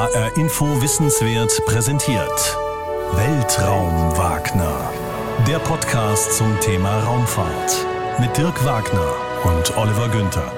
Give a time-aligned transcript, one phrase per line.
[0.00, 2.56] HR Info Wissenswert präsentiert.
[3.12, 4.90] Weltraum Wagner.
[5.46, 7.86] Der Podcast zum Thema Raumfahrt.
[8.18, 10.50] Mit Dirk Wagner und Oliver Günther.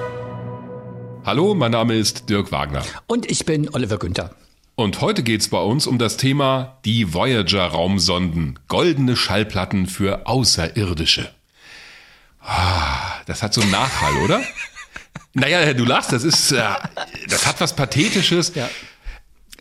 [1.25, 2.83] Hallo, mein Name ist Dirk Wagner.
[3.05, 4.33] Und ich bin Oliver Günther.
[4.75, 8.59] Und heute geht es bei uns um das Thema die Voyager-Raumsonden.
[8.69, 11.29] Goldene Schallplatten für Außerirdische.
[12.39, 14.41] Ah, das hat so einen Nachhall, oder?
[15.33, 16.63] naja, du lachst, das ist, äh,
[17.27, 18.55] das hat was Pathetisches.
[18.55, 18.69] Ja.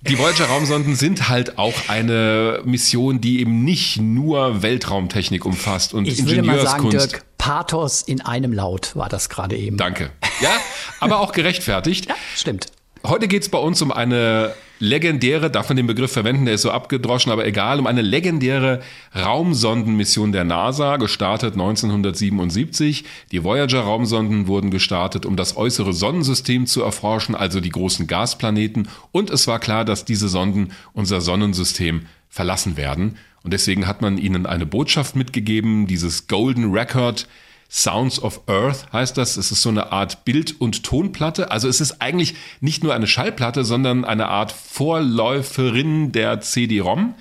[0.09, 6.19] Die Voyager-Raumsonden sind halt auch eine Mission, die eben nicht nur Weltraumtechnik umfasst und ich
[6.19, 6.49] Ingenieurskunst.
[6.49, 9.77] Würde mal sagen, Dirk, Pathos in einem Laut war das gerade eben.
[9.77, 10.11] Danke.
[10.41, 10.51] Ja,
[10.99, 12.07] aber auch gerechtfertigt.
[12.07, 12.67] ja, stimmt.
[13.07, 16.63] Heute geht es bei uns um eine legendäre, darf man den Begriff verwenden, der ist
[16.63, 18.81] so abgedroschen, aber egal, um eine legendäre
[19.15, 23.05] Raumsondenmission der NASA, gestartet 1977.
[23.31, 28.89] Die Voyager-Raumsonden wurden gestartet, um das äußere Sonnensystem zu erforschen, also die großen Gasplaneten.
[29.13, 33.19] Und es war klar, dass diese Sonden unser Sonnensystem verlassen werden.
[33.45, 37.29] Und deswegen hat man ihnen eine Botschaft mitgegeben, dieses Golden Record,
[37.75, 39.39] Sounds of Earth heißt das.
[39.39, 41.51] Es ist so eine Art Bild- und Tonplatte.
[41.51, 47.15] Also es ist eigentlich nicht nur eine Schallplatte, sondern eine Art Vorläuferin der CD-ROM.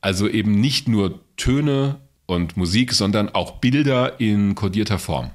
[0.00, 5.30] Also eben nicht nur Töne und Musik, sondern auch Bilder in kodierter Form.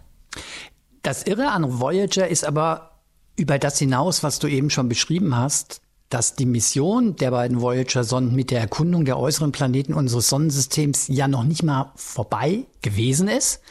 [1.02, 3.00] Das Irre an Voyager ist aber
[3.38, 5.80] über das hinaus, was du eben schon beschrieben hast,
[6.10, 11.30] dass die Mission der beiden Voyager-Sonden mit der Erkundung der äußeren Planeten unseres Sonnensystems ja
[11.30, 13.62] noch nicht mal vorbei gewesen ist,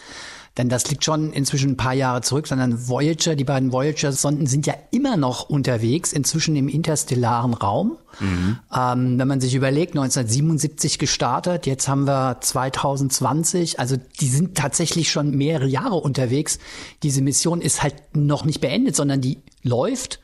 [0.58, 4.66] denn das liegt schon inzwischen ein paar Jahre zurück, sondern Voyager, die beiden Voyager-Sonden sind
[4.66, 7.98] ja immer noch unterwegs, inzwischen im interstellaren Raum.
[8.20, 8.58] Mhm.
[8.74, 15.10] Ähm, wenn man sich überlegt, 1977 gestartet, jetzt haben wir 2020, also die sind tatsächlich
[15.10, 16.58] schon mehrere Jahre unterwegs.
[17.02, 20.20] Diese Mission ist halt noch nicht beendet, sondern die läuft.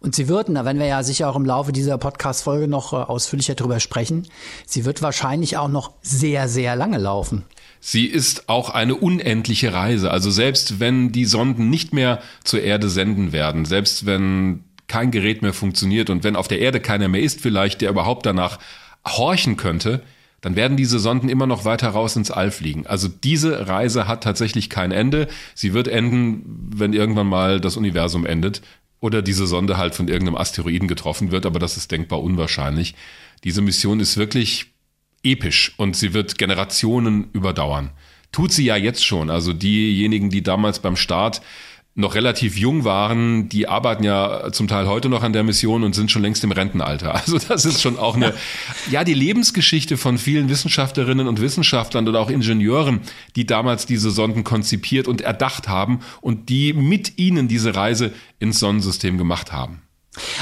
[0.00, 2.96] Und sie wird, da werden wir ja sicher auch im Laufe dieser Podcast-Folge noch äh,
[2.96, 4.26] ausführlicher drüber sprechen,
[4.66, 7.44] sie wird wahrscheinlich auch noch sehr, sehr lange laufen.
[7.86, 10.10] Sie ist auch eine unendliche Reise.
[10.10, 15.42] Also selbst wenn die Sonden nicht mehr zur Erde senden werden, selbst wenn kein Gerät
[15.42, 18.58] mehr funktioniert und wenn auf der Erde keiner mehr ist vielleicht, der überhaupt danach
[19.06, 20.02] horchen könnte,
[20.40, 22.86] dann werden diese Sonden immer noch weiter raus ins All fliegen.
[22.86, 25.28] Also diese Reise hat tatsächlich kein Ende.
[25.54, 28.62] Sie wird enden, wenn irgendwann mal das Universum endet
[29.00, 32.94] oder diese Sonde halt von irgendeinem Asteroiden getroffen wird, aber das ist denkbar unwahrscheinlich.
[33.44, 34.73] Diese Mission ist wirklich
[35.24, 37.90] episch und sie wird Generationen überdauern.
[38.32, 39.30] Tut sie ja jetzt schon.
[39.30, 41.40] Also diejenigen, die damals beim Start
[41.96, 45.94] noch relativ jung waren, die arbeiten ja zum Teil heute noch an der Mission und
[45.94, 47.14] sind schon längst im Rentenalter.
[47.24, 48.34] Also das ist schon auch eine,
[48.90, 53.00] ja, die Lebensgeschichte von vielen Wissenschaftlerinnen und Wissenschaftlern oder auch Ingenieuren,
[53.36, 58.58] die damals diese Sonden konzipiert und erdacht haben und die mit ihnen diese Reise ins
[58.58, 59.82] Sonnensystem gemacht haben.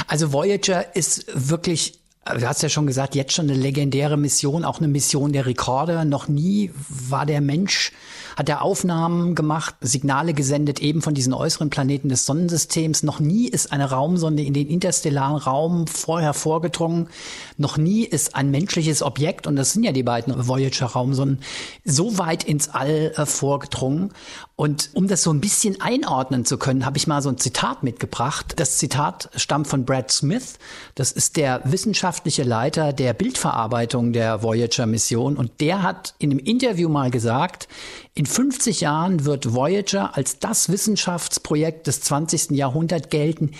[0.07, 4.79] Also Voyager ist wirklich Du hast ja schon gesagt, jetzt schon eine legendäre Mission, auch
[4.79, 6.05] eine Mission der Rekorde.
[6.05, 7.91] Noch nie war der Mensch,
[8.37, 13.03] hat er Aufnahmen gemacht, Signale gesendet, eben von diesen äußeren Planeten des Sonnensystems.
[13.03, 17.09] Noch nie ist eine Raumsonde in den interstellaren Raum vorher vorgedrungen.
[17.57, 21.41] Noch nie ist ein menschliches Objekt, und das sind ja die beiden Voyager-Raumsonden,
[21.83, 24.13] so weit ins All äh, vorgedrungen.
[24.55, 27.81] Und um das so ein bisschen einordnen zu können, habe ich mal so ein Zitat
[27.81, 28.53] mitgebracht.
[28.57, 30.59] Das Zitat stammt von Brad Smith.
[30.93, 35.37] Das ist der wissenschaftliche Leiter der Bildverarbeitung der Voyager-Mission.
[35.37, 37.67] Und der hat in einem Interview mal gesagt,
[38.13, 42.51] in 50 Jahren wird Voyager als das Wissenschaftsprojekt des 20.
[42.51, 43.51] Jahrhunderts gelten,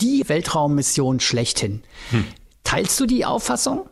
[0.00, 1.84] die Weltraummission schlechthin.
[2.10, 2.24] Hm.
[2.64, 3.88] Teilst du die Auffassung?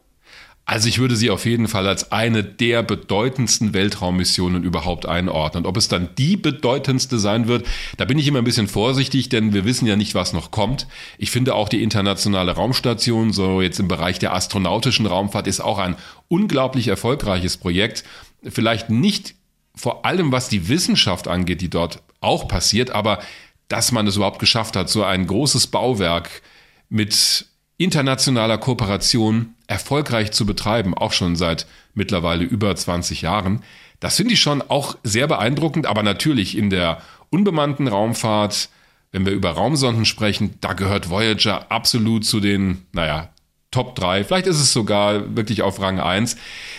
[0.70, 5.66] Also ich würde sie auf jeden Fall als eine der bedeutendsten Weltraummissionen überhaupt einordnen.
[5.66, 7.66] Ob es dann die bedeutendste sein wird,
[7.96, 10.86] da bin ich immer ein bisschen vorsichtig, denn wir wissen ja nicht, was noch kommt.
[11.18, 15.78] Ich finde auch die internationale Raumstation, so jetzt im Bereich der astronautischen Raumfahrt, ist auch
[15.78, 15.96] ein
[16.28, 18.04] unglaublich erfolgreiches Projekt.
[18.44, 19.34] Vielleicht nicht
[19.74, 23.18] vor allem, was die Wissenschaft angeht, die dort auch passiert, aber
[23.66, 26.42] dass man es überhaupt geschafft hat, so ein großes Bauwerk
[26.88, 33.62] mit internationaler Kooperation erfolgreich zu betreiben, auch schon seit mittlerweile über 20 Jahren.
[34.00, 37.00] Das finde ich schon auch sehr beeindruckend, aber natürlich in der
[37.30, 38.68] unbemannten Raumfahrt,
[39.12, 43.30] wenn wir über Raumsonden sprechen, da gehört Voyager absolut zu den, naja,
[43.70, 44.24] Top 3.
[44.24, 46.36] Vielleicht ist es sogar wirklich auf Rang 1.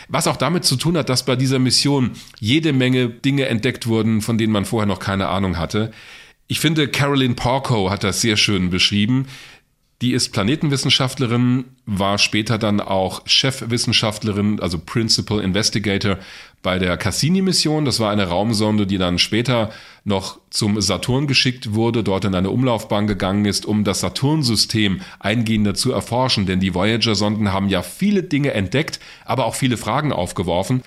[0.10, 4.22] Was auch damit zu tun hat, dass bei dieser Mission jede Menge Dinge entdeckt wurden,
[4.22, 5.92] von denen man vorher noch keine Ahnung hatte.
[6.48, 9.28] Ich finde, Carolyn Porco hat das sehr schön beschrieben
[10.02, 16.18] Die ist Planetenwissenschaftlerin, war später dann auch Chefwissenschaftlerin, also Principal Investigator
[16.64, 17.86] bei der Cassini-Mission.
[17.86, 19.70] Das war eine Raumsonde, die dann später
[20.04, 25.76] noch zum Saturn geschickt wurde, dort in eine Umlaufbahn gegangen ist, um das Saturnsystem eingehender
[25.76, 26.48] zu erforschen.
[26.48, 30.82] Denn die Voyager-Sonden haben ja viele Dinge entdeckt, aber auch viele Fragen aufgeworfen.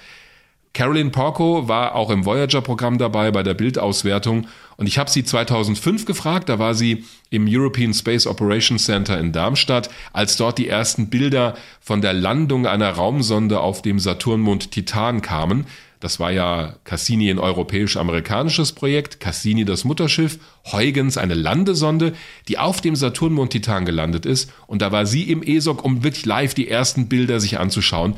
[0.74, 6.04] Carolyn Porco war auch im Voyager-Programm dabei bei der Bildauswertung und ich habe sie 2005
[6.04, 11.10] gefragt, da war sie im European Space Operations Center in Darmstadt, als dort die ersten
[11.10, 15.66] Bilder von der Landung einer Raumsonde auf dem Saturnmond Titan kamen.
[16.00, 20.38] Das war ja Cassini ein europäisch-amerikanisches Projekt, Cassini das Mutterschiff,
[20.70, 22.12] Huygens eine Landesonde,
[22.48, 24.52] die auf dem Saturnmond Titan gelandet ist.
[24.66, 28.16] Und da war sie im ESOC, um wirklich live die ersten Bilder sich anzuschauen.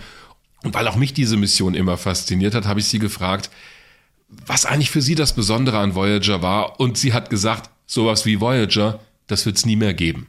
[0.66, 3.50] Und weil auch mich diese Mission immer fasziniert hat, habe ich sie gefragt,
[4.28, 6.80] was eigentlich für sie das Besondere an Voyager war.
[6.80, 8.98] Und sie hat gesagt, sowas wie Voyager,
[9.28, 10.26] das wird es nie mehr geben.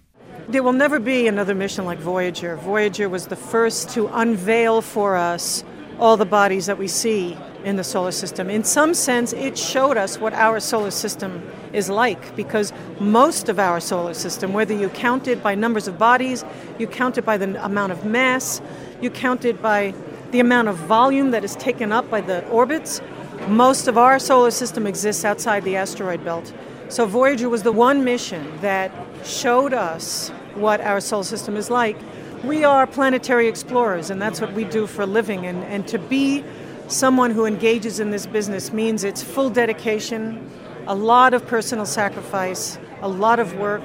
[0.51, 2.55] There will never be another mission like Voyager.
[2.55, 5.65] Voyager was the first to unveil for us
[5.99, 7.35] all the bodies that we see
[7.65, 8.47] in the solar system.
[8.47, 11.41] In some sense, it showed us what our solar system
[11.73, 15.97] is like because most of our solar system, whether you count it by numbers of
[15.97, 16.45] bodies,
[16.77, 18.61] you count it by the amount of mass,
[19.01, 19.95] you count it by
[20.31, 23.01] the amount of volume that is taken up by the orbits,
[23.47, 26.53] most of our solar system exists outside the asteroid belt.
[26.89, 28.91] So Voyager was the one mission that
[29.25, 31.97] showed us what our solar system is like.
[32.43, 35.45] We are planetary explorers, and that's what we do for a living.
[35.45, 36.43] And, and to be
[36.87, 40.49] someone who engages in this business means it's full dedication,
[40.87, 43.83] a lot of personal sacrifice, a lot of work,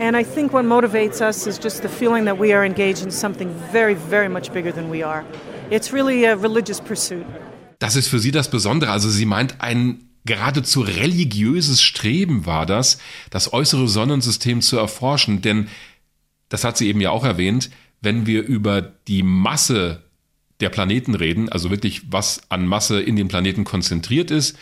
[0.00, 3.10] And I think what motivates us is just the feeling that we are engaged in
[3.10, 5.24] something very, very much bigger than we are.
[5.70, 7.26] It's really a religious pursuit.
[7.80, 8.92] Das ist für sie das Besondere.
[8.92, 12.98] Also sie meint, ein geradezu religiöses Streben war das,
[13.30, 15.42] das äußere Sonnensystem zu erforschen.
[15.42, 15.66] Denn,
[16.48, 17.68] das hat sie eben ja auch erwähnt,
[18.00, 20.04] wenn wir über die Masse
[20.60, 24.56] der Planeten reden, also wirklich was an Masse in den Planeten konzentriert ist,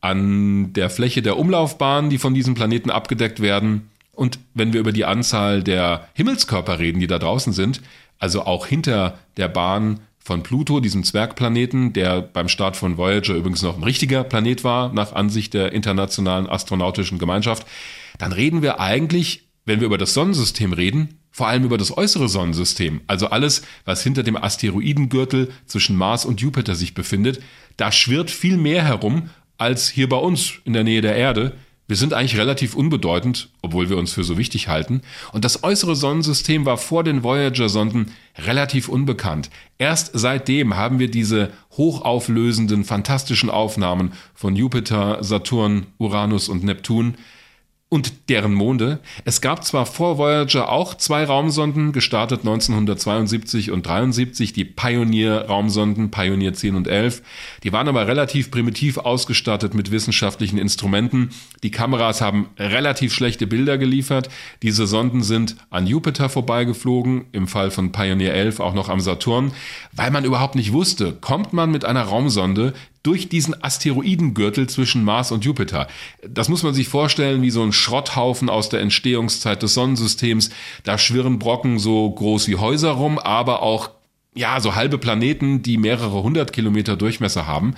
[0.00, 3.90] an der Fläche der Umlaufbahn, die von diesen Planeten abgedeckt werden,
[4.20, 7.80] und wenn wir über die Anzahl der Himmelskörper reden, die da draußen sind,
[8.18, 13.62] also auch hinter der Bahn von Pluto, diesem Zwergplaneten, der beim Start von Voyager übrigens
[13.62, 17.66] noch ein richtiger Planet war, nach Ansicht der Internationalen Astronautischen Gemeinschaft,
[18.18, 22.28] dann reden wir eigentlich, wenn wir über das Sonnensystem reden, vor allem über das äußere
[22.28, 27.40] Sonnensystem, also alles, was hinter dem Asteroidengürtel zwischen Mars und Jupiter sich befindet,
[27.78, 31.54] da schwirrt viel mehr herum als hier bei uns in der Nähe der Erde.
[31.90, 35.00] Wir sind eigentlich relativ unbedeutend, obwohl wir uns für so wichtig halten.
[35.32, 39.50] Und das äußere Sonnensystem war vor den Voyager-Sonden relativ unbekannt.
[39.76, 47.16] Erst seitdem haben wir diese hochauflösenden, fantastischen Aufnahmen von Jupiter, Saturn, Uranus und Neptun
[47.90, 49.00] und deren Monde.
[49.24, 56.54] Es gab zwar vor Voyager auch zwei Raumsonden, gestartet 1972 und 73, die Pioneer-Raumsonden, Pioneer
[56.54, 57.20] 10 und 11.
[57.64, 61.30] Die waren aber relativ primitiv ausgestattet mit wissenschaftlichen Instrumenten.
[61.64, 64.28] Die Kameras haben relativ schlechte Bilder geliefert.
[64.62, 69.50] Diese Sonden sind an Jupiter vorbeigeflogen, im Fall von Pioneer 11 auch noch am Saturn,
[69.90, 75.32] weil man überhaupt nicht wusste, kommt man mit einer Raumsonde durch diesen Asteroidengürtel zwischen Mars
[75.32, 75.88] und Jupiter.
[76.28, 80.50] Das muss man sich vorstellen wie so ein Schrotthaufen aus der Entstehungszeit des Sonnensystems.
[80.84, 83.90] Da schwirren Brocken so groß wie Häuser rum, aber auch
[84.34, 87.74] ja, so halbe Planeten, die mehrere hundert Kilometer Durchmesser haben.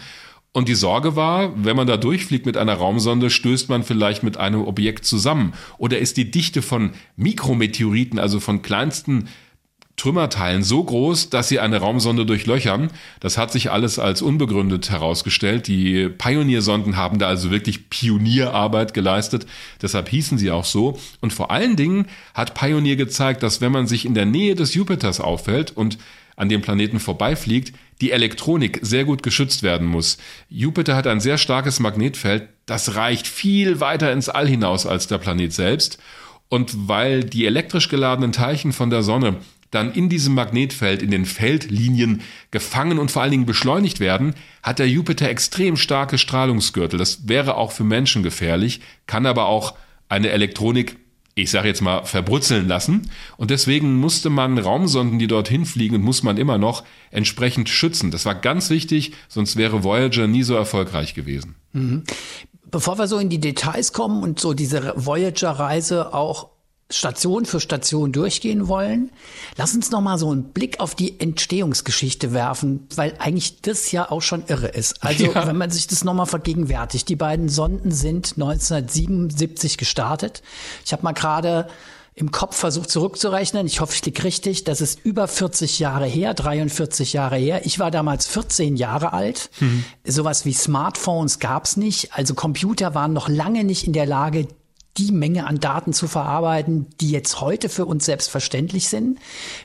[0.53, 4.37] Und die Sorge war, wenn man da durchfliegt mit einer Raumsonde, stößt man vielleicht mit
[4.37, 5.55] einem Objekt zusammen.
[5.79, 9.29] Oder ist die Dichte von Mikrometeoriten, also von kleinsten
[9.97, 12.91] Trümmerteilen so groß, dass sie eine Raumsonde durchlöchern.
[13.21, 15.69] Das hat sich alles als unbegründet herausgestellt.
[15.69, 19.47] Die Pioneer-Sonden haben da also wirklich Pionierarbeit geleistet.
[19.81, 20.99] Deshalb hießen sie auch so.
[21.21, 24.75] Und vor allen Dingen hat Pioneer gezeigt, dass wenn man sich in der Nähe des
[24.75, 25.99] Jupiters auffällt und
[26.37, 30.19] an dem Planeten vorbeifliegt, die Elektronik sehr gut geschützt werden muss.
[30.49, 35.19] Jupiter hat ein sehr starkes Magnetfeld, das reicht viel weiter ins All hinaus als der
[35.19, 35.99] Planet selbst.
[36.49, 39.37] Und weil die elektrisch geladenen Teilchen von der Sonne
[39.73, 42.21] dann in diesem Magnetfeld, in den Feldlinien
[42.53, 46.99] gefangen und vor allen Dingen beschleunigt werden, hat der Jupiter extrem starke Strahlungsgürtel.
[46.99, 49.75] Das wäre auch für Menschen gefährlich, kann aber auch
[50.09, 50.97] eine Elektronik
[51.35, 53.11] ich sage jetzt mal, verbrutzeln lassen.
[53.39, 58.11] Und deswegen musste man Raumsonden, die dorthin fliegen, und muss man immer noch entsprechend schützen.
[58.11, 61.55] Das war ganz wichtig, sonst wäre Voyager nie so erfolgreich gewesen.
[61.73, 62.05] Mhm.
[62.71, 66.51] Bevor wir so in die Details kommen und so diese Voyager-Reise auch
[66.93, 69.11] Station für Station durchgehen wollen.
[69.57, 74.11] Lass uns noch mal so einen Blick auf die Entstehungsgeschichte werfen, weil eigentlich das ja
[74.11, 75.03] auch schon irre ist.
[75.03, 75.47] Also, ja.
[75.47, 80.43] wenn man sich das noch mal vergegenwärtigt, die beiden Sonden sind 1977 gestartet.
[80.85, 81.69] Ich habe mal gerade
[82.15, 83.67] im Kopf versucht zurückzurechnen.
[83.67, 84.65] Ich hoffe, ich liege richtig.
[84.65, 87.65] Das ist über 40 Jahre her, 43 Jahre her.
[87.65, 89.51] Ich war damals 14 Jahre alt.
[89.61, 89.85] Mhm.
[90.05, 92.13] Sowas wie Smartphones gab's nicht.
[92.13, 94.47] Also Computer waren noch lange nicht in der Lage,
[94.99, 99.19] die Menge an Daten zu verarbeiten, die jetzt heute für uns selbstverständlich sind.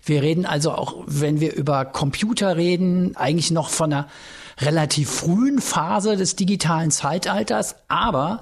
[0.04, 4.08] Wir reden also auch, wenn wir über Computer reden, eigentlich noch von einer
[4.60, 7.76] relativ frühen Phase des digitalen Zeitalters.
[7.90, 8.42] Aber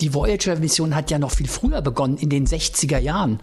[0.00, 3.40] die Voyager-Mission hat ja noch viel früher begonnen, in den 60er Jahren.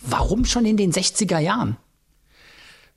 [0.00, 1.76] Warum schon in den 60er Jahren?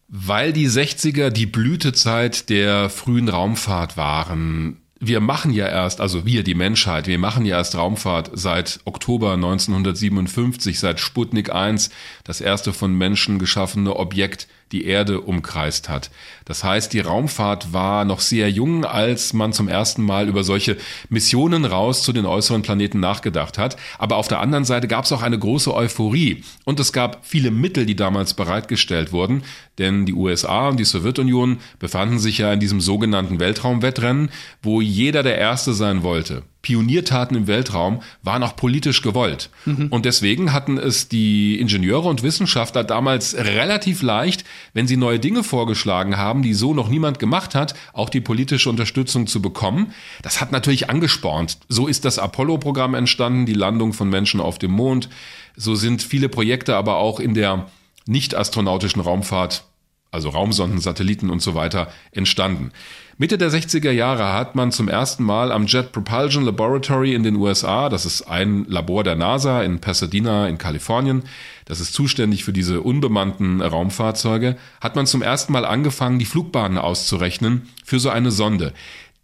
[0.08, 6.44] Weil die 60er die Blütezeit der frühen Raumfahrt waren wir machen ja erst, also wir,
[6.44, 11.90] die Menschheit, wir machen ja erst Raumfahrt seit Oktober 1957, seit Sputnik 1,
[12.26, 16.12] das erste von Menschen geschaffene Objekt die Erde umkreist hat.
[16.46, 20.78] Das heißt, die Raumfahrt war noch sehr jung, als man zum ersten Mal über solche
[21.10, 23.78] Missionen raus zu den äußeren Planeten nachgedacht hat.
[23.98, 27.52] Aber auf der anderen Seite gab es auch eine große Euphorie und es gab viele
[27.52, 29.44] Mittel, die damals bereitgestellt wurden,
[29.80, 34.30] denn die USA und die Sowjetunion befanden sich ja in diesem sogenannten Weltraumwettrennen,
[34.62, 36.44] wo jeder der Erste sein wollte.
[36.62, 39.50] Pioniertaten im Weltraum waren auch politisch gewollt.
[39.66, 39.88] Mhm.
[39.88, 44.44] Und deswegen hatten es die Ingenieure und Wissenschaftler damals relativ leicht,
[44.74, 48.70] wenn sie neue Dinge vorgeschlagen haben, die so noch niemand gemacht hat, auch die politische
[48.70, 49.94] Unterstützung zu bekommen.
[50.22, 51.60] Das hat natürlich angespornt.
[51.70, 55.08] So ist das Apollo-Programm entstanden, die Landung von Menschen auf dem Mond.
[55.56, 57.68] So sind viele Projekte aber auch in der
[58.06, 59.64] nicht astronautischen Raumfahrt
[60.12, 62.72] also Raumsonden, Satelliten und so weiter, entstanden.
[63.18, 67.36] Mitte der 60er Jahre hat man zum ersten Mal am Jet Propulsion Laboratory in den
[67.36, 71.24] USA, das ist ein Labor der NASA in Pasadena in Kalifornien,
[71.66, 76.78] das ist zuständig für diese unbemannten Raumfahrzeuge, hat man zum ersten Mal angefangen, die Flugbahnen
[76.78, 78.74] auszurechnen für so eine Sonde.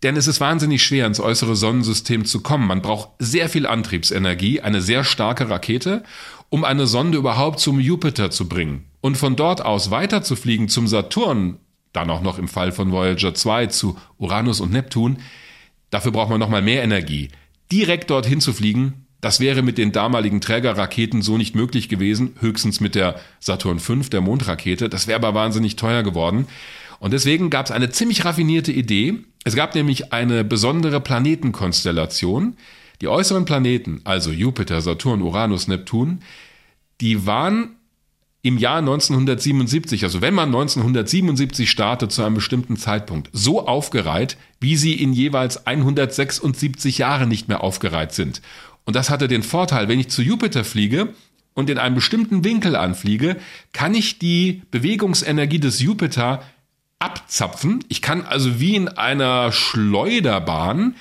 [0.03, 2.67] Denn es ist wahnsinnig schwer, ins äußere Sonnensystem zu kommen.
[2.67, 6.03] Man braucht sehr viel Antriebsenergie, eine sehr starke Rakete,
[6.49, 11.59] um eine Sonde überhaupt zum Jupiter zu bringen und von dort aus weiterzufliegen zum Saturn,
[11.93, 15.17] dann auch noch im Fall von Voyager 2 zu Uranus und Neptun,
[15.91, 17.29] dafür braucht man nochmal mehr Energie.
[17.71, 22.79] Direkt dorthin zu fliegen, das wäre mit den damaligen Trägerraketen so nicht möglich gewesen, höchstens
[22.79, 24.89] mit der Saturn V, der Mondrakete.
[24.89, 26.47] Das wäre aber wahnsinnig teuer geworden.
[26.97, 29.19] Und deswegen gab es eine ziemlich raffinierte Idee.
[29.43, 32.57] Es gab nämlich eine besondere Planetenkonstellation.
[33.01, 36.21] Die äußeren Planeten, also Jupiter, Saturn, Uranus, Neptun,
[37.01, 37.75] die waren
[38.45, 44.77] im Jahr 1977, also wenn man 1977 startet zu einem bestimmten Zeitpunkt, so aufgereiht, wie
[44.77, 48.43] sie in jeweils 176 Jahren nicht mehr aufgereiht sind.
[48.83, 51.09] Und das hatte den Vorteil, wenn ich zu Jupiter fliege
[51.55, 53.37] und in einem bestimmten Winkel anfliege,
[53.73, 56.43] kann ich die Bewegungsenergie des Jupiter
[56.99, 57.83] abzapfen.
[57.89, 60.93] Ich kann also wie in einer Schleuderbahn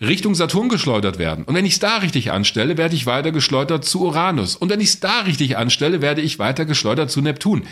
[0.00, 1.44] Richtung Saturn geschleudert werden.
[1.44, 4.56] Und wenn ich es da richtig anstelle, werde ich weiter geschleudert zu Uranus.
[4.56, 7.64] Und wenn ich es da richtig anstelle, werde ich weiter geschleudert zu Neptun.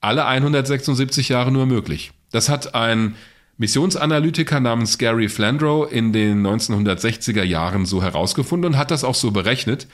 [0.00, 2.12] Alle 176 Jahre nur möglich.
[2.30, 3.16] Das hat ein
[3.56, 9.32] Missionsanalytiker namens Gary Flandrow in den 1960er Jahren so herausgefunden und hat das auch so
[9.32, 9.88] berechnet.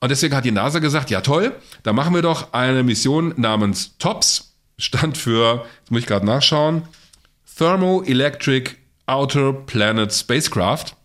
[0.00, 1.54] Und deswegen hat die NASA gesagt, ja toll,
[1.84, 6.82] da machen wir doch eine Mission namens TOPS, stand für, jetzt muss ich gerade nachschauen,
[7.56, 8.72] Thermoelectric
[9.06, 10.96] Outer Planet Spacecraft.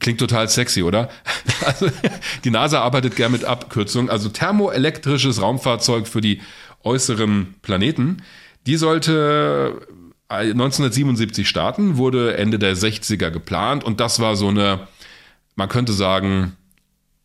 [0.00, 1.08] Klingt total sexy, oder?
[1.66, 1.90] Also,
[2.44, 4.08] die NASA arbeitet gern mit Abkürzungen.
[4.08, 6.40] Also thermoelektrisches Raumfahrzeug für die
[6.82, 8.22] äußeren Planeten.
[8.66, 9.86] Die sollte
[10.28, 14.86] 1977 äh, starten, wurde Ende der 60er geplant und das war so eine,
[15.56, 16.56] man könnte sagen,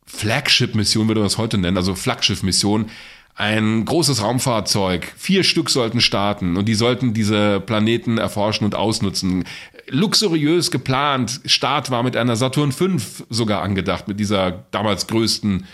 [0.05, 2.89] Flagship-Mission, würde man das heute nennen, also Flaggschiff-Mission.
[3.37, 9.43] Ein großes Raumfahrzeug, vier Stück sollten starten und die sollten diese Planeten erforschen und ausnutzen
[9.89, 11.41] luxuriös geplant.
[11.45, 12.97] Start war mit einer Saturn V
[13.29, 15.65] sogar angedacht, mit dieser damals größten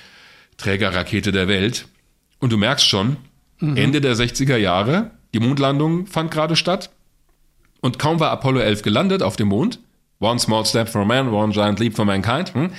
[0.58, 1.88] Trägerrakete der Welt.
[2.40, 3.18] Und du merkst schon,
[3.60, 3.78] mhm.
[3.78, 6.90] Ende der 60er Jahre, die Mondlandung fand gerade statt.
[7.80, 9.80] Und kaum war Apollo 11 gelandet auf dem Mond,
[10.20, 12.72] One Small Step for Man, One Giant Leap for Mankind, hm,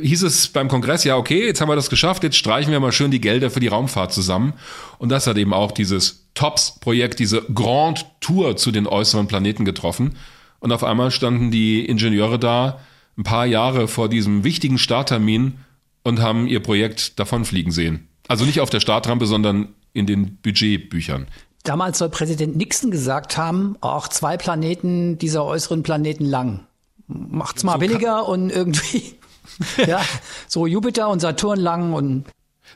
[0.00, 2.92] hieß es beim Kongress, ja, okay, jetzt haben wir das geschafft, jetzt streichen wir mal
[2.92, 4.54] schön die Gelder für die Raumfahrt zusammen.
[4.98, 10.16] Und das hat eben auch dieses TOPS-Projekt, diese Grand Tour zu den äußeren Planeten getroffen.
[10.58, 12.80] Und auf einmal standen die Ingenieure da
[13.16, 15.54] ein paar Jahre vor diesem wichtigen Starttermin
[16.02, 18.08] und haben ihr Projekt davonfliegen sehen.
[18.28, 21.26] Also nicht auf der Startrampe, sondern in den Budgetbüchern.
[21.62, 26.60] Damals soll Präsident Nixon gesagt haben, auch zwei Planeten dieser äußeren Planeten lang.
[27.08, 29.14] Macht's mal so billiger und irgendwie,
[29.86, 30.02] ja,
[30.46, 32.24] so Jupiter und Saturn lang und.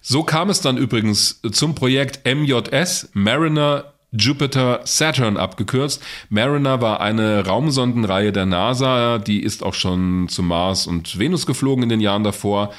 [0.02, 6.02] So kam es dann übrigens zum Projekt MJS, Mariner Jupiter Saturn abgekürzt.
[6.30, 11.84] Mariner war eine Raumsondenreihe der NASA, die ist auch schon zu Mars und Venus geflogen
[11.84, 12.72] in den Jahren davor.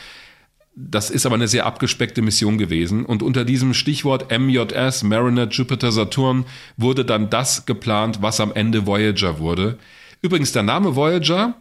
[0.75, 3.05] Das ist aber eine sehr abgespeckte Mission gewesen.
[3.05, 6.45] Und unter diesem Stichwort MJS, Mariner Jupiter Saturn,
[6.77, 9.77] wurde dann das geplant, was am Ende Voyager wurde.
[10.21, 11.55] Übrigens, der Name Voyager,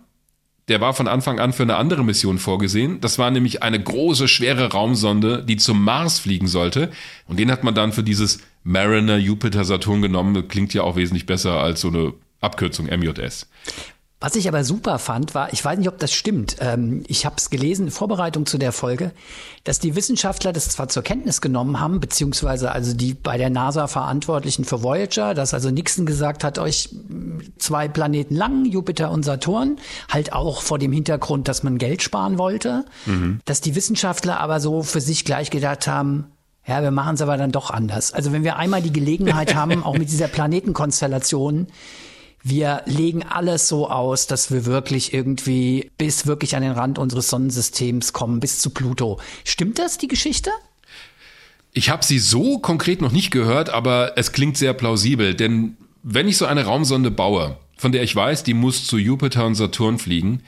[0.71, 3.01] der war von Anfang an für eine andere Mission vorgesehen.
[3.01, 6.91] Das war nämlich eine große, schwere Raumsonde, die zum Mars fliegen sollte.
[7.27, 10.33] Und den hat man dann für dieses Mariner Jupiter Saturn genommen.
[10.35, 13.49] Das klingt ja auch wesentlich besser als so eine Abkürzung MJS.
[14.23, 17.37] Was ich aber super fand, war, ich weiß nicht, ob das stimmt, ähm, ich habe
[17.39, 19.13] es gelesen in Vorbereitung zu der Folge,
[19.65, 23.87] dass die Wissenschaftler das zwar zur Kenntnis genommen haben, beziehungsweise also die bei der NASA
[23.87, 26.91] Verantwortlichen für Voyager, dass also Nixon gesagt hat, euch
[27.57, 29.79] zwei Planeten lang, Jupiter und Saturn,
[30.11, 33.41] halt auch vor dem Hintergrund, dass man Geld sparen wollte, mhm.
[33.47, 36.27] dass die Wissenschaftler aber so für sich gleich gedacht haben,
[36.67, 38.13] ja, wir machen es aber dann doch anders.
[38.13, 41.69] Also wenn wir einmal die Gelegenheit haben, auch mit dieser Planetenkonstellation,
[42.43, 47.29] wir legen alles so aus, dass wir wirklich irgendwie bis wirklich an den Rand unseres
[47.29, 49.21] Sonnensystems kommen, bis zu Pluto.
[49.45, 50.51] Stimmt das, die Geschichte?
[51.73, 56.29] Ich habe sie so konkret noch nicht gehört, aber es klingt sehr plausibel, denn wenn
[56.29, 59.99] ich so eine Raumsonde baue, von der ich weiß, die muss zu Jupiter und Saturn
[59.99, 60.43] fliegen,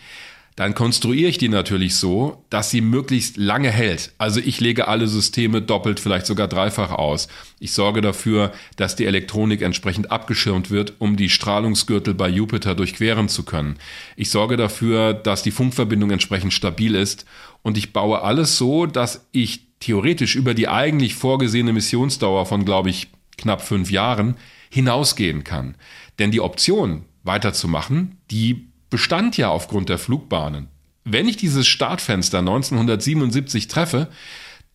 [0.57, 4.13] dann konstruiere ich die natürlich so, dass sie möglichst lange hält.
[4.19, 7.29] Also ich lege alle Systeme doppelt, vielleicht sogar dreifach aus.
[7.59, 13.29] Ich sorge dafür, dass die Elektronik entsprechend abgeschirmt wird, um die Strahlungsgürtel bei Jupiter durchqueren
[13.29, 13.77] zu können.
[14.17, 17.25] Ich sorge dafür, dass die Funkverbindung entsprechend stabil ist
[17.63, 22.91] und ich baue alles so, dass ich theoretisch über die eigentlich vorgesehene Missionsdauer von, glaube
[22.91, 24.37] ich, knapp fünf Jahren
[24.71, 25.77] hinausgehen kann.
[26.19, 30.69] Denn die Option weiterzumachen, die bestand ja aufgrund der Flugbahnen.
[31.05, 34.09] Wenn ich dieses Startfenster 1977 treffe,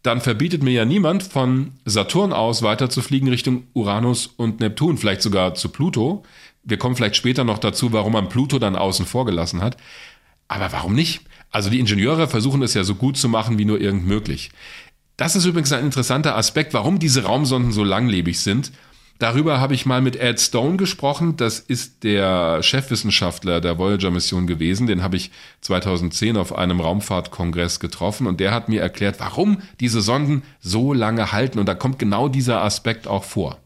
[0.01, 4.97] dann verbietet mir ja niemand von Saturn aus weiter zu fliegen Richtung Uranus und Neptun,
[4.97, 6.23] vielleicht sogar zu Pluto.
[6.63, 9.77] Wir kommen vielleicht später noch dazu, warum man Pluto dann außen vor gelassen hat.
[10.47, 11.21] Aber warum nicht?
[11.51, 14.49] Also die Ingenieure versuchen es ja so gut zu machen wie nur irgend möglich.
[15.15, 18.71] Das ist übrigens ein interessanter Aspekt, warum diese Raumsonden so langlebig sind
[19.19, 21.37] Darüber habe ich mal mit Ed Stone gesprochen.
[21.37, 24.85] Das ist der Chefwissenschaftler der Voyager-Mission gewesen.
[24.85, 25.31] Den habe ich
[25.61, 31.31] 2010 auf einem Raumfahrtkongress getroffen und der hat mir erklärt, warum diese Sonden so lange
[31.31, 31.57] halten.
[31.57, 33.57] Und da kommt genau dieser Aspekt auch vor.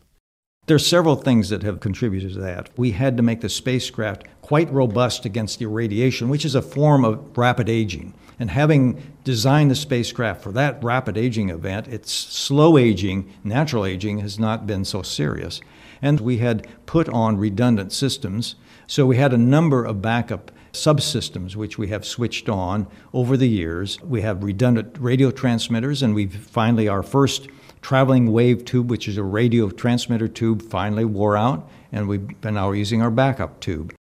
[0.67, 2.69] There are several things that have contributed to that.
[2.77, 7.19] We had to make the spacecraft quite robust against irradiation, which is a form of
[7.35, 8.13] rapid aging.
[8.39, 14.19] And having designed the spacecraft for that rapid aging event, its slow aging, natural aging,
[14.19, 15.61] has not been so serious.
[16.01, 18.55] And we had put on redundant systems.
[18.87, 23.49] So we had a number of backup subsystems which we have switched on over the
[23.49, 24.01] years.
[24.01, 27.47] We have redundant radio transmitters, and we've finally, our first
[27.81, 32.53] traveling wave tube, which is a radio transmitter tube, finally wore out, and we've been
[32.55, 33.93] now using our backup tube.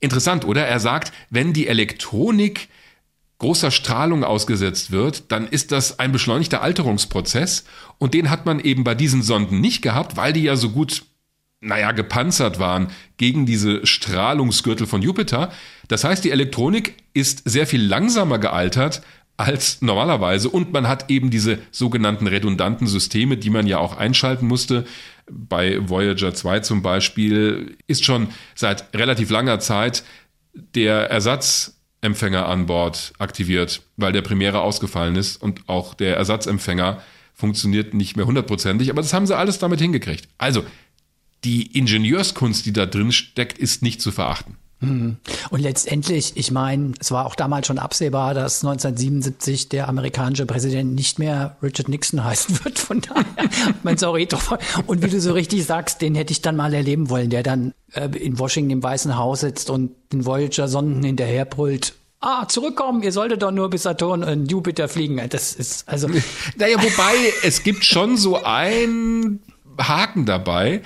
[0.00, 0.66] Interessant, oder?
[0.66, 2.68] Er sagt, wenn die Elektronik
[3.38, 7.64] großer Strahlung ausgesetzt wird, dann ist das ein beschleunigter Alterungsprozess
[7.98, 11.04] und den hat man eben bei diesen Sonden nicht gehabt, weil die ja so gut,
[11.60, 15.50] naja, gepanzert waren gegen diese Strahlungsgürtel von Jupiter.
[15.88, 19.02] Das heißt, die Elektronik ist sehr viel langsamer gealtert
[19.36, 24.46] als normalerweise und man hat eben diese sogenannten redundanten Systeme, die man ja auch einschalten
[24.46, 24.86] musste.
[25.30, 30.04] Bei Voyager 2 zum Beispiel ist schon seit relativ langer Zeit
[30.54, 31.75] der Ersatz
[32.06, 37.02] Empfänger an Bord aktiviert, weil der Primäre ausgefallen ist und auch der Ersatzempfänger
[37.34, 40.28] funktioniert nicht mehr hundertprozentig, aber das haben sie alles damit hingekriegt.
[40.38, 40.64] Also,
[41.44, 44.56] die Ingenieurskunst, die da drin steckt, ist nicht zu verachten.
[44.80, 45.16] Mhm.
[45.50, 50.94] Und letztendlich, ich meine, es war auch damals schon absehbar, dass 1977 der amerikanische Präsident
[50.94, 52.78] nicht mehr Richard Nixon heißen wird.
[52.78, 53.24] Von daher,
[53.82, 54.58] mein sorry, doch.
[54.86, 57.72] Und wie du so richtig sagst, den hätte ich dann mal erleben wollen, der dann
[57.92, 61.94] äh, in Washington im Weißen Haus sitzt und den Voyager-Sonden hinterherbrüllt.
[62.20, 65.20] Ah, zurückkommen, ihr solltet doch nur bis Saturn und Jupiter fliegen.
[65.28, 66.08] Das ist also.
[66.56, 69.40] Naja, wobei, es gibt schon so ein
[69.78, 70.82] Haken dabei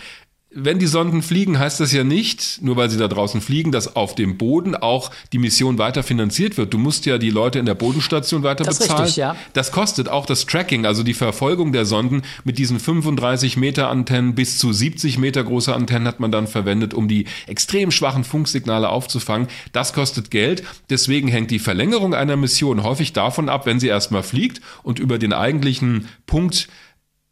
[0.52, 3.94] wenn die Sonden fliegen, heißt das ja nicht, nur weil sie da draußen fliegen, dass
[3.94, 6.74] auf dem Boden auch die Mission weiter finanziert wird.
[6.74, 9.02] Du musst ja die Leute in der Bodenstation weiter das bezahlen.
[9.02, 9.36] Richtig, ja.
[9.52, 14.34] Das kostet auch das Tracking, also die Verfolgung der Sonden mit diesen 35 Meter Antennen
[14.34, 18.88] bis zu 70 Meter große Antennen hat man dann verwendet, um die extrem schwachen Funksignale
[18.88, 19.46] aufzufangen.
[19.70, 20.64] Das kostet Geld.
[20.90, 25.18] Deswegen hängt die Verlängerung einer Mission häufig davon ab, wenn sie erstmal fliegt und über
[25.18, 26.68] den eigentlichen Punkt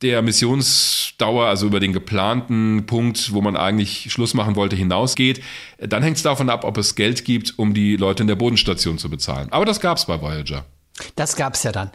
[0.03, 5.43] der Missionsdauer, also über den geplanten Punkt, wo man eigentlich Schluss machen wollte, hinausgeht,
[5.79, 8.99] dann hängt es davon ab, ob es Geld gibt, um die Leute in der Bodenstation
[8.99, 9.49] zu bezahlen.
[9.51, 10.65] Aber das gab es bei Voyager.
[11.17, 11.91] Das gab es ja dann.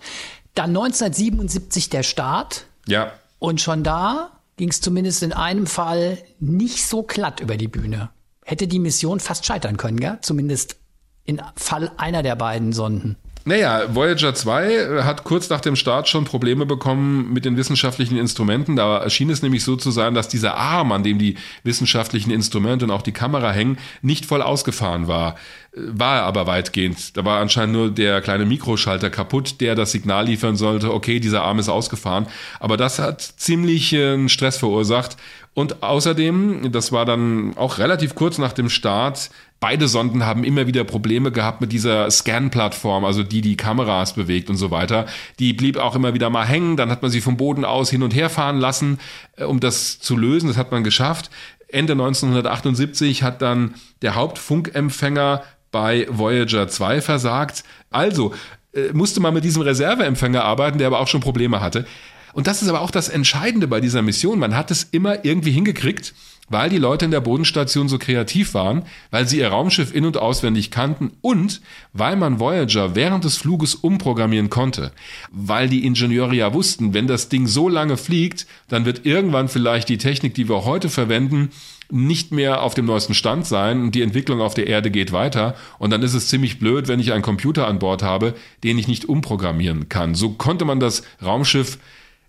[0.54, 2.66] Dann 1977 der Start.
[2.88, 3.14] Ja.
[3.40, 8.10] Und schon da ging es zumindest in einem Fall nicht so glatt über die Bühne.
[8.46, 10.20] Hätte die Mission fast scheitern können, gell?
[10.22, 10.76] Zumindest
[11.24, 13.18] in Fall einer der beiden Sonden.
[13.46, 18.18] Naja, Voyager 2 äh, hat kurz nach dem Start schon Probleme bekommen mit den wissenschaftlichen
[18.18, 18.78] Instrumenten.
[18.78, 22.86] Da schien es nämlich so zu sein, dass dieser Arm, an dem die wissenschaftlichen Instrumente
[22.86, 25.36] und auch die Kamera hängen, nicht voll ausgefahren war.
[25.74, 27.18] Äh, war er aber weitgehend.
[27.18, 31.44] Da war anscheinend nur der kleine Mikroschalter kaputt, der das Signal liefern sollte, okay, dieser
[31.44, 32.28] Arm ist ausgefahren.
[32.62, 35.18] Aber das hat ziemlich äh, Stress verursacht.
[35.54, 40.68] Und außerdem, das war dann auch relativ kurz nach dem Start, beide Sonden haben immer
[40.68, 45.06] wieder Probleme gehabt mit dieser Scan-Plattform, also die die Kameras bewegt und so weiter.
[45.40, 48.04] Die blieb auch immer wieder mal hängen, dann hat man sie vom Boden aus hin
[48.04, 49.00] und her fahren lassen,
[49.38, 50.48] äh, um das zu lösen.
[50.48, 51.30] Das hat man geschafft.
[51.68, 57.64] Ende 1978 hat dann der Hauptfunkempfänger bei Voyager 2 versagt.
[57.90, 58.34] Also
[58.74, 61.86] äh, musste man mit diesem Reserveempfänger arbeiten, der aber auch schon Probleme hatte.
[62.34, 64.40] Und das ist aber auch das Entscheidende bei dieser Mission.
[64.40, 66.14] Man hat es immer irgendwie hingekriegt,
[66.50, 70.18] weil die Leute in der Bodenstation so kreativ waren, weil sie ihr Raumschiff in- und
[70.18, 71.62] auswendig kannten und
[71.94, 74.92] weil man Voyager während des Fluges umprogrammieren konnte.
[75.32, 79.90] Weil die Ingenieure ja wussten, wenn das Ding so lange fliegt, dann wird irgendwann vielleicht
[79.90, 81.50] die Technik, die wir heute verwenden,
[81.90, 85.56] nicht mehr auf dem neuesten Stand sein und die Entwicklung auf der Erde geht weiter
[85.78, 88.88] und dann ist es ziemlich blöd, wenn ich einen Computer an Bord habe, den ich
[88.88, 90.16] nicht umprogrammieren kann.
[90.16, 91.78] So konnte man das Raumschiff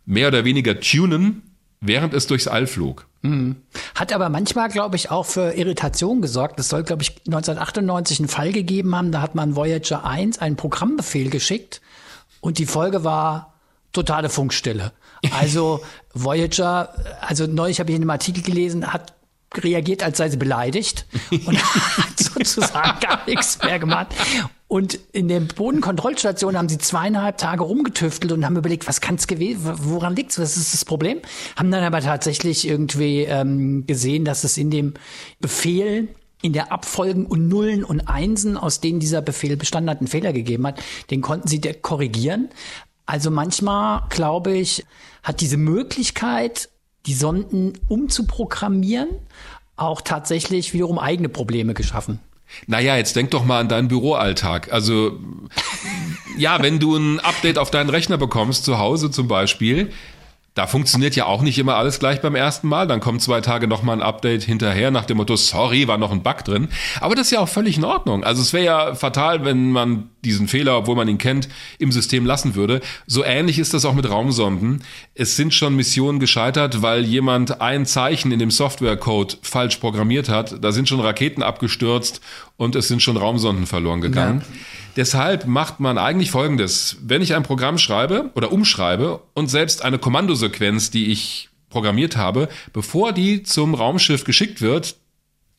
[0.07, 1.43] mehr oder weniger tunen,
[1.81, 3.07] während es durchs All flog.
[3.23, 3.57] Mhm.
[3.95, 6.61] Hat aber manchmal, glaube ich, auch für Irritation gesorgt.
[6.61, 10.57] Es soll, glaube ich, 1998 einen Fall gegeben haben, da hat man Voyager 1 einen
[10.57, 11.81] Programmbefehl geschickt
[12.40, 13.55] und die Folge war
[13.93, 14.93] totale Funkstille.
[15.33, 15.83] Also
[16.14, 19.14] Voyager, also neulich habe ich in einem Artikel gelesen, hat
[19.57, 21.59] reagiert, als sei sie beleidigt und
[21.99, 24.09] hat sozusagen gar nichts mehr gemacht.
[24.74, 29.28] Und in der Bodenkontrollstation haben sie zweieinhalb Tage rumgetüftelt und haben überlegt, was kann es
[29.28, 31.20] gewesen, woran liegt's, was ist das Problem?
[31.54, 34.94] Haben dann aber tatsächlich irgendwie ähm, gesehen, dass es in dem
[35.38, 36.08] Befehl
[36.42, 40.32] in der Abfolgen und Nullen und Einsen, aus denen dieser Befehl bestanden hat, einen Fehler
[40.32, 42.48] gegeben hat, den konnten sie korrigieren.
[43.06, 44.84] Also manchmal, glaube ich,
[45.22, 46.68] hat diese Möglichkeit,
[47.06, 49.10] die Sonden umzuprogrammieren,
[49.76, 52.18] auch tatsächlich wiederum eigene Probleme geschaffen.
[52.67, 54.73] Naja, jetzt denk doch mal an deinen Büroalltag.
[54.73, 55.19] Also,
[56.37, 59.90] ja, wenn du ein Update auf deinen Rechner bekommst, zu Hause zum Beispiel,
[60.55, 62.87] da funktioniert ja auch nicht immer alles gleich beim ersten Mal.
[62.87, 66.23] Dann kommt zwei Tage nochmal ein Update hinterher nach dem Motto, sorry, war noch ein
[66.23, 66.69] Bug drin.
[67.01, 68.23] Aber das ist ja auch völlig in Ordnung.
[68.23, 72.26] Also es wäre ja fatal, wenn man diesen Fehler, obwohl man ihn kennt, im System
[72.26, 72.80] lassen würde.
[73.06, 74.82] So ähnlich ist das auch mit Raumsonden.
[75.14, 80.62] Es sind schon Missionen gescheitert, weil jemand ein Zeichen in dem Softwarecode falsch programmiert hat.
[80.62, 82.20] Da sind schon Raketen abgestürzt
[82.56, 84.40] und es sind schon Raumsonden verloren gegangen.
[84.40, 84.56] Ja.
[84.96, 86.96] Deshalb macht man eigentlich Folgendes.
[87.02, 92.48] Wenn ich ein Programm schreibe oder umschreibe und selbst eine Kommandosequenz, die ich programmiert habe,
[92.72, 94.96] bevor die zum Raumschiff geschickt wird,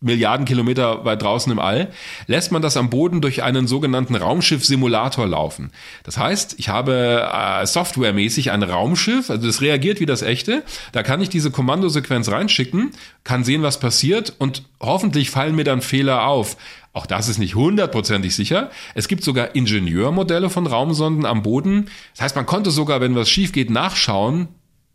[0.06, 1.92] Milliarden Kilometer weit draußen im All,
[2.28, 5.72] lässt man das am Boden durch einen sogenannten Raumschiff-Simulator laufen.
[6.04, 10.64] Das heißt, ich habe äh, softwaremäßig ein Raumschiff, also das reagiert wie das echte.
[10.92, 12.92] Da kann ich diese Kommandosequenz reinschicken,
[13.24, 16.56] kann sehen, was passiert und hoffentlich fallen mir dann Fehler auf.
[16.94, 18.70] Auch das ist nicht hundertprozentig sicher.
[18.94, 21.90] Es gibt sogar Ingenieurmodelle von Raumsonden am Boden.
[22.14, 24.48] Das heißt, man konnte sogar, wenn was schief geht, nachschauen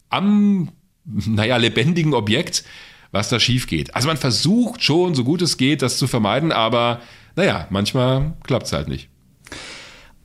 [0.08, 0.70] am,
[1.04, 2.64] naja, lebendigen Objekt,
[3.12, 3.94] was da schief geht.
[3.94, 7.00] Also man versucht schon, so gut es geht, das zu vermeiden, aber
[7.36, 9.08] naja, manchmal klappt es halt nicht.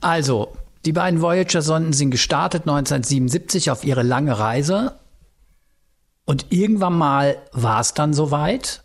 [0.00, 4.98] Also, die beiden Voyager-Sonden sind gestartet 1977 auf ihre lange Reise.
[6.24, 8.84] Und irgendwann mal war es dann soweit.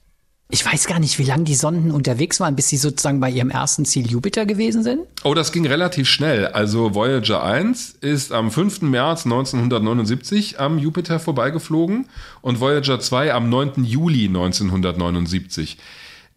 [0.53, 3.49] Ich weiß gar nicht, wie lange die Sonden unterwegs waren, bis sie sozusagen bei ihrem
[3.49, 4.99] ersten Ziel Jupiter gewesen sind.
[5.23, 6.47] Oh, das ging relativ schnell.
[6.47, 8.81] Also Voyager 1 ist am 5.
[8.81, 12.09] März 1979 am Jupiter vorbeigeflogen
[12.41, 13.85] und Voyager 2 am 9.
[13.85, 15.77] Juli 1979.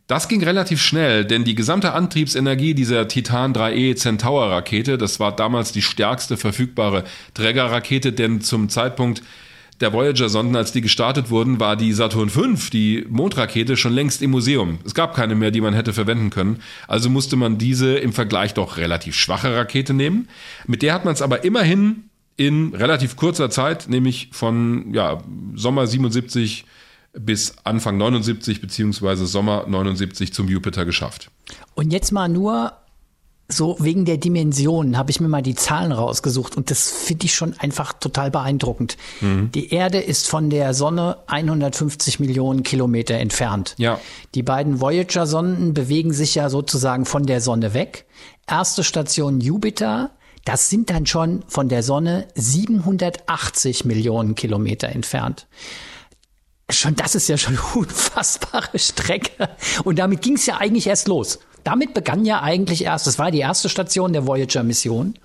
[0.07, 5.35] Das ging relativ schnell, denn die gesamte Antriebsenergie dieser Titan 3E Centaur Rakete, das war
[5.35, 9.23] damals die stärkste verfügbare Trägerrakete, denn zum Zeitpunkt
[9.81, 14.31] der Voyager-Sonden, als die gestartet wurden, war die Saturn V, die Mondrakete, schon längst im
[14.31, 14.79] Museum.
[14.85, 16.61] Es gab keine mehr, die man hätte verwenden können.
[16.87, 20.29] Also musste man diese im Vergleich doch relativ schwache Rakete nehmen.
[20.67, 22.05] Mit der hat man es aber immerhin
[22.37, 25.23] in relativ kurzer Zeit, nämlich von ja,
[25.55, 26.65] Sommer 77
[27.13, 31.31] bis Anfang 79 beziehungsweise Sommer 79 zum Jupiter geschafft.
[31.75, 32.73] Und jetzt mal nur
[33.49, 37.35] so wegen der Dimensionen habe ich mir mal die Zahlen rausgesucht und das finde ich
[37.35, 38.97] schon einfach total beeindruckend.
[39.21, 39.51] Mhm.
[39.53, 43.75] Die Erde ist von der Sonne 150 Millionen Kilometer entfernt.
[43.77, 44.01] Ja.
[44.35, 48.07] Die beiden Voyager-Sonden bewegen sich ja sozusagen von der Sonne weg.
[48.47, 50.13] Erste Station Jupiter,
[50.47, 55.47] das sind dann schon von der Sonne 780 Millionen Kilometer entfernt.
[56.71, 59.51] Schon das ist ja schon eine unfassbare Strecke.
[59.85, 61.41] Und damit ging es ja eigentlich erst los.
[61.65, 65.19] Damit begann ja eigentlich erst, das war die erste Station der Voyager-Mission.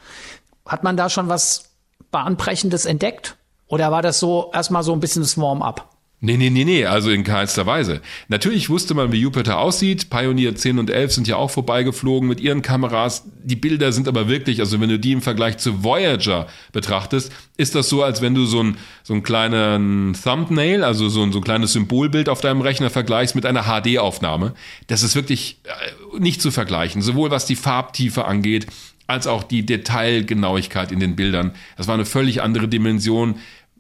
[0.66, 1.66] Hat man da schon was
[2.12, 3.38] Bahnbrechendes entdeckt?
[3.68, 5.88] Oder war das so erstmal so ein bisschen das Warm-up?
[6.22, 8.02] Nee, nee, nee, nee, also in keinster Weise.
[8.28, 10.10] Natürlich wusste man, wie Jupiter aussieht.
[10.10, 13.24] Pioneer 10 und 11 sind ja auch vorbeigeflogen mit ihren Kameras.
[13.42, 17.74] Die Bilder sind aber wirklich, also wenn du die im Vergleich zu Voyager betrachtest, ist
[17.74, 21.40] das so, als wenn du so ein, so ein kleinen Thumbnail, also so ein, so
[21.40, 24.56] ein kleines Symbolbild auf deinem Rechner vergleichst mit einer HD-Aufnahme.
[24.88, 27.02] Das ist wirklich äh, nicht zu vergleichen.
[27.02, 28.68] Sowohl was die Farbtiefe angeht,
[29.10, 31.54] als auch die Detailgenauigkeit in den Bildern.
[31.78, 33.40] Das war eine völlig andere Dimension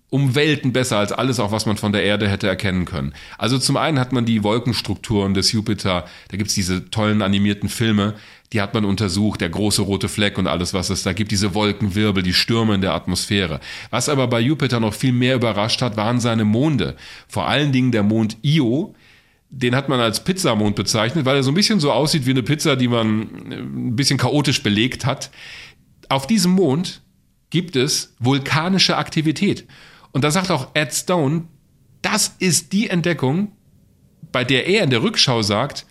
[0.09, 3.13] um Welten besser als alles, auch was man von der Erde hätte erkennen können.
[3.37, 8.15] Also zum einen hat man die Wolkenstrukturen des Jupiter, da gibt's diese tollen animierten Filme,
[8.51, 11.53] die hat man untersucht, der große rote Fleck und alles, was es da gibt, diese
[11.53, 13.59] Wolkenwirbel, die Stürme in der Atmosphäre.
[13.91, 16.95] Was aber bei Jupiter noch viel mehr überrascht hat, waren seine Monde.
[17.27, 18.95] Vor allen Dingen der Mond Io,
[19.51, 22.43] den hat man als Pizzamond bezeichnet, weil er so ein bisschen so aussieht wie eine
[22.43, 25.29] Pizza, die man äh, ein bisschen chaotisch belegt hat.
[26.07, 27.01] Auf diesem Mond
[27.51, 29.65] gibt es vulkanische Aktivität.
[30.11, 31.43] Und da sagt auch Ed Stone,
[32.01, 33.51] das ist die Entdeckung,
[34.31, 35.85] bei der er in der Rückschau sagt,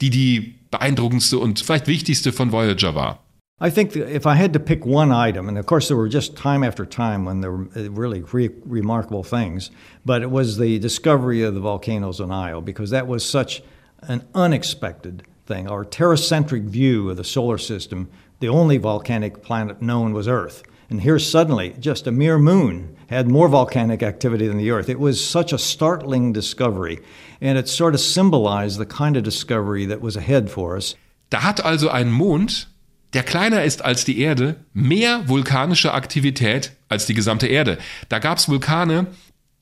[0.00, 3.18] die die beeindruckendste und vielleicht wichtigste von Voyager war.
[3.60, 6.36] I think if I had to pick one item, and of course there were just
[6.36, 9.70] time after time when there were uh, really re remarkable things,
[10.04, 13.62] but it was the discovery of the volcanoes on Io because that was such
[14.00, 15.68] an unexpected thing.
[15.68, 18.08] Our terracentric view of the solar system,
[18.40, 20.64] the only volcanic planet known was Earth.
[20.92, 24.90] And here suddenly, just a mere moon had more volcanic activity than the Earth.
[24.90, 27.00] It was such a startling discovery,
[27.40, 30.94] and it sort of symbolized the kind of discovery that was ahead for us.
[31.30, 32.68] Da hat also ein Mond,
[33.14, 37.78] der kleiner ist als die Erde, mehr vulkanische Aktivität als die gesamte Erde.
[38.10, 39.06] Da gab es Vulkane,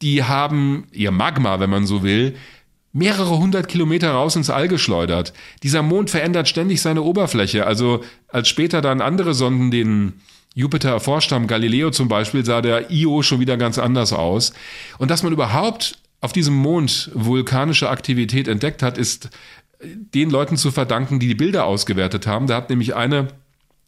[0.02, 2.34] die haben ihr Magma, wenn man so will,
[2.92, 5.32] mehrere hundert Kilometer raus ins All geschleudert.
[5.62, 7.68] Dieser Mond verändert ständig seine Oberfläche.
[7.68, 10.14] Also als später dann andere Sonden den
[10.54, 14.52] Jupiter erforscht haben, Galileo zum Beispiel, sah der Io schon wieder ganz anders aus.
[14.98, 19.30] Und dass man überhaupt auf diesem Mond vulkanische Aktivität entdeckt hat, ist
[19.82, 22.46] den Leuten zu verdanken, die die Bilder ausgewertet haben.
[22.46, 23.28] Da hat nämlich eine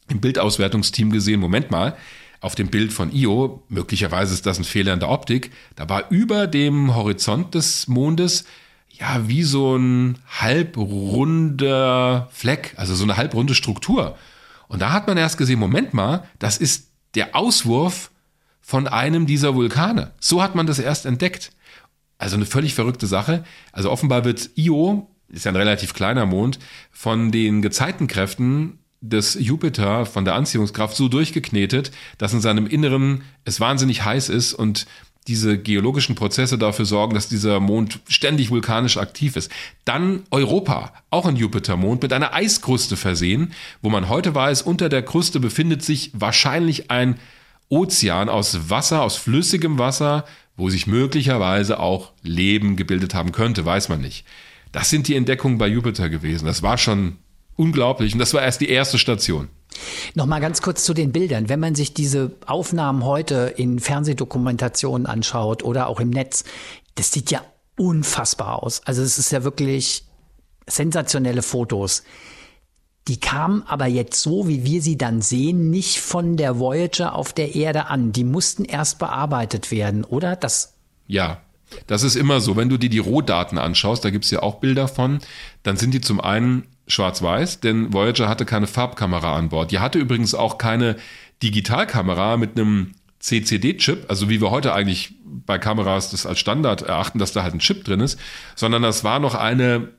[0.09, 1.95] im Bildauswertungsteam gesehen, Moment mal,
[2.41, 6.11] auf dem Bild von Io, möglicherweise ist das ein Fehler in der Optik, da war
[6.11, 8.43] über dem Horizont des Mondes
[8.89, 14.17] ja wie so ein halbrunder Fleck, also so eine halbrunde Struktur.
[14.67, 18.11] Und da hat man erst gesehen, Moment mal, das ist der Auswurf
[18.61, 20.11] von einem dieser Vulkane.
[20.19, 21.51] So hat man das erst entdeckt.
[22.17, 23.43] Also eine völlig verrückte Sache.
[23.71, 26.59] Also offenbar wird Io, ist ja ein relativ kleiner Mond,
[26.91, 33.59] von den Gezeitenkräften des Jupiter, von der Anziehungskraft so durchgeknetet, dass in seinem Inneren es
[33.59, 34.85] wahnsinnig heiß ist und
[35.27, 39.51] diese geologischen Prozesse dafür sorgen, dass dieser Mond ständig vulkanisch aktiv ist.
[39.85, 45.03] Dann Europa, auch ein Jupitermond, mit einer Eiskruste versehen, wo man heute weiß, unter der
[45.03, 47.19] Kruste befindet sich wahrscheinlich ein
[47.69, 50.25] Ozean aus Wasser, aus flüssigem Wasser,
[50.57, 54.25] wo sich möglicherweise auch Leben gebildet haben könnte, weiß man nicht.
[54.71, 56.45] Das sind die Entdeckungen bei Jupiter gewesen.
[56.45, 57.17] Das war schon
[57.55, 59.47] unglaublich und das war erst die erste Station.
[60.15, 61.49] Nochmal ganz kurz zu den Bildern.
[61.49, 66.43] Wenn man sich diese Aufnahmen heute in Fernsehdokumentationen anschaut oder auch im Netz,
[66.95, 67.41] das sieht ja
[67.77, 68.81] unfassbar aus.
[68.85, 70.05] Also es ist ja wirklich
[70.67, 72.03] sensationelle Fotos.
[73.07, 77.33] Die kamen aber jetzt so, wie wir sie dann sehen, nicht von der Voyager auf
[77.33, 78.13] der Erde an.
[78.13, 80.37] Die mussten erst bearbeitet werden, oder?
[80.37, 81.41] Das ja,
[81.87, 82.55] das ist immer so.
[82.55, 85.19] Wenn du dir die Rohdaten anschaust, da gibt's ja auch Bilder von,
[85.63, 89.71] dann sind die zum einen schwarz-weiß, denn Voyager hatte keine Farbkamera an Bord.
[89.71, 90.97] Die hatte übrigens auch keine
[91.41, 97.19] Digitalkamera mit einem CCD-Chip, also wie wir heute eigentlich bei Kameras das als Standard erachten,
[97.19, 98.19] dass da halt ein Chip drin ist,
[98.55, 99.89] sondern das war noch eine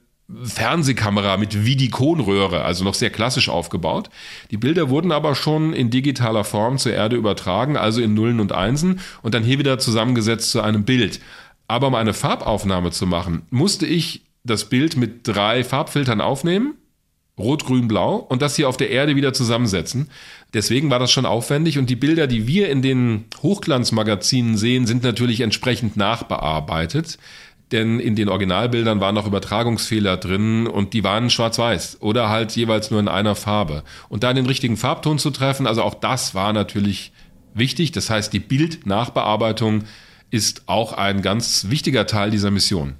[0.43, 4.09] Fernsehkamera mit Vidikonröhre, also noch sehr klassisch aufgebaut.
[4.51, 8.53] Die Bilder wurden aber schon in digitaler Form zur Erde übertragen, also in Nullen und
[8.53, 11.21] Einsen und dann hier wieder zusammengesetzt zu einem Bild.
[11.69, 16.75] Aber um eine Farbaufnahme zu machen, musste ich das Bild mit drei Farbfiltern aufnehmen,
[17.39, 20.11] rot, grün, blau, und das hier auf der Erde wieder zusammensetzen.
[20.53, 25.03] Deswegen war das schon aufwendig und die Bilder, die wir in den Hochglanzmagazinen sehen, sind
[25.03, 27.19] natürlich entsprechend nachbearbeitet.
[27.73, 32.91] Denn in den Originalbildern waren noch Übertragungsfehler drin und die waren schwarz-weiß oder halt jeweils
[32.91, 33.83] nur in einer Farbe.
[34.09, 37.13] Und da den richtigen Farbton zu treffen, also auch das war natürlich
[37.55, 37.91] wichtig.
[37.91, 39.85] Das heißt, die Bildnachbearbeitung
[40.31, 42.95] ist auch ein ganz wichtiger Teil dieser Mission.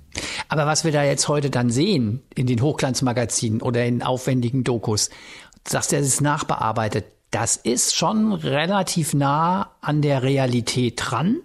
[0.49, 5.11] Aber was wir da jetzt heute dann sehen in den Hochglanzmagazinen oder in aufwendigen Dokus,
[5.65, 11.41] dass der ist nachbearbeitet, das ist schon relativ nah an der Realität dran.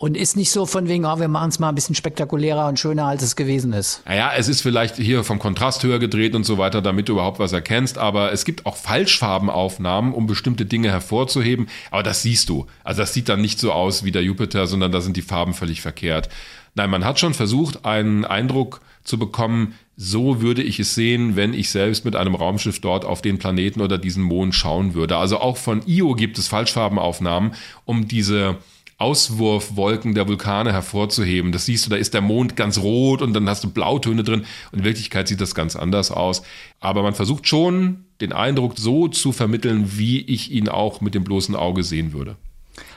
[0.00, 2.78] Und ist nicht so von wegen, oh, wir machen es mal ein bisschen spektakulärer und
[2.78, 4.00] schöner, als es gewesen ist.
[4.06, 7.40] Naja, es ist vielleicht hier vom Kontrast höher gedreht und so weiter, damit du überhaupt
[7.40, 7.98] was erkennst.
[7.98, 11.66] Aber es gibt auch Falschfarbenaufnahmen, um bestimmte Dinge hervorzuheben.
[11.90, 12.66] Aber das siehst du.
[12.84, 15.52] Also das sieht dann nicht so aus wie der Jupiter, sondern da sind die Farben
[15.52, 16.28] völlig verkehrt.
[16.76, 21.54] Nein, man hat schon versucht, einen Eindruck zu bekommen, so würde ich es sehen, wenn
[21.54, 25.16] ich selbst mit einem Raumschiff dort auf den Planeten oder diesen Mond schauen würde.
[25.16, 28.58] Also auch von Io gibt es Falschfarbenaufnahmen, um diese
[28.98, 31.52] Auswurfwolken der Vulkane hervorzuheben.
[31.52, 34.44] Das siehst du, da ist der Mond ganz rot und dann hast du Blautöne drin.
[34.72, 36.42] in Wirklichkeit sieht das ganz anders aus.
[36.80, 41.22] Aber man versucht schon, den Eindruck so zu vermitteln, wie ich ihn auch mit dem
[41.22, 42.36] bloßen Auge sehen würde.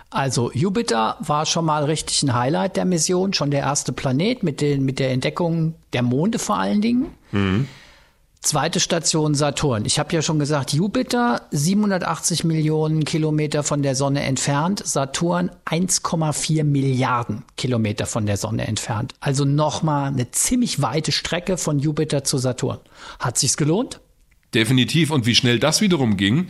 [0.10, 4.60] Also Jupiter war schon mal richtig ein Highlight der Mission, schon der erste Planet mit,
[4.60, 7.12] den, mit der Entdeckung der Monde vor allen Dingen.
[7.32, 7.68] Mhm.
[8.44, 9.86] Zweite Station Saturn.
[9.86, 16.64] Ich habe ja schon gesagt, Jupiter 780 Millionen Kilometer von der Sonne entfernt, Saturn 1,4
[16.64, 19.14] Milliarden Kilometer von der Sonne entfernt.
[19.20, 22.80] Also nochmal eine ziemlich weite Strecke von Jupiter zu Saturn.
[23.20, 24.00] Hat sich's gelohnt?
[24.56, 25.12] Definitiv.
[25.12, 26.50] Und wie schnell das wiederum ging.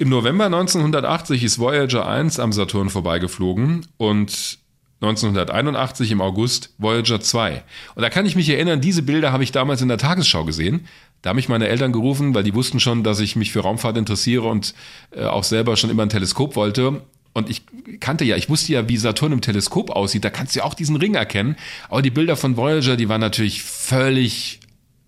[0.00, 4.57] Im November 1980 ist Voyager 1 am Saturn vorbeigeflogen und
[5.00, 7.62] 1981 im August Voyager 2.
[7.94, 10.86] Und da kann ich mich erinnern, diese Bilder habe ich damals in der Tagesschau gesehen.
[11.22, 13.96] Da haben mich meine Eltern gerufen, weil die wussten schon, dass ich mich für Raumfahrt
[13.96, 14.74] interessiere und
[15.12, 17.02] äh, auch selber schon immer ein Teleskop wollte.
[17.32, 17.62] Und ich
[18.00, 20.24] kannte ja, ich wusste ja, wie Saturn im Teleskop aussieht.
[20.24, 21.56] Da kannst du ja auch diesen Ring erkennen.
[21.88, 24.58] Aber die Bilder von Voyager, die waren natürlich völlig,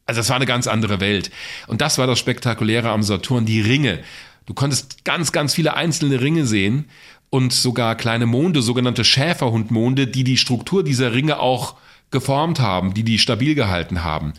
[0.06, 1.32] also es war eine ganz andere Welt.
[1.66, 3.98] Und das war das Spektakuläre am Saturn, die Ringe.
[4.46, 6.86] Du konntest ganz, ganz viele einzelne Ringe sehen
[7.30, 11.76] und sogar kleine Monde, sogenannte Schäferhundmonde, die die Struktur dieser Ringe auch
[12.10, 14.32] geformt haben, die die stabil gehalten haben.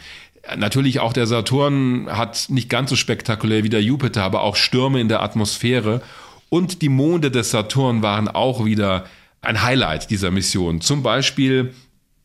[0.58, 5.00] Natürlich auch der Saturn hat nicht ganz so spektakulär wie der Jupiter, aber auch Stürme
[5.00, 6.02] in der Atmosphäre.
[6.50, 9.06] Und die Monde des Saturn waren auch wieder
[9.42, 10.82] ein Highlight dieser Mission.
[10.82, 11.74] Zum Beispiel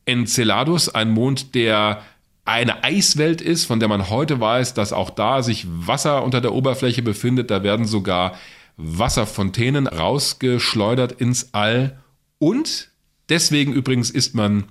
[0.05, 2.02] Enceladus, ein Mond, der
[2.44, 6.55] eine Eiswelt ist, von der man heute weiß, dass auch da sich Wasser unter der
[6.55, 7.50] Oberfläche befindet.
[7.50, 8.35] Da werden sogar
[8.76, 11.98] Wasserfontänen rausgeschleudert ins All.
[12.38, 12.90] Und
[13.28, 14.64] deswegen übrigens ist man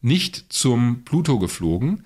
[0.00, 2.04] nicht zum Pluto geflogen.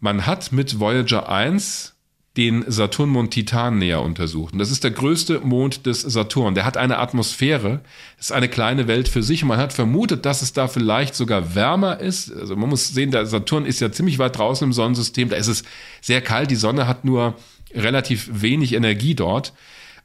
[0.00, 1.94] Man hat mit Voyager 1
[2.36, 4.52] den Saturnmond Titan näher untersucht.
[4.52, 6.54] Und das ist der größte Mond des Saturn.
[6.54, 7.80] Der hat eine Atmosphäre,
[8.18, 9.42] ist eine kleine Welt für sich.
[9.42, 12.32] Und man hat vermutet, dass es da vielleicht sogar wärmer ist.
[12.32, 15.28] Also man muss sehen, der Saturn ist ja ziemlich weit draußen im Sonnensystem.
[15.28, 15.64] Da ist es
[16.00, 16.50] sehr kalt.
[16.50, 17.34] Die Sonne hat nur
[17.74, 19.52] relativ wenig Energie dort.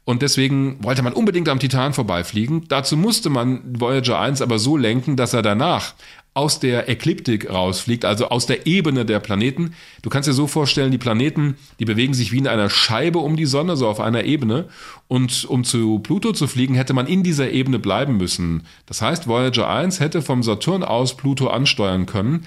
[0.05, 2.67] Und deswegen wollte man unbedingt am Titan vorbeifliegen.
[2.67, 5.95] Dazu musste man Voyager 1 aber so lenken, dass er danach
[6.35, 9.73] aus der Ekliptik rausfliegt, also aus der Ebene der Planeten.
[10.01, 13.37] Du kannst dir so vorstellen, die Planeten, die bewegen sich wie in einer Scheibe um
[13.37, 14.67] die Sonne, so auf einer Ebene.
[15.07, 18.63] Und um zu Pluto zu fliegen, hätte man in dieser Ebene bleiben müssen.
[18.85, 22.45] Das heißt, Voyager 1 hätte vom Saturn aus Pluto ansteuern können.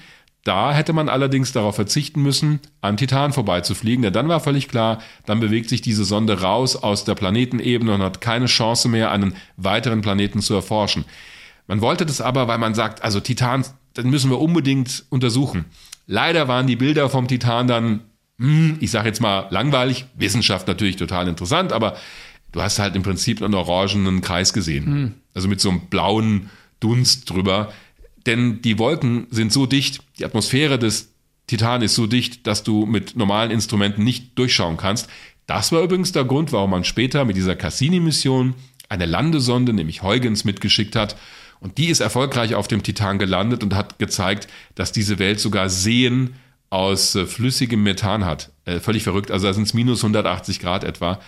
[0.49, 4.97] Da hätte man allerdings darauf verzichten müssen, an Titan vorbeizufliegen, denn dann war völlig klar,
[5.27, 9.35] dann bewegt sich diese Sonde raus aus der Planetenebene und hat keine Chance mehr, einen
[9.57, 11.05] weiteren Planeten zu erforschen.
[11.67, 15.65] Man wollte das aber, weil man sagt, also Titan, dann müssen wir unbedingt untersuchen.
[16.07, 17.99] Leider waren die Bilder vom Titan dann,
[18.39, 21.95] hm, ich sage jetzt mal langweilig, Wissenschaft natürlich total interessant, aber
[22.53, 24.85] du hast halt im Prinzip einen orangenen Kreis gesehen.
[24.87, 25.13] Hm.
[25.35, 27.71] Also mit so einem blauen Dunst drüber
[28.29, 31.13] denn die Wolken sind so dicht, die Atmosphäre des
[31.47, 35.09] Titan ist so dicht, dass du mit normalen Instrumenten nicht durchschauen kannst.
[35.47, 38.53] Das war übrigens der Grund, warum man später mit dieser Cassini-Mission
[38.87, 41.15] eine Landesonde, nämlich Huygens, mitgeschickt hat.
[41.59, 45.69] Und die ist erfolgreich auf dem Titan gelandet und hat gezeigt, dass diese Welt sogar
[45.69, 46.35] Seen
[46.69, 48.51] aus äh, flüssigem Methan hat.
[48.65, 49.31] Äh, völlig verrückt.
[49.31, 51.19] Also da sind es minus 180 Grad etwa.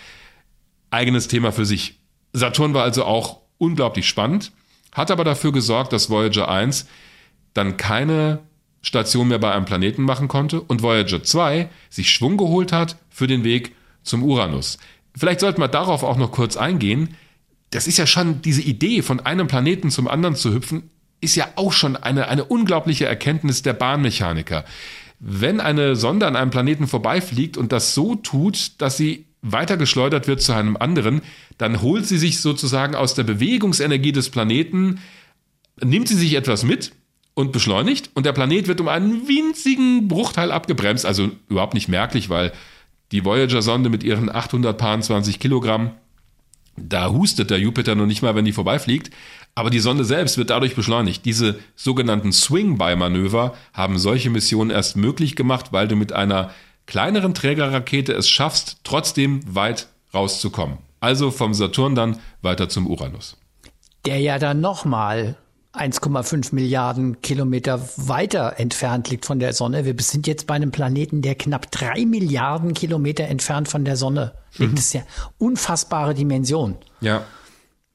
[0.92, 2.00] Eigenes Thema für sich.
[2.32, 4.52] Saturn war also auch unglaublich spannend.
[4.94, 6.88] Hat aber dafür gesorgt, dass Voyager 1
[7.54, 8.40] dann keine
[8.82, 13.28] Station mehr bei einem Planeten machen konnte und Voyager 2 sich Schwung geholt hat für
[13.28, 14.78] den Weg zum Uranus.
[15.16, 17.16] Vielleicht sollten wir darauf auch noch kurz eingehen.
[17.70, 20.90] Das ist ja schon diese Idee, von einem Planeten zum anderen zu hüpfen,
[21.22, 24.66] ist ja auch schon eine, eine unglaubliche Erkenntnis der Bahnmechaniker.
[25.20, 30.42] Wenn eine Sonde an einem Planeten vorbeifliegt und das so tut, dass sie weitergeschleudert wird
[30.42, 31.22] zu einem anderen,
[31.58, 35.00] dann holt sie sich sozusagen aus der Bewegungsenergie des Planeten,
[35.82, 36.92] nimmt sie sich etwas mit
[37.34, 42.30] und beschleunigt und der Planet wird um einen winzigen Bruchteil abgebremst, also überhaupt nicht merklich,
[42.30, 42.52] weil
[43.12, 45.92] die Voyager-Sonde mit ihren 820 Kilogramm,
[46.78, 49.12] da hustet der Jupiter noch nicht mal, wenn die vorbeifliegt,
[49.56, 51.26] aber die Sonde selbst wird dadurch beschleunigt.
[51.26, 56.52] Diese sogenannten Swing-by-Manöver haben solche Missionen erst möglich gemacht, weil du mit einer
[56.92, 60.80] kleineren Trägerrakete es schaffst, trotzdem weit rauszukommen.
[61.00, 63.38] Also vom Saturn dann weiter zum Uranus.
[64.06, 65.38] Der ja dann nochmal
[65.74, 69.86] 1,5 Milliarden Kilometer weiter entfernt liegt von der Sonne.
[69.86, 74.34] Wir sind jetzt bei einem Planeten, der knapp drei Milliarden Kilometer entfernt von der Sonne
[74.58, 74.74] liegt.
[74.74, 74.76] Mhm.
[74.76, 75.04] Das ist ja
[75.38, 76.76] unfassbare Dimension.
[77.00, 77.24] Ja.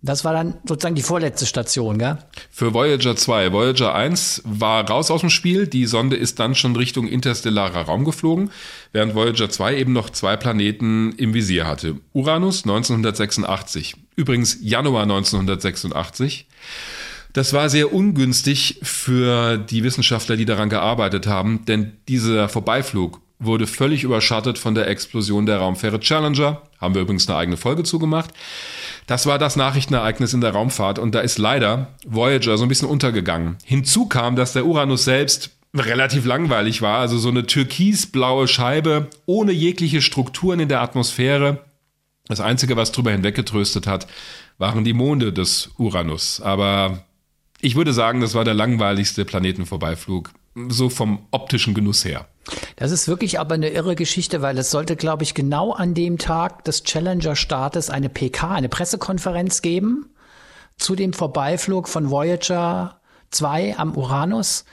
[0.06, 2.18] Das war dann sozusagen die vorletzte Station, gell?
[2.50, 3.52] Für Voyager 2.
[3.52, 5.66] Voyager 1 war raus aus dem Spiel.
[5.66, 8.50] Die Sonde ist dann schon Richtung interstellarer Raum geflogen,
[8.92, 11.96] während Voyager 2 eben noch zwei Planeten im Visier hatte.
[12.12, 13.96] Uranus 1986.
[14.14, 16.46] Übrigens Januar 1986.
[17.32, 23.66] Das war sehr ungünstig für die Wissenschaftler, die daran gearbeitet haben, denn dieser Vorbeiflug wurde
[23.66, 26.62] völlig überschattet von der Explosion der Raumfähre Challenger.
[26.80, 28.30] Haben wir übrigens eine eigene Folge zugemacht.
[29.06, 32.88] Das war das Nachrichtenereignis in der Raumfahrt und da ist leider Voyager so ein bisschen
[32.88, 33.56] untergegangen.
[33.64, 39.52] Hinzu kam, dass der Uranus selbst relativ langweilig war, also so eine türkisblaue Scheibe ohne
[39.52, 41.64] jegliche Strukturen in der Atmosphäre.
[42.28, 44.06] Das Einzige, was drüber hinweggetröstet hat,
[44.58, 46.40] waren die Monde des Uranus.
[46.40, 47.04] Aber
[47.60, 50.32] ich würde sagen, das war der langweiligste Planetenvorbeiflug,
[50.68, 52.26] so vom optischen Genuss her.
[52.76, 56.18] Das ist wirklich aber eine irre Geschichte, weil es sollte, glaube ich, genau an dem
[56.18, 60.10] Tag des Challenger-Startes eine PK, eine Pressekonferenz geben
[60.76, 64.64] zu dem Vorbeiflug von Voyager 2 am Uranus.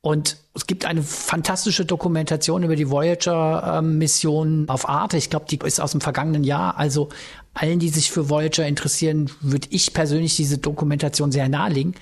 [0.00, 5.16] Und es gibt eine fantastische Dokumentation über die Voyager-Mission auf Arte.
[5.16, 6.78] Ich glaube, die ist aus dem vergangenen Jahr.
[6.78, 7.08] Also
[7.54, 11.94] allen, die sich für Voyager interessieren, würde ich persönlich diese Dokumentation sehr nahelegen.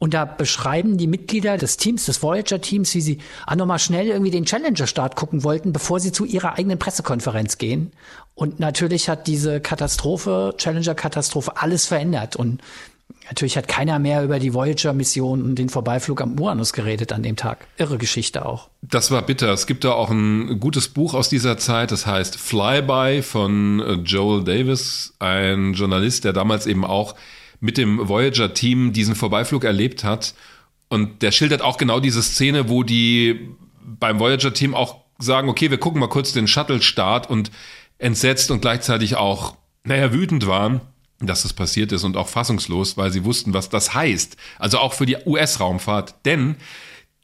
[0.00, 4.30] Und da beschreiben die Mitglieder des Teams, des Voyager-Teams, wie sie ah, nochmal schnell irgendwie
[4.30, 7.92] den Challenger-Start gucken wollten, bevor sie zu ihrer eigenen Pressekonferenz gehen.
[8.34, 12.34] Und natürlich hat diese Katastrophe, Challenger-Katastrophe, alles verändert.
[12.34, 12.62] Und
[13.26, 17.36] Natürlich hat keiner mehr über die Voyager-Mission und den Vorbeiflug am Uranus geredet an dem
[17.36, 17.66] Tag.
[17.76, 18.68] Irre Geschichte auch.
[18.82, 19.52] Das war bitter.
[19.52, 23.92] Es gibt da auch ein gutes Buch aus dieser Zeit, das heißt Flyby von äh,
[24.04, 27.14] Joel Davis, ein Journalist, der damals eben auch
[27.60, 30.34] mit dem Voyager-Team diesen Vorbeiflug erlebt hat.
[30.88, 33.48] Und der schildert auch genau diese Szene, wo die
[33.82, 37.50] beim Voyager-Team auch sagen, okay, wir gucken mal kurz den Shuttle-Start und
[37.98, 40.80] entsetzt und gleichzeitig auch, naja, wütend waren
[41.20, 44.36] dass das passiert ist und auch fassungslos, weil sie wussten, was das heißt.
[44.58, 46.14] Also auch für die US-Raumfahrt.
[46.24, 46.56] Denn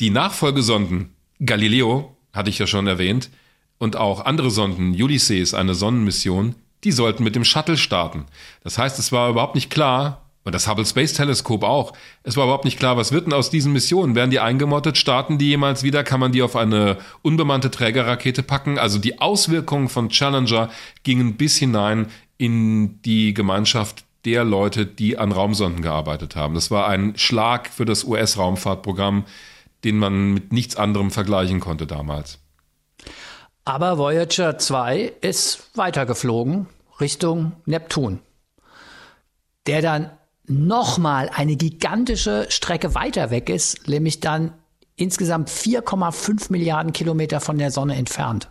[0.01, 1.15] die Nachfolgesonden
[1.45, 3.31] Galileo, hatte ich ja schon erwähnt,
[3.79, 8.25] und auch andere Sonden, Ulysses, eine Sonnenmission, die sollten mit dem Shuttle starten.
[8.63, 11.93] Das heißt, es war überhaupt nicht klar, und das Hubble Space Telescope auch,
[12.23, 14.15] es war überhaupt nicht klar, was wird denn aus diesen Missionen?
[14.15, 14.97] Werden die eingemottet?
[14.97, 16.05] Starten die jemals wieder?
[16.05, 18.79] Kann man die auf eine unbemannte Trägerrakete packen?
[18.79, 20.71] Also die Auswirkungen von Challenger
[21.03, 22.07] gingen bis hinein
[22.39, 26.55] in die Gemeinschaft der Leute, die an Raumsonden gearbeitet haben.
[26.55, 29.25] Das war ein Schlag für das US-Raumfahrtprogramm,
[29.83, 32.39] den man mit nichts anderem vergleichen konnte damals.
[33.65, 36.69] Aber Voyager 2 ist weitergeflogen
[37.01, 38.21] Richtung Neptun,
[39.67, 40.13] der dann
[40.49, 44.53] nochmal eine gigantische Strecke weiter weg ist, nämlich dann
[44.97, 48.51] insgesamt 4,5 Milliarden Kilometer von der Sonne entfernt.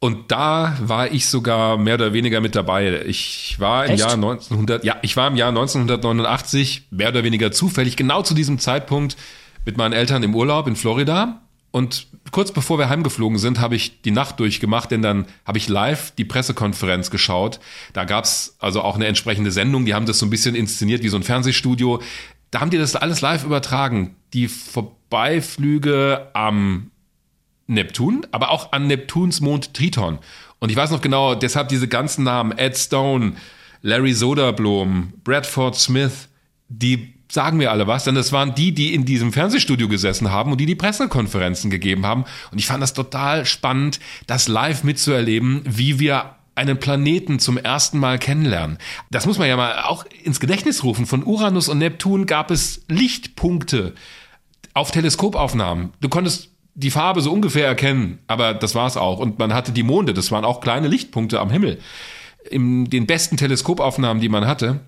[0.00, 3.02] Und da war ich sogar mehr oder weniger mit dabei.
[3.06, 4.00] Ich war im Echt?
[4.00, 8.60] Jahr 1900, ja, ich war im Jahr 1989 mehr oder weniger zufällig genau zu diesem
[8.60, 9.16] Zeitpunkt
[9.64, 11.42] mit meinen Eltern im Urlaub in Florida.
[11.70, 15.68] Und kurz bevor wir heimgeflogen sind, habe ich die Nacht durchgemacht, denn dann habe ich
[15.68, 17.60] live die Pressekonferenz geschaut.
[17.92, 21.08] Da gab's also auch eine entsprechende Sendung, die haben das so ein bisschen inszeniert wie
[21.08, 22.00] so ein Fernsehstudio.
[22.50, 24.16] Da haben die das alles live übertragen.
[24.32, 26.90] Die Vorbeiflüge am
[27.66, 30.18] Neptun, aber auch an Neptuns Mond Triton.
[30.58, 33.34] Und ich weiß noch genau, deshalb diese ganzen Namen, Ed Stone,
[33.82, 36.28] Larry Soderblom, Bradford Smith,
[36.68, 40.52] die sagen mir alle was, denn das waren die, die in diesem Fernsehstudio gesessen haben
[40.52, 42.24] und die die Pressekonferenzen gegeben haben.
[42.50, 47.98] Und ich fand das total spannend, das live mitzuerleben, wie wir einen Planeten zum ersten
[47.98, 48.78] Mal kennenlernen.
[49.10, 51.06] Das muss man ja mal auch ins Gedächtnis rufen.
[51.06, 53.94] Von Uranus und Neptun gab es Lichtpunkte
[54.74, 55.92] auf Teleskopaufnahmen.
[56.00, 59.18] Du konntest die Farbe so ungefähr erkennen, aber das war's auch.
[59.18, 61.80] Und man hatte die Monde, das waren auch kleine Lichtpunkte am Himmel.
[62.50, 64.80] In den besten Teleskopaufnahmen, die man hatte.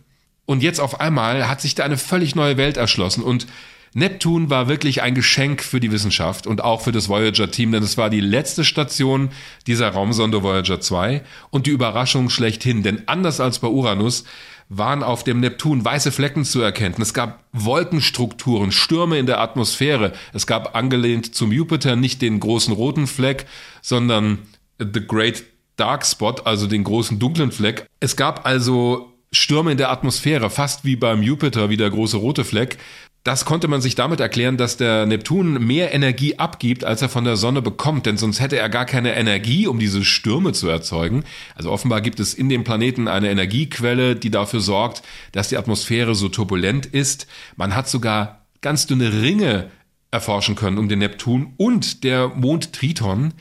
[0.50, 3.46] Und jetzt auf einmal hat sich da eine völlig neue Welt erschlossen und
[3.94, 7.96] Neptun war wirklich ein Geschenk für die Wissenschaft und auch für das Voyager-Team, denn es
[7.96, 9.28] war die letzte Station
[9.68, 14.24] dieser Raumsonde Voyager 2 und die Überraschung schlechthin, denn anders als bei Uranus
[14.68, 16.96] waren auf dem Neptun weiße Flecken zu erkennen.
[17.00, 20.14] Es gab Wolkenstrukturen, Stürme in der Atmosphäre.
[20.32, 23.46] Es gab angelehnt zum Jupiter nicht den großen roten Fleck,
[23.82, 24.38] sondern
[24.80, 25.44] The Great
[25.76, 27.86] Dark Spot, also den großen dunklen Fleck.
[28.00, 32.44] Es gab also Stürme in der Atmosphäre, fast wie beim Jupiter, wie der große rote
[32.44, 32.78] Fleck.
[33.22, 37.24] Das konnte man sich damit erklären, dass der Neptun mehr Energie abgibt, als er von
[37.24, 41.24] der Sonne bekommt, denn sonst hätte er gar keine Energie, um diese Stürme zu erzeugen.
[41.54, 45.02] Also offenbar gibt es in dem Planeten eine Energiequelle, die dafür sorgt,
[45.32, 47.26] dass die Atmosphäre so turbulent ist.
[47.56, 49.70] Man hat sogar ganz dünne Ringe
[50.10, 53.34] erforschen können um den Neptun und der Mond Triton.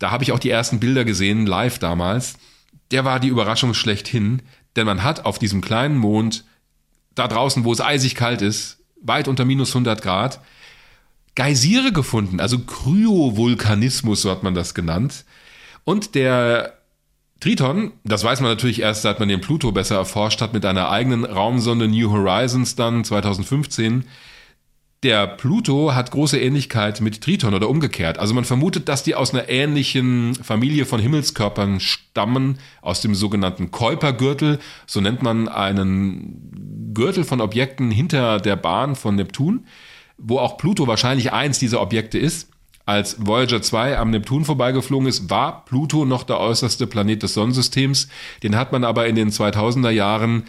[0.00, 2.34] Da habe ich auch die ersten Bilder gesehen, live damals.
[2.90, 4.42] Der war die Überraschung schlechthin,
[4.78, 6.44] denn man hat auf diesem kleinen Mond,
[7.14, 10.40] da draußen, wo es eisig kalt ist, weit unter minus 100 Grad,
[11.34, 15.24] Geysire gefunden, also Kryovulkanismus, so hat man das genannt.
[15.84, 16.78] Und der
[17.40, 20.90] Triton, das weiß man natürlich erst, seit man den Pluto besser erforscht hat, mit einer
[20.90, 24.04] eigenen Raumsonde New Horizons dann 2015.
[25.04, 28.18] Der Pluto hat große Ähnlichkeit mit Triton oder umgekehrt.
[28.18, 33.70] Also man vermutet, dass die aus einer ähnlichen Familie von Himmelskörpern stammen, aus dem sogenannten
[33.70, 34.58] Kuipergürtel.
[34.86, 39.66] So nennt man einen Gürtel von Objekten hinter der Bahn von Neptun,
[40.16, 42.50] wo auch Pluto wahrscheinlich eins dieser Objekte ist.
[42.84, 48.08] Als Voyager 2 am Neptun vorbeigeflogen ist, war Pluto noch der äußerste Planet des Sonnensystems.
[48.42, 50.44] Den hat man aber in den 2000er Jahren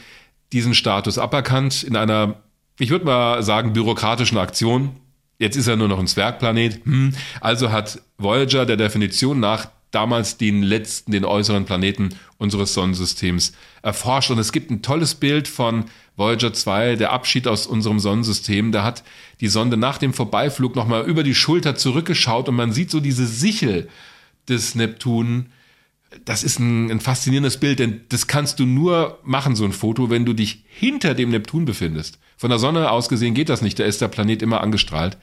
[0.54, 2.42] diesen Status aberkannt in einer,
[2.80, 4.92] ich würde mal sagen, bürokratischen Aktion.
[5.38, 6.84] Jetzt ist er nur noch ein Zwergplanet.
[6.86, 7.14] Hm.
[7.40, 14.32] Also hat Voyager der Definition nach damals den letzten, den äußeren Planeten unseres Sonnensystems erforscht.
[14.32, 18.72] Und es gibt ein tolles Bild von Voyager 2, der Abschied aus unserem Sonnensystem.
[18.72, 19.04] Da hat
[19.42, 23.26] die Sonde nach dem Vorbeiflug nochmal über die Schulter zurückgeschaut und man sieht so diese
[23.26, 23.90] Sichel
[24.48, 25.48] des Neptun.
[26.26, 30.10] Das ist ein, ein faszinierendes Bild, denn das kannst du nur machen, so ein Foto,
[30.10, 32.20] wenn du dich hinter dem Neptun befindest.
[32.38, 35.18] Von der Sonne aus gesehen geht das nicht, da ist der Planet immer angestrahlt.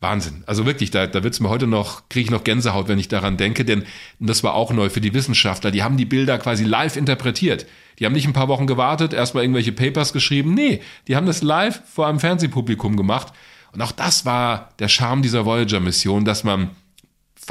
[0.00, 0.44] Wahnsinn.
[0.46, 3.36] Also wirklich, da, da wird's mir heute noch, kriege ich noch Gänsehaut, wenn ich daran
[3.36, 3.84] denke, denn
[4.18, 5.70] das war auch neu für die Wissenschaftler.
[5.70, 7.66] Die haben die Bilder quasi live interpretiert.
[7.98, 10.54] Die haben nicht ein paar Wochen gewartet, erstmal irgendwelche Papers geschrieben.
[10.54, 13.34] Nee, die haben das live vor einem Fernsehpublikum gemacht.
[13.72, 16.70] Und auch das war der Charme dieser Voyager-Mission, dass man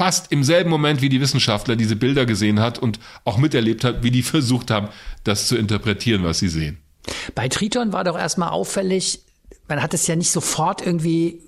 [0.00, 4.02] fast im selben Moment wie die Wissenschaftler diese Bilder gesehen hat und auch miterlebt hat,
[4.02, 4.88] wie die versucht haben,
[5.24, 6.78] das zu interpretieren, was sie sehen.
[7.34, 9.20] Bei Triton war doch erstmal auffällig,
[9.68, 11.42] man hat es ja nicht sofort irgendwie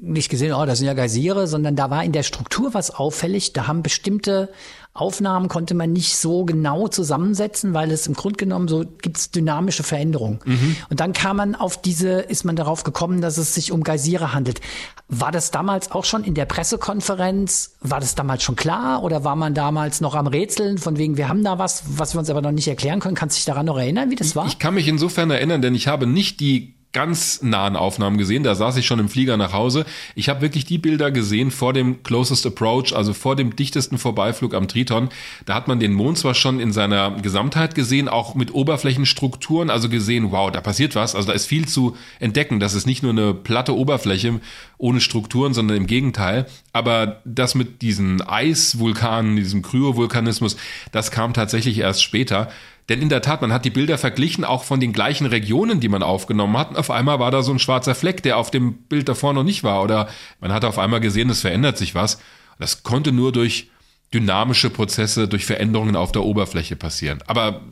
[0.00, 3.52] nicht gesehen, oh, das sind ja Geysire, sondern da war in der Struktur was auffällig.
[3.52, 4.48] Da haben bestimmte
[4.96, 9.30] Aufnahmen konnte man nicht so genau zusammensetzen, weil es im Grunde genommen so gibt es
[9.30, 10.40] dynamische Veränderungen.
[10.44, 10.76] Mhm.
[10.88, 14.32] Und dann kam man auf diese, ist man darauf gekommen, dass es sich um Geysire
[14.32, 14.60] handelt.
[15.08, 17.76] War das damals auch schon in der Pressekonferenz?
[17.80, 21.28] War das damals schon klar oder war man damals noch am Rätseln von wegen, wir
[21.28, 23.14] haben da was, was wir uns aber noch nicht erklären können?
[23.14, 24.46] Kannst du dich daran noch erinnern, wie das war?
[24.46, 28.42] Ich kann mich insofern erinnern, denn ich habe nicht die ganz nahen Aufnahmen gesehen.
[28.42, 29.84] Da saß ich schon im Flieger nach Hause.
[30.14, 34.54] Ich habe wirklich die Bilder gesehen vor dem Closest Approach, also vor dem dichtesten Vorbeiflug
[34.54, 35.10] am Triton.
[35.44, 39.90] Da hat man den Mond zwar schon in seiner Gesamtheit gesehen, auch mit Oberflächenstrukturen, also
[39.90, 41.14] gesehen, wow, da passiert was.
[41.14, 42.60] Also da ist viel zu entdecken.
[42.60, 44.40] Das ist nicht nur eine platte Oberfläche
[44.78, 46.46] ohne Strukturen, sondern im Gegenteil.
[46.72, 50.56] Aber das mit diesen Eisvulkanen, diesem Kryovulkanismus,
[50.92, 52.48] das kam tatsächlich erst später.
[52.88, 55.88] Denn in der Tat, man hat die Bilder verglichen, auch von den gleichen Regionen, die
[55.88, 56.70] man aufgenommen hat.
[56.70, 59.42] Und auf einmal war da so ein schwarzer Fleck, der auf dem Bild davor noch
[59.42, 59.82] nicht war.
[59.82, 60.08] Oder
[60.40, 62.18] man hat auf einmal gesehen, es verändert sich was.
[62.58, 63.70] Das konnte nur durch
[64.14, 67.22] dynamische Prozesse, durch Veränderungen auf der Oberfläche passieren.
[67.26, 67.62] Aber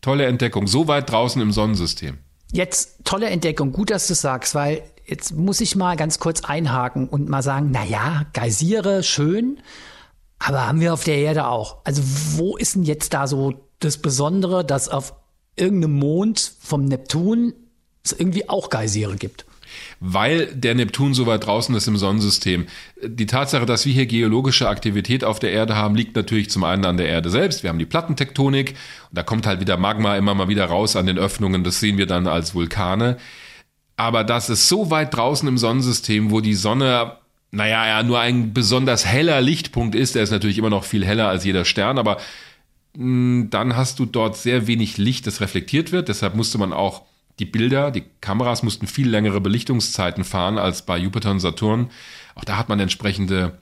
[0.00, 2.18] tolle Entdeckung, so weit draußen im Sonnensystem.
[2.52, 7.08] Jetzt tolle Entdeckung, gut, dass du sagst, weil jetzt muss ich mal ganz kurz einhaken
[7.08, 9.58] und mal sagen, na ja, Geysire, schön,
[10.38, 11.78] aber haben wir auf der Erde auch.
[11.84, 12.02] Also
[12.36, 15.14] wo ist denn jetzt da so das Besondere, dass auf
[15.56, 17.54] irgendeinem Mond vom Neptun
[18.04, 19.44] es irgendwie auch Geysire gibt.
[19.98, 22.66] Weil der Neptun so weit draußen ist im Sonnensystem.
[23.02, 26.84] Die Tatsache, dass wir hier geologische Aktivität auf der Erde haben, liegt natürlich zum einen
[26.84, 27.62] an der Erde selbst.
[27.62, 28.70] Wir haben die Plattentektonik
[29.10, 31.64] und da kommt halt wieder Magma immer mal wieder raus an den Öffnungen.
[31.64, 33.16] Das sehen wir dann als Vulkane.
[33.96, 37.18] Aber das ist so weit draußen im Sonnensystem, wo die Sonne
[37.54, 40.16] naja, ja, nur ein besonders heller Lichtpunkt ist.
[40.16, 42.16] Der ist natürlich immer noch viel heller als jeder Stern, aber
[42.96, 46.08] dann hast du dort sehr wenig Licht, das reflektiert wird.
[46.08, 47.02] Deshalb musste man auch
[47.40, 51.90] die Bilder, die Kameras mussten viel längere Belichtungszeiten fahren als bei Jupiter und Saturn.
[52.36, 53.58] Auch da hat man entsprechende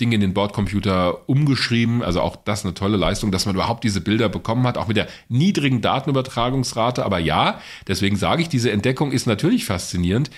[0.00, 2.02] Dinge in den Bordcomputer umgeschrieben.
[2.02, 4.96] Also auch das eine tolle Leistung, dass man überhaupt diese Bilder bekommen hat, auch mit
[4.96, 7.04] der niedrigen Datenübertragungsrate.
[7.04, 10.30] Aber ja, deswegen sage ich, diese Entdeckung ist natürlich faszinierend,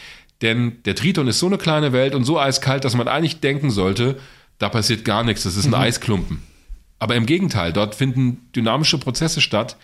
[0.43, 3.71] denn der Triton ist so eine kleine Welt und so eiskalt, dass man eigentlich denken
[3.71, 4.19] sollte,
[4.59, 5.75] da passiert gar nichts, das ist ein mhm.
[5.77, 6.54] Eisklumpen.
[6.99, 9.77] Aber im Gegenteil, dort finden dynamische Prozesse statt.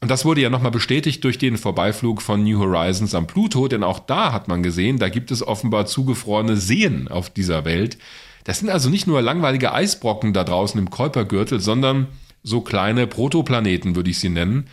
[0.00, 3.82] Und das wurde ja nochmal bestätigt durch den Vorbeiflug von New Horizons am Pluto, denn
[3.82, 7.96] auch da hat man gesehen, da gibt es offenbar zugefrorene Seen auf dieser Welt.
[8.44, 12.08] Das sind also nicht nur langweilige Eisbrocken da draußen im Kuipergürtel, sondern
[12.42, 14.68] so kleine Protoplaneten, würde ich sie nennen,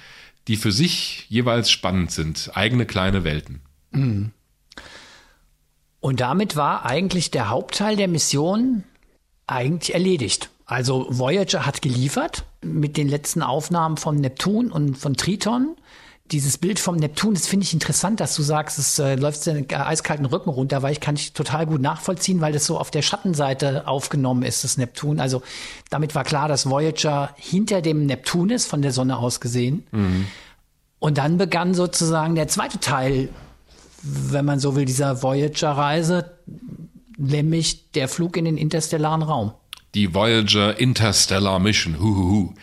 [0.47, 3.61] die für sich jeweils spannend sind, eigene kleine Welten.
[3.91, 4.31] Mhm.
[5.99, 8.83] Und damit war eigentlich der Hauptteil der Mission
[9.47, 10.49] eigentlich erledigt.
[10.65, 15.75] Also Voyager hat geliefert mit den letzten Aufnahmen von Neptun und von Triton.
[16.31, 19.69] Dieses Bild vom Neptun, das finde ich interessant, dass du sagst, es äh, läuft den
[19.69, 23.01] eiskalten Rücken runter, weil ich kann ich total gut nachvollziehen, weil das so auf der
[23.01, 25.19] Schattenseite aufgenommen ist, das Neptun.
[25.19, 25.43] Also
[25.89, 29.85] damit war klar, dass Voyager hinter dem Neptun ist, von der Sonne aus gesehen.
[29.91, 30.27] Mhm.
[30.99, 33.27] Und dann begann sozusagen der zweite Teil,
[34.01, 36.31] wenn man so will, dieser Voyager-Reise,
[37.17, 39.53] nämlich der Flug in den interstellaren Raum
[39.93, 41.99] die Voyager Interstellar Mission.
[41.99, 42.53] Huhuhu.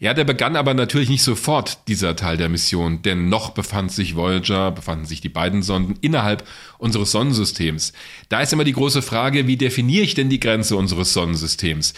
[0.00, 4.16] Ja, der begann aber natürlich nicht sofort, dieser Teil der Mission, denn noch befand sich
[4.16, 6.46] Voyager, befanden sich die beiden Sonden innerhalb
[6.78, 7.92] unseres Sonnensystems.
[8.28, 11.94] Da ist immer die große Frage, wie definiere ich denn die Grenze unseres Sonnensystems?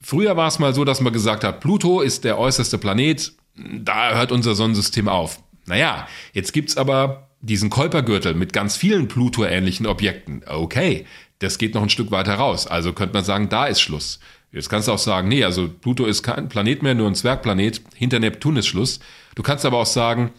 [0.00, 4.14] Früher war es mal so, dass man gesagt hat, Pluto ist der äußerste Planet, da
[4.14, 5.40] hört unser Sonnensystem auf.
[5.66, 10.42] Naja, jetzt gibt's aber diesen Kuipergürtel mit ganz vielen Pluto-ähnlichen Objekten.
[10.46, 11.06] Okay,
[11.38, 12.66] das geht noch ein Stück weiter raus.
[12.66, 14.20] Also könnte man sagen, da ist Schluss.
[14.52, 17.82] Jetzt kannst du auch sagen, nee, also Pluto ist kein Planet mehr, nur ein Zwergplanet.
[17.94, 19.00] Hinter Neptun ist Schluss.
[19.34, 20.30] Du kannst aber auch sagen,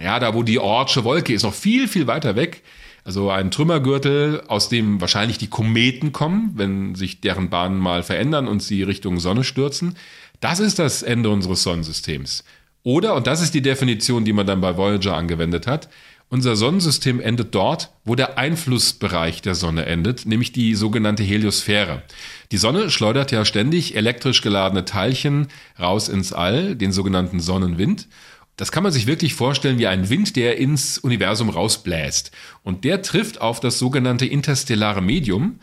[0.00, 2.62] ja, da wo die Ortsche Wolke ist, noch viel, viel weiter weg.
[3.04, 8.48] Also ein Trümmergürtel, aus dem wahrscheinlich die Kometen kommen, wenn sich deren Bahnen mal verändern
[8.48, 9.96] und sie Richtung Sonne stürzen.
[10.40, 12.44] Das ist das Ende unseres Sonnensystems.
[12.84, 15.88] Oder, und das ist die Definition, die man dann bei Voyager angewendet hat,
[16.32, 22.04] unser Sonnensystem endet dort, wo der Einflussbereich der Sonne endet, nämlich die sogenannte Heliosphäre.
[22.52, 28.08] Die Sonne schleudert ja ständig elektrisch geladene Teilchen raus ins All, den sogenannten Sonnenwind.
[28.56, 32.30] Das kann man sich wirklich vorstellen wie ein Wind, der ins Universum rausbläst.
[32.62, 35.60] Und der trifft auf das sogenannte interstellare Medium.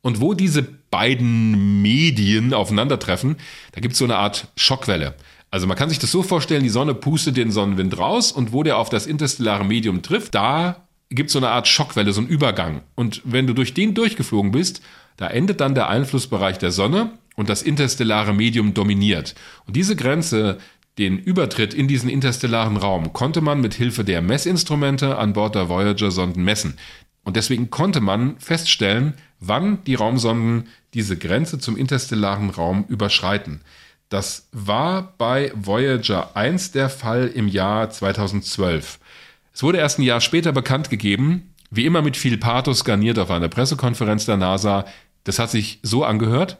[0.00, 3.34] Und wo diese beiden Medien aufeinandertreffen,
[3.72, 5.16] da gibt es so eine Art Schockwelle.
[5.54, 8.64] Also man kann sich das so vorstellen, die Sonne pustet den Sonnenwind raus und wo
[8.64, 12.28] der auf das interstellare Medium trifft, da gibt es so eine Art Schockwelle, so einen
[12.28, 12.80] Übergang.
[12.96, 14.82] Und wenn du durch den durchgeflogen bist,
[15.16, 19.36] da endet dann der Einflussbereich der Sonne und das interstellare Medium dominiert.
[19.64, 20.58] Und diese Grenze,
[20.98, 25.68] den Übertritt in diesen interstellaren Raum, konnte man mit Hilfe der Messinstrumente an Bord der
[25.68, 26.78] Voyager-Sonden messen.
[27.22, 33.60] Und deswegen konnte man feststellen, wann die Raumsonden diese Grenze zum interstellaren Raum überschreiten.
[34.08, 38.98] Das war bei Voyager 1 der Fall im Jahr 2012.
[39.52, 43.30] Es wurde erst ein Jahr später bekannt gegeben, wie immer mit viel Pathos garniert auf
[43.30, 44.84] einer Pressekonferenz der NASA.
[45.24, 46.58] Das hat sich so angehört.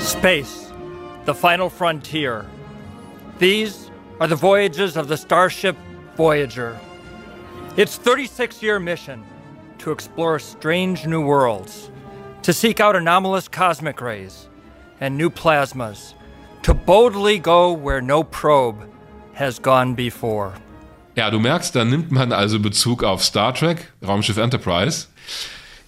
[0.00, 0.72] Space,
[1.24, 2.44] the final frontier.
[3.38, 5.76] These are the voyages of the starship
[6.20, 6.78] Voyager.
[7.78, 9.24] Its 36 year mission
[9.78, 11.90] to explore strange new worlds,
[12.42, 14.46] to seek out anomalous cosmic rays
[15.00, 16.12] and new plasmas,
[16.62, 18.86] to boldly go where no probe
[19.32, 20.52] has gone before.
[21.16, 25.06] Ja, du merkst, da nimmt man also Bezug auf Star Trek, Raumschiff Enterprise.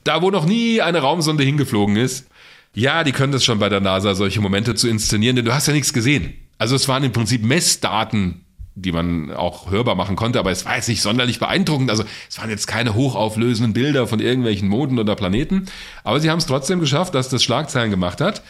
[0.02, 2.26] Da, wo noch nie eine Raumsonde hingeflogen ist.
[2.72, 5.66] Ja, die können das schon bei der NASA, solche Momente zu inszenieren, denn du hast
[5.66, 6.32] ja nichts gesehen.
[6.56, 8.41] Also es waren im Prinzip Messdaten,
[8.74, 11.90] die man auch hörbar machen konnte, aber es war jetzt nicht sonderlich beeindruckend.
[11.90, 15.66] Also es waren jetzt keine hochauflösenden Bilder von irgendwelchen Monden oder Planeten,
[16.04, 18.42] aber sie haben es trotzdem geschafft, dass das Schlagzeilen gemacht hat.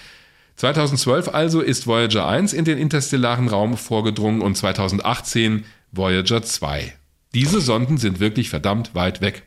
[0.57, 6.93] 2012 also ist Voyager 1 in den interstellaren Raum vorgedrungen und 2018 Voyager 2.
[7.35, 9.43] Diese Sonden sind wirklich verdammt weit weg.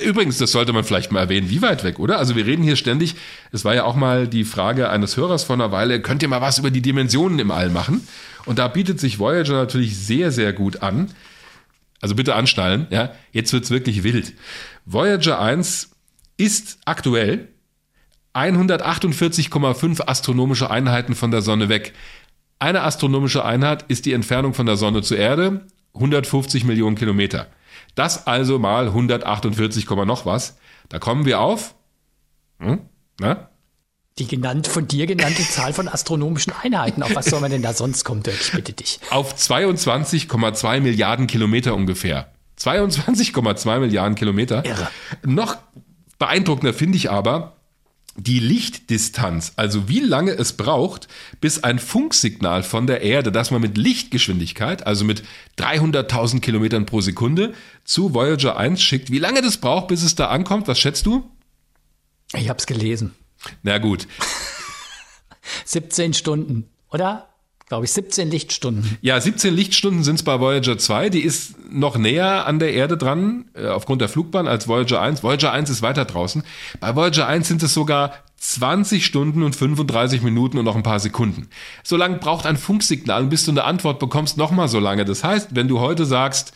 [0.00, 2.18] Übrigens, das sollte man vielleicht mal erwähnen, wie weit weg, oder?
[2.18, 3.14] Also wir reden hier ständig,
[3.50, 6.40] es war ja auch mal die Frage eines Hörers vor einer Weile, könnt ihr mal
[6.40, 8.06] was über die Dimensionen im All machen?
[8.46, 11.10] Und da bietet sich Voyager natürlich sehr, sehr gut an.
[12.00, 13.12] Also bitte anschnallen, ja.
[13.32, 14.32] Jetzt wird's wirklich wild.
[14.86, 15.90] Voyager 1
[16.36, 17.48] ist aktuell
[18.34, 21.92] 148,5 astronomische Einheiten von der Sonne weg.
[22.58, 27.48] Eine astronomische Einheit ist die Entfernung von der Sonne zur Erde, 150 Millionen Kilometer.
[27.94, 30.56] Das also mal 148, noch was.
[30.88, 31.74] Da kommen wir auf.
[32.58, 32.80] Hm?
[33.20, 33.48] Na?
[34.18, 37.02] Die genannt, von dir genannte Zahl von astronomischen Einheiten.
[37.02, 38.38] Auf was soll man denn da sonst kommen, Dirk?
[38.40, 39.00] Ich bitte dich.
[39.10, 42.30] Auf 22,2 Milliarden Kilometer ungefähr.
[42.58, 44.64] 22,2 Milliarden Kilometer.
[44.64, 44.88] Irre.
[45.24, 45.56] Noch
[46.18, 47.56] beeindruckender finde ich aber,
[48.16, 51.08] die Lichtdistanz, also wie lange es braucht,
[51.40, 55.22] bis ein Funksignal von der Erde, das man mit Lichtgeschwindigkeit, also mit
[55.58, 57.54] 300.000 Kilometern pro Sekunde,
[57.84, 61.28] zu Voyager 1 schickt, wie lange das braucht, bis es da ankommt, was schätzt du?
[62.34, 63.14] Ich hab's gelesen.
[63.62, 64.06] Na gut.
[65.64, 67.31] 17 Stunden, oder?
[67.72, 68.98] Glaube ich, 17 Lichtstunden.
[69.00, 71.08] Ja, 17 Lichtstunden sind es bei Voyager 2.
[71.08, 75.22] Die ist noch näher an der Erde dran, äh, aufgrund der Flugbahn, als Voyager 1.
[75.22, 76.42] Voyager 1 ist weiter draußen.
[76.80, 81.00] Bei Voyager 1 sind es sogar 20 Stunden und 35 Minuten und noch ein paar
[81.00, 81.48] Sekunden.
[81.82, 85.06] So lange braucht ein Funksignal, bis du eine Antwort bekommst, nochmal so lange.
[85.06, 86.52] Das heißt, wenn du heute sagst,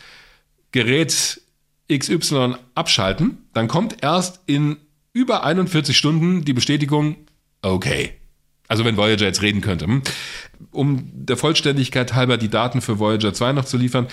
[0.71, 1.41] Gerät
[1.91, 4.77] XY abschalten, dann kommt erst in
[5.13, 7.15] über 41 Stunden die Bestätigung,
[7.63, 8.13] okay.
[8.67, 9.85] Also wenn Voyager jetzt reden könnte.
[9.85, 10.01] Hm?
[10.71, 14.07] Um der Vollständigkeit halber die Daten für Voyager 2 noch zu liefern.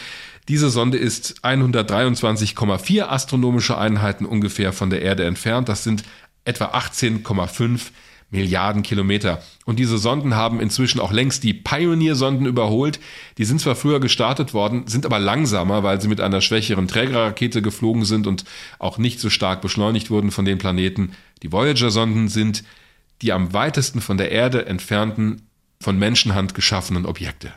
[0.48, 5.68] Diese Sonde ist 123,4 astronomische Einheiten ungefähr von der Erde entfernt.
[5.68, 6.05] Das sind
[6.44, 7.90] etwa 18,5
[8.30, 9.42] Milliarden Kilometer.
[9.64, 12.98] Und diese Sonden haben inzwischen auch längst die Pioneer-Sonden überholt.
[13.38, 17.62] Die sind zwar früher gestartet worden, sind aber langsamer, weil sie mit einer schwächeren Trägerrakete
[17.62, 18.44] geflogen sind und
[18.78, 21.12] auch nicht so stark beschleunigt wurden von den Planeten.
[21.42, 22.64] Die Voyager-Sonden sind
[23.25, 25.49] die am weitesten von der Erde entfernten,
[25.81, 27.53] von Menschenhand geschaffenen Objekte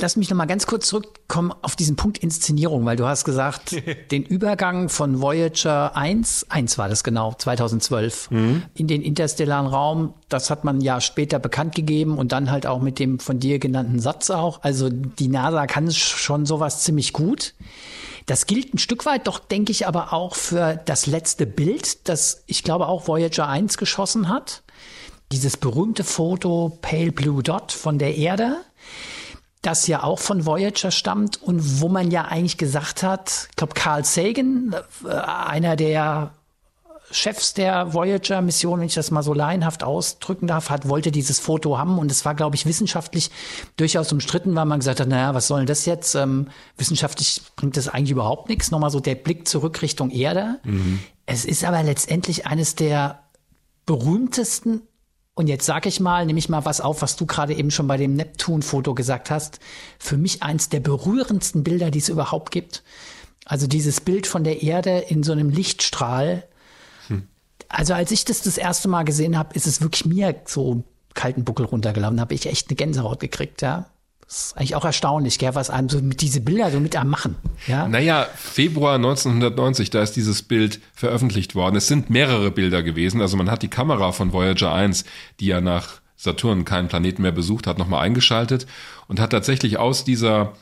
[0.00, 3.76] lass mich noch mal ganz kurz zurückkommen auf diesen Punkt Inszenierung, weil du hast gesagt,
[4.10, 8.62] den Übergang von Voyager 1, 1 war das genau, 2012, mhm.
[8.74, 12.80] in den interstellaren Raum, das hat man ja später bekannt gegeben und dann halt auch
[12.80, 14.62] mit dem von dir genannten Satz auch.
[14.62, 17.54] Also die NASA kann schon sowas ziemlich gut.
[18.26, 22.42] Das gilt ein Stück weit doch, denke ich, aber auch für das letzte Bild, das
[22.46, 24.62] ich glaube auch Voyager 1 geschossen hat.
[25.30, 28.56] Dieses berühmte Foto Pale Blue Dot von der Erde
[29.66, 33.74] das ja auch von Voyager stammt und wo man ja eigentlich gesagt hat, ich glaube
[33.74, 36.32] Carl Sagan, äh, einer der
[37.10, 41.78] Chefs der Voyager-Mission, wenn ich das mal so laienhaft ausdrücken darf, hat, wollte dieses Foto
[41.78, 43.30] haben und es war, glaube ich, wissenschaftlich
[43.76, 46.14] durchaus umstritten, weil man gesagt hat, naja, was soll denn das jetzt?
[46.14, 48.70] Ähm, wissenschaftlich bringt das eigentlich überhaupt nichts.
[48.70, 50.58] Nochmal so der Blick zurück Richtung Erde.
[50.64, 51.00] Mhm.
[51.26, 53.20] Es ist aber letztendlich eines der
[53.86, 54.82] berühmtesten
[55.34, 57.88] und jetzt sage ich mal, nehme ich mal was auf, was du gerade eben schon
[57.88, 59.58] bei dem Neptun-Foto gesagt hast.
[59.98, 62.84] Für mich eins der berührendsten Bilder, die es überhaupt gibt.
[63.44, 66.46] Also dieses Bild von der Erde in so einem Lichtstrahl.
[67.08, 67.26] Hm.
[67.68, 71.44] Also als ich das das erste Mal gesehen habe, ist es wirklich mir so kalten
[71.44, 72.16] Buckel runtergelaufen.
[72.16, 73.86] Da habe ich echt eine Gänsehaut gekriegt, ja.
[74.26, 77.10] Das ist eigentlich auch erstaunlich, gell, was einem so mit diese Bilder so mit einem
[77.10, 77.36] machen.
[77.66, 77.86] Ja?
[77.86, 81.76] Naja, Februar 1990, da ist dieses Bild veröffentlicht worden.
[81.76, 83.20] Es sind mehrere Bilder gewesen.
[83.20, 85.04] Also man hat die Kamera von Voyager 1,
[85.40, 88.66] die ja nach Saturn keinen Planeten mehr besucht hat, nochmal eingeschaltet
[89.08, 90.54] und hat tatsächlich aus dieser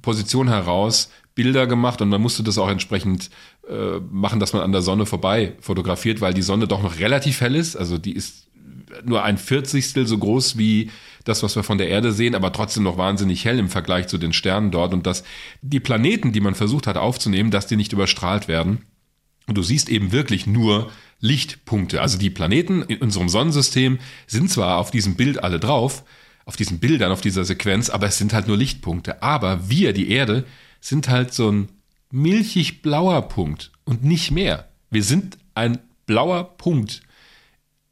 [0.00, 3.30] Position heraus Bilder gemacht und man musste das auch entsprechend
[3.68, 7.40] äh, machen, dass man an der Sonne vorbei fotografiert, weil die Sonne doch noch relativ
[7.40, 7.76] hell ist.
[7.76, 8.47] Also die ist
[9.04, 10.90] nur ein Vierzigstel so groß wie
[11.24, 14.18] das, was wir von der Erde sehen, aber trotzdem noch wahnsinnig hell im Vergleich zu
[14.18, 15.24] den Sternen dort und dass
[15.62, 18.86] die Planeten, die man versucht hat aufzunehmen, dass die nicht überstrahlt werden.
[19.46, 22.00] Und du siehst eben wirklich nur Lichtpunkte.
[22.00, 26.04] Also die Planeten in unserem Sonnensystem sind zwar auf diesem Bild alle drauf,
[26.44, 29.22] auf diesen Bildern, auf dieser Sequenz, aber es sind halt nur Lichtpunkte.
[29.22, 30.44] Aber wir, die Erde,
[30.80, 31.68] sind halt so ein
[32.10, 34.68] milchig blauer Punkt und nicht mehr.
[34.90, 37.02] Wir sind ein blauer Punkt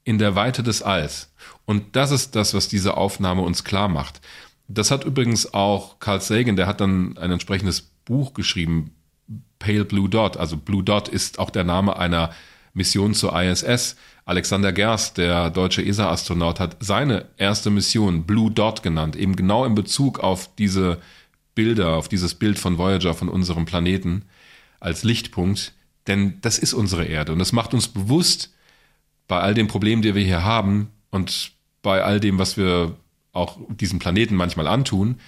[0.06, 1.32] in der Weite des Alls.
[1.66, 4.20] Und das ist das, was diese Aufnahme uns klar macht.
[4.68, 8.92] Das hat übrigens auch Carl Sagan, der hat dann ein entsprechendes Buch geschrieben,
[9.58, 10.36] Pale Blue Dot.
[10.36, 12.30] Also Blue Dot ist auch der Name einer
[12.72, 13.96] Mission zur ISS.
[14.24, 19.74] Alexander Gerst, der deutsche ESA-Astronaut, hat seine erste Mission Blue Dot genannt, eben genau in
[19.74, 20.98] Bezug auf diese
[21.56, 24.24] Bilder, auf dieses Bild von Voyager, von unserem Planeten
[24.78, 25.72] als Lichtpunkt.
[26.06, 28.52] Denn das ist unsere Erde und das macht uns bewusst,
[29.28, 31.52] bei all den Problemen, die wir hier haben und
[31.82, 32.96] bei all dem, was wir
[33.32, 35.20] auch diesem Planeten manchmal antun,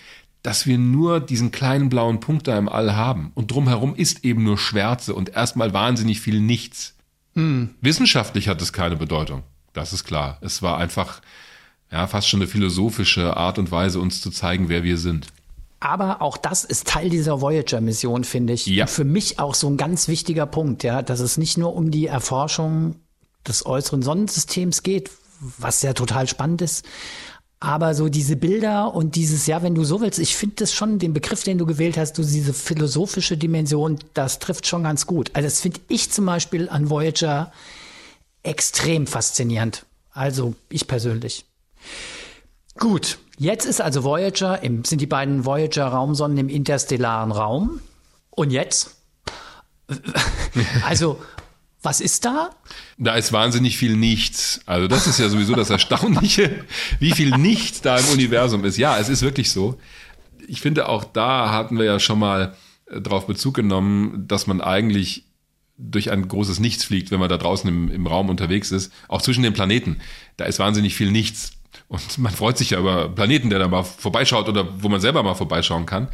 [0.42, 3.32] dass wir nur diesen kleinen blauen Punkt da im All haben.
[3.34, 6.94] Und drumherum ist eben nur Schwärze und erstmal wahnsinnig viel nichts.
[7.34, 7.74] Hm.
[7.80, 9.42] Wissenschaftlich hat es keine Bedeutung.
[9.72, 10.38] Das ist klar.
[10.40, 11.20] Es war einfach
[11.90, 15.26] ja, fast schon eine philosophische Art und Weise, uns zu zeigen, wer wir sind.
[15.80, 18.66] Aber auch das ist Teil dieser Voyager-Mission, finde ich.
[18.66, 18.84] Ja.
[18.84, 21.90] Und für mich auch so ein ganz wichtiger Punkt, ja, dass es nicht nur um
[21.90, 22.96] die Erforschung
[23.48, 25.10] des äußeren Sonnensystems geht,
[25.58, 26.84] was ja total spannend ist.
[27.60, 31.00] Aber so diese Bilder und dieses, ja, wenn du so willst, ich finde das schon,
[31.00, 35.30] den Begriff, den du gewählt hast, du diese philosophische Dimension, das trifft schon ganz gut.
[35.32, 37.52] Also das finde ich zum Beispiel an Voyager
[38.44, 39.86] extrem faszinierend.
[40.12, 41.46] Also ich persönlich.
[42.78, 47.80] Gut, jetzt ist also Voyager, im, sind die beiden Voyager-Raumsonden im interstellaren Raum.
[48.30, 48.94] Und jetzt?
[50.84, 51.18] Also
[51.88, 52.50] was ist da?
[52.98, 54.60] Da ist wahnsinnig viel Nichts.
[54.66, 56.66] Also das ist ja sowieso das Erstaunliche,
[57.00, 58.76] wie viel Nichts da im Universum ist.
[58.76, 59.78] Ja, es ist wirklich so.
[60.46, 62.54] Ich finde, auch da hatten wir ja schon mal
[62.90, 65.24] äh, darauf Bezug genommen, dass man eigentlich
[65.78, 68.92] durch ein großes Nichts fliegt, wenn man da draußen im, im Raum unterwegs ist.
[69.08, 69.96] Auch zwischen den Planeten.
[70.36, 71.52] Da ist wahnsinnig viel Nichts.
[71.86, 75.22] Und man freut sich ja über Planeten, der da mal vorbeischaut oder wo man selber
[75.22, 76.08] mal vorbeischauen kann.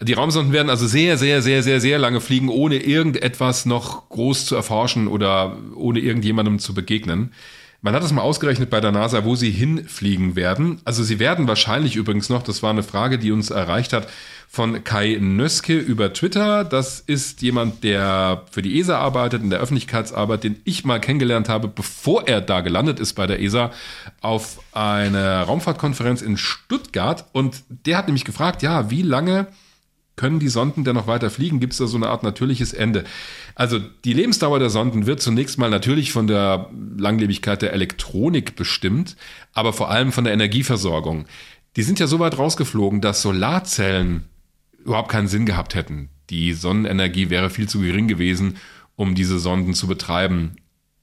[0.00, 4.44] Die Raumsonden werden also sehr, sehr, sehr, sehr, sehr lange fliegen, ohne irgendetwas noch groß
[4.44, 7.32] zu erforschen oder ohne irgendjemandem zu begegnen.
[7.80, 10.80] Man hat es mal ausgerechnet bei der NASA, wo sie hinfliegen werden.
[10.84, 14.08] Also sie werden wahrscheinlich übrigens noch, das war eine Frage, die uns erreicht hat,
[14.48, 16.64] von Kai Nöske über Twitter.
[16.64, 21.48] Das ist jemand, der für die ESA arbeitet, in der Öffentlichkeitsarbeit, den ich mal kennengelernt
[21.48, 23.70] habe, bevor er da gelandet ist bei der ESA,
[24.20, 27.26] auf einer Raumfahrtkonferenz in Stuttgart.
[27.32, 29.46] Und der hat nämlich gefragt, ja, wie lange
[30.16, 31.60] können die Sonden denn noch weiter fliegen?
[31.60, 33.04] Gibt es da so eine Art natürliches Ende?
[33.54, 39.16] Also die Lebensdauer der Sonden wird zunächst mal natürlich von der Langlebigkeit der Elektronik bestimmt,
[39.52, 41.26] aber vor allem von der Energieversorgung.
[41.76, 44.24] Die sind ja so weit rausgeflogen, dass Solarzellen
[44.82, 46.08] überhaupt keinen Sinn gehabt hätten.
[46.30, 48.56] Die Sonnenenergie wäre viel zu gering gewesen,
[48.96, 50.56] um diese Sonden zu betreiben.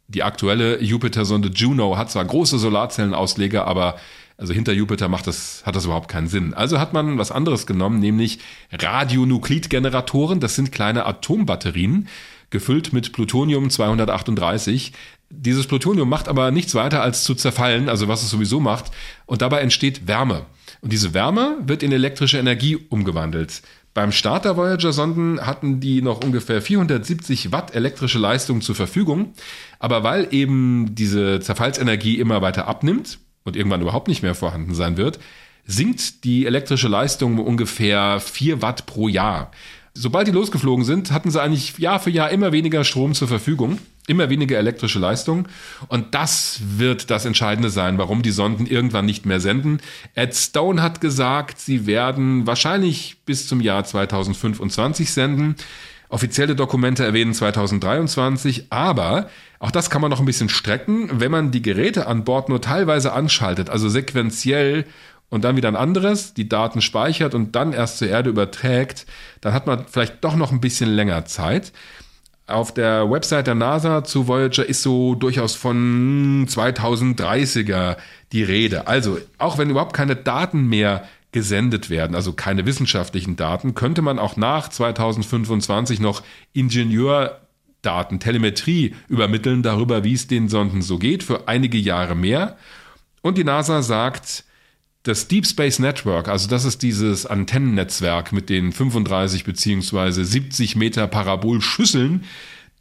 [0.08, 3.96] Die aktuelle Jupiter-Sonde Juno hat zwar große Solarzellenausleger, aber
[4.38, 6.54] also hinter Jupiter macht das, hat das überhaupt keinen Sinn.
[6.54, 8.40] Also hat man was anderes genommen, nämlich
[8.72, 10.40] Radionuklidgeneratoren.
[10.40, 12.08] Das sind kleine Atombatterien,
[12.50, 14.94] gefüllt mit Plutonium 238.
[15.30, 18.92] Dieses Plutonium macht aber nichts weiter als zu zerfallen, also was es sowieso macht.
[19.26, 20.46] Und dabei entsteht Wärme.
[20.82, 23.62] Und diese Wärme wird in elektrische Energie umgewandelt.
[23.94, 29.34] Beim Start der Voyager-Sonden hatten die noch ungefähr 470 Watt elektrische Leistung zur Verfügung.
[29.78, 34.98] Aber weil eben diese Zerfallsenergie immer weiter abnimmt und irgendwann überhaupt nicht mehr vorhanden sein
[34.98, 35.20] wird,
[35.66, 39.52] sinkt die elektrische Leistung ungefähr 4 Watt pro Jahr.
[39.96, 43.78] Sobald die losgeflogen sind, hatten sie eigentlich Jahr für Jahr immer weniger Strom zur Verfügung,
[44.08, 45.48] immer weniger elektrische Leistung.
[45.88, 49.82] Und das wird das Entscheidende sein, warum die Sonden irgendwann nicht mehr senden.
[50.16, 55.58] Ed Stone hat gesagt, sie werden wahrscheinlich bis zum Jahr 2025 senden.
[56.14, 61.50] Offizielle Dokumente erwähnen 2023, aber auch das kann man noch ein bisschen strecken, wenn man
[61.50, 64.86] die Geräte an Bord nur teilweise anschaltet, also sequenziell
[65.30, 69.08] und dann wieder ein anderes, die Daten speichert und dann erst zur Erde überträgt,
[69.42, 71.74] dann hat man vielleicht doch noch ein bisschen länger Zeit.
[72.46, 77.98] Auf der Website der NASA zu Voyager ist so durchaus von 2030er
[78.34, 78.86] die Rede.
[78.86, 84.20] Also, auch wenn überhaupt keine Daten mehr gesendet werden, also keine wissenschaftlichen Daten, könnte man
[84.20, 86.24] auch nach 2025 noch
[86.54, 92.58] Ingenieurdaten, Telemetrie übermitteln darüber, wie es den Sonden so geht, für einige Jahre mehr.
[93.22, 94.46] Und die NASA sagt,
[95.04, 101.08] das Deep Space Network, also das ist dieses Antennennetzwerk mit den 35 beziehungsweise 70 Meter
[101.08, 102.24] Parabolschüsseln,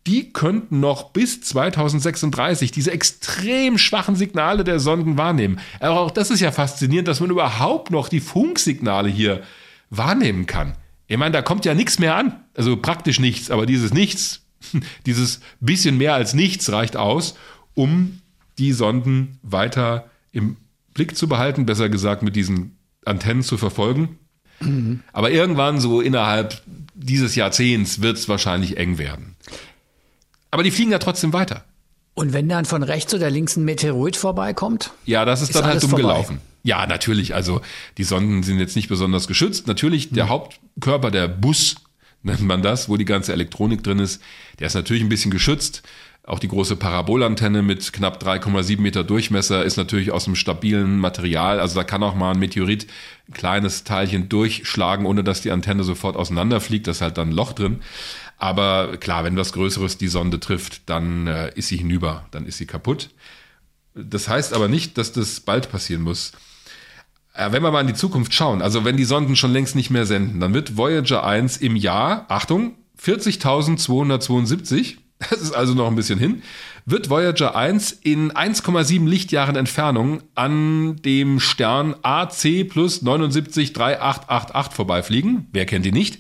[0.07, 5.61] die könnten noch bis 2036 diese extrem schwachen Signale der Sonden wahrnehmen.
[5.81, 9.43] Aber auch das ist ja faszinierend, dass man überhaupt noch die Funksignale hier
[9.91, 10.75] wahrnehmen kann.
[11.07, 12.43] Ich meine, da kommt ja nichts mehr an.
[12.57, 14.45] Also praktisch nichts, aber dieses Nichts,
[15.07, 17.37] dieses bisschen mehr als nichts reicht aus,
[17.75, 18.21] um
[18.59, 20.57] die Sonden weiter im
[20.95, 24.19] Blick zu behalten, besser gesagt mit diesen Antennen zu verfolgen.
[24.61, 25.01] Mhm.
[25.13, 26.63] Aber irgendwann so innerhalb
[26.95, 29.37] dieses Jahrzehnts wird es wahrscheinlich eng werden.
[30.53, 31.65] Aber die fliegen ja trotzdem weiter.
[32.15, 34.93] Und wenn dann von rechts oder links ein Meteoroid vorbeikommt?
[35.07, 36.03] Ja, das ist, ist dann halt dumm vorbei.
[36.03, 36.41] gelaufen.
[36.63, 37.35] Ja, natürlich.
[37.35, 37.63] Also
[37.99, 39.67] die Sonden sind jetzt nicht besonders geschützt.
[39.67, 40.31] Natürlich der mhm.
[40.31, 41.77] Hauptkörper, der Bus
[42.23, 44.23] nennt man das, wo die ganze Elektronik drin ist,
[44.61, 45.83] der ist natürlich ein bisschen geschützt.
[46.25, 51.59] Auch die große Parabolantenne mit knapp 3,7 Meter Durchmesser ist natürlich aus einem stabilen Material.
[51.59, 52.87] Also da kann auch mal ein Meteorit
[53.29, 56.87] ein kleines Teilchen durchschlagen, ohne dass die Antenne sofort auseinanderfliegt.
[56.87, 57.81] Da ist halt dann ein Loch drin.
[58.43, 62.59] Aber klar, wenn was Größeres die Sonde trifft, dann äh, ist sie hinüber, dann ist
[62.59, 63.11] sie kaputt.
[63.95, 66.33] Das heißt aber nicht, dass das bald passieren muss.
[67.35, 69.91] Äh, wenn wir mal in die Zukunft schauen, also wenn die Sonden schon längst nicht
[69.91, 74.97] mehr senden, dann wird Voyager 1 im Jahr, Achtung, 40.272
[75.31, 76.43] das ist also noch ein bisschen hin,
[76.85, 85.47] wird Voyager 1 in 1,7 Lichtjahren Entfernung an dem Stern AC plus 793888 vorbeifliegen.
[85.53, 86.19] Wer kennt ihn nicht?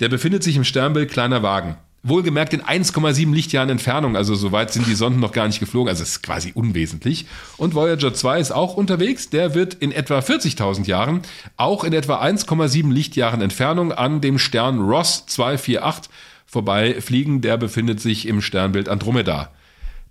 [0.00, 1.76] Der befindet sich im Sternbild Kleiner Wagen.
[2.02, 5.90] Wohlgemerkt in 1,7 Lichtjahren Entfernung, also so weit sind die Sonden noch gar nicht geflogen,
[5.90, 7.26] also ist quasi unwesentlich.
[7.58, 11.20] Und Voyager 2 ist auch unterwegs, der wird in etwa 40.000 Jahren,
[11.58, 16.10] auch in etwa 1,7 Lichtjahren Entfernung an dem Stern Ross 248
[16.46, 19.50] vorbeifliegen, der befindet sich im Sternbild Andromeda.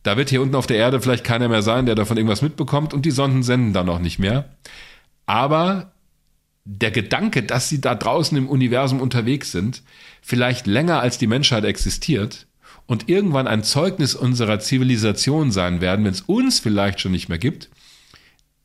[0.04, 2.94] Da wird hier unten auf der Erde vielleicht keiner mehr sein, der davon irgendwas mitbekommt
[2.94, 4.46] und die Sonden senden dann auch nicht mehr.
[5.26, 5.92] Aber
[6.72, 9.82] der Gedanke, dass sie da draußen im Universum unterwegs sind,
[10.22, 12.46] vielleicht länger als die Menschheit existiert
[12.86, 17.40] und irgendwann ein Zeugnis unserer Zivilisation sein werden, wenn es uns vielleicht schon nicht mehr
[17.40, 17.70] gibt,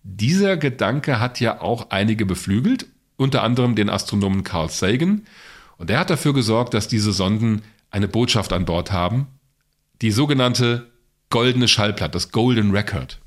[0.02, 2.86] dieser Gedanke hat ja auch einige beflügelt,
[3.16, 5.22] unter anderem den Astronomen Carl Sagan
[5.78, 9.28] und er hat dafür gesorgt, dass diese Sonden eine Botschaft an Bord haben,
[10.02, 10.90] die sogenannte
[11.30, 13.18] goldene Schallplatte, das Golden Record.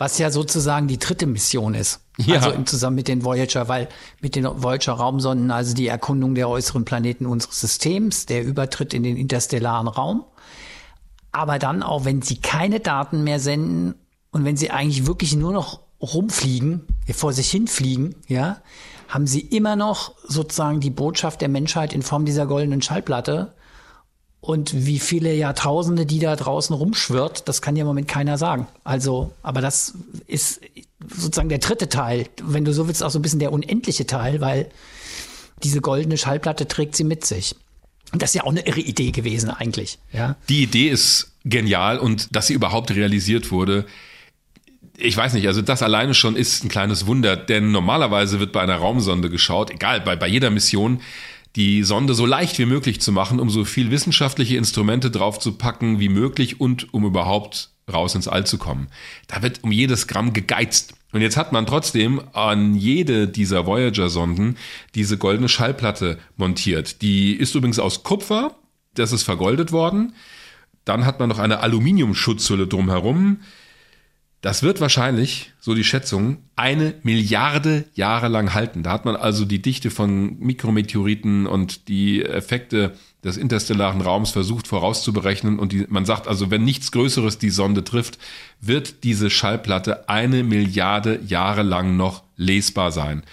[0.00, 2.00] Was ja sozusagen die dritte Mission ist.
[2.16, 2.36] Ja.
[2.36, 3.86] Also im zusammen mit den Voyager, weil
[4.22, 9.02] mit den Voyager Raumsonden, also die Erkundung der äußeren Planeten unseres Systems, der Übertritt in
[9.02, 10.24] den interstellaren Raum.
[11.32, 13.94] Aber dann auch, wenn sie keine Daten mehr senden
[14.30, 18.62] und wenn sie eigentlich wirklich nur noch rumfliegen, vor sich hinfliegen, ja,
[19.06, 23.52] haben sie immer noch sozusagen die Botschaft der Menschheit in Form dieser goldenen Schallplatte.
[24.40, 28.66] Und wie viele Jahrtausende die da draußen rumschwirrt, das kann ja im Moment keiner sagen.
[28.84, 29.94] Also, aber das
[30.26, 30.60] ist
[31.08, 34.40] sozusagen der dritte Teil, wenn du so willst, auch so ein bisschen der unendliche Teil,
[34.40, 34.70] weil
[35.62, 37.54] diese goldene Schallplatte trägt sie mit sich.
[38.12, 40.36] Und das ist ja auch eine irre Idee gewesen eigentlich, ja.
[40.48, 43.86] Die Idee ist genial und dass sie überhaupt realisiert wurde,
[45.00, 48.60] ich weiß nicht, also das alleine schon ist ein kleines Wunder, denn normalerweise wird bei
[48.60, 51.00] einer Raumsonde geschaut, egal, bei, bei jeder Mission,
[51.56, 56.08] die Sonde so leicht wie möglich zu machen, um so viel wissenschaftliche Instrumente draufzupacken wie
[56.08, 58.88] möglich und um überhaupt raus ins All zu kommen.
[59.26, 60.94] Da wird um jedes Gramm gegeizt.
[61.12, 64.56] Und jetzt hat man trotzdem an jede dieser Voyager-Sonden
[64.94, 67.02] diese goldene Schallplatte montiert.
[67.02, 68.54] Die ist übrigens aus Kupfer,
[68.94, 70.14] das ist vergoldet worden.
[70.84, 73.40] Dann hat man noch eine Aluminiumschutzhülle drumherum.
[74.40, 78.82] Das wird wahrscheinlich, so die Schätzung, eine Milliarde Jahre lang halten.
[78.82, 84.66] Da hat man also die Dichte von Mikrometeoriten und die Effekte des interstellaren Raums versucht
[84.66, 85.58] vorauszuberechnen.
[85.58, 88.18] Und die, man sagt also, wenn nichts Größeres die Sonde trifft,
[88.62, 93.24] wird diese Schallplatte eine Milliarde Jahre lang noch lesbar sein.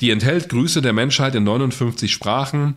[0.00, 2.76] Die enthält Grüße der Menschheit in 59 Sprachen.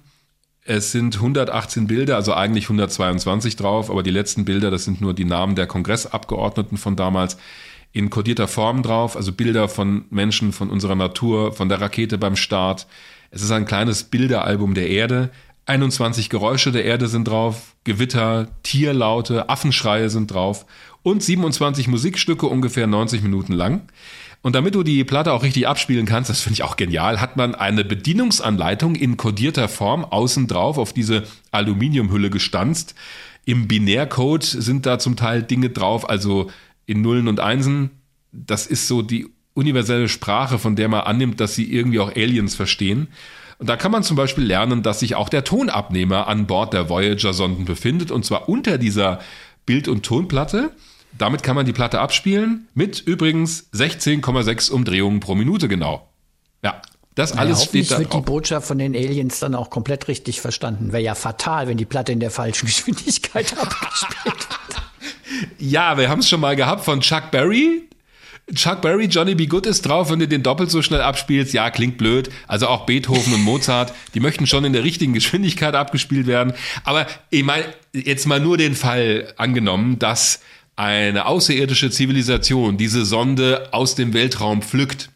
[0.71, 5.15] Es sind 118 Bilder, also eigentlich 122 drauf, aber die letzten Bilder, das sind nur
[5.15, 7.37] die Namen der Kongressabgeordneten von damals,
[7.91, 12.35] in kodierter Form drauf, also Bilder von Menschen, von unserer Natur, von der Rakete beim
[12.35, 12.85] Start.
[13.31, 15.31] Es ist ein kleines Bilderalbum der Erde.
[15.65, 20.67] 21 Geräusche der Erde sind drauf, Gewitter, Tierlaute, Affenschreie sind drauf
[21.01, 23.89] und 27 Musikstücke ungefähr 90 Minuten lang.
[24.41, 27.35] Und damit du die Platte auch richtig abspielen kannst, das finde ich auch genial, hat
[27.35, 32.95] man eine Bedienungsanleitung in kodierter Form außen drauf auf diese Aluminiumhülle gestanzt.
[33.45, 36.49] Im Binärcode sind da zum Teil Dinge drauf, also
[36.85, 37.91] in Nullen und Einsen.
[38.31, 42.55] Das ist so die universelle Sprache, von der man annimmt, dass sie irgendwie auch Aliens
[42.55, 43.09] verstehen.
[43.57, 46.89] Und da kann man zum Beispiel lernen, dass sich auch der Tonabnehmer an Bord der
[46.89, 49.19] Voyager-Sonden befindet, und zwar unter dieser
[49.65, 50.71] Bild- und Tonplatte.
[51.19, 56.07] Damit kann man die Platte abspielen, mit übrigens 16,6 Umdrehungen pro Minute genau.
[56.63, 56.81] Ja,
[57.13, 58.21] das Naja, alles hoffentlich steht da wird die.
[58.21, 60.93] Botschaft von den Aliens dann auch komplett richtig verstanden.
[60.93, 64.47] Wäre ja fatal, wenn die Platte in der falschen Geschwindigkeit abgespielt wird.
[65.57, 67.83] Ja, wir haben es schon mal gehabt von Chuck Berry.
[68.55, 69.45] Chuck Berry, Johnny B.
[69.45, 71.53] Good ist drauf, wenn du den doppelt so schnell abspielst.
[71.53, 72.29] Ja, klingt blöd.
[72.47, 76.53] Also auch Beethoven und Mozart, die möchten schon in der richtigen Geschwindigkeit abgespielt werden.
[76.85, 80.39] Aber ich meine, jetzt mal nur den Fall angenommen, dass
[80.79, 85.09] eine außerirdische Zivilisation diese Sonde aus dem Weltraum pflückt.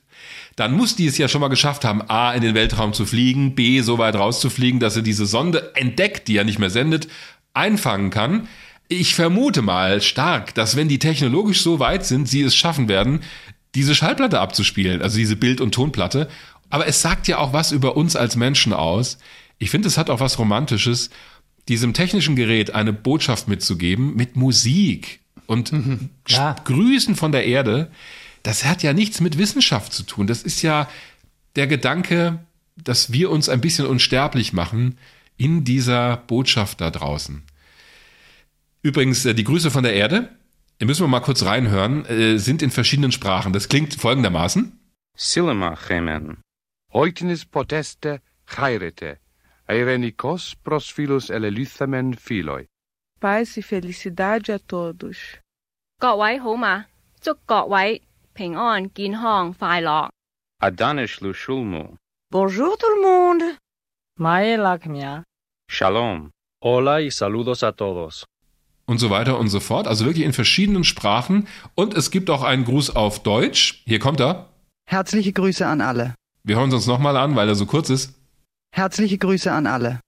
[0.58, 3.56] Dann muss die es ja schon mal geschafft haben, A, in den Weltraum zu fliegen,
[3.56, 7.08] B, so weit rauszufliegen, dass sie diese Sonde entdeckt, die ja nicht mehr sendet,
[7.54, 8.50] einfangen kann.
[8.90, 13.22] Ich vermute mal stark, dass wenn die technologisch so weit sind, sie es schaffen werden,
[13.74, 16.28] diese Schallplatte abzuspielen, also diese Bild- und Tonplatte.
[16.70, 19.18] Aber es sagt ja auch was über uns als Menschen aus.
[19.60, 21.10] Ich finde, es hat auch was Romantisches,
[21.70, 26.10] diesem technischen Gerät eine Botschaft mitzugeben mit Musik und mhm.
[26.28, 26.56] ja.
[26.64, 27.92] grüßen von der Erde,
[28.44, 30.28] das hat ja nichts mit Wissenschaft zu tun.
[30.28, 30.90] Das ist ja
[31.56, 32.40] der Gedanke,
[32.76, 34.98] dass wir uns ein bisschen unsterblich machen
[35.38, 37.44] in dieser Botschaft da draußen.
[38.82, 40.30] Übrigens, äh, die Grüße von der Erde,
[40.84, 43.54] müssen wir mal kurz reinhören, äh, sind in verschiedenen Sprachen.
[43.54, 44.80] Das klingt folgendermaßen.
[45.16, 46.38] Silema Silmachemen.
[46.92, 48.22] Oiknis poteste
[48.58, 49.20] heirete.
[49.68, 52.68] Eirenikos pros philos elelithamen philoi
[53.23, 55.39] Paz e felicidade a todos.
[55.99, 56.87] 各位好嘛，
[57.21, 58.03] 祝各位
[58.33, 60.11] 平安健康快乐。
[60.61, 61.97] Adanesh lushulmu.
[62.31, 63.57] Bonjour tout le monde.
[64.19, 65.25] Mae Lakmia.
[65.71, 66.31] Shalom.
[66.61, 68.25] Hola y saludos a todos.
[68.87, 69.87] Und so weiter und so fort.
[69.87, 71.47] Also wirklich in verschiedenen Sprachen.
[71.75, 73.83] Und es gibt auch einen Gruß auf Deutsch.
[73.85, 74.49] Hier kommt er.
[74.89, 76.15] Herzliche Grüße an alle.
[76.43, 78.15] Wir hören es uns nochmal an, weil er so kurz ist.
[78.75, 80.01] Herzliche Grüße an alle.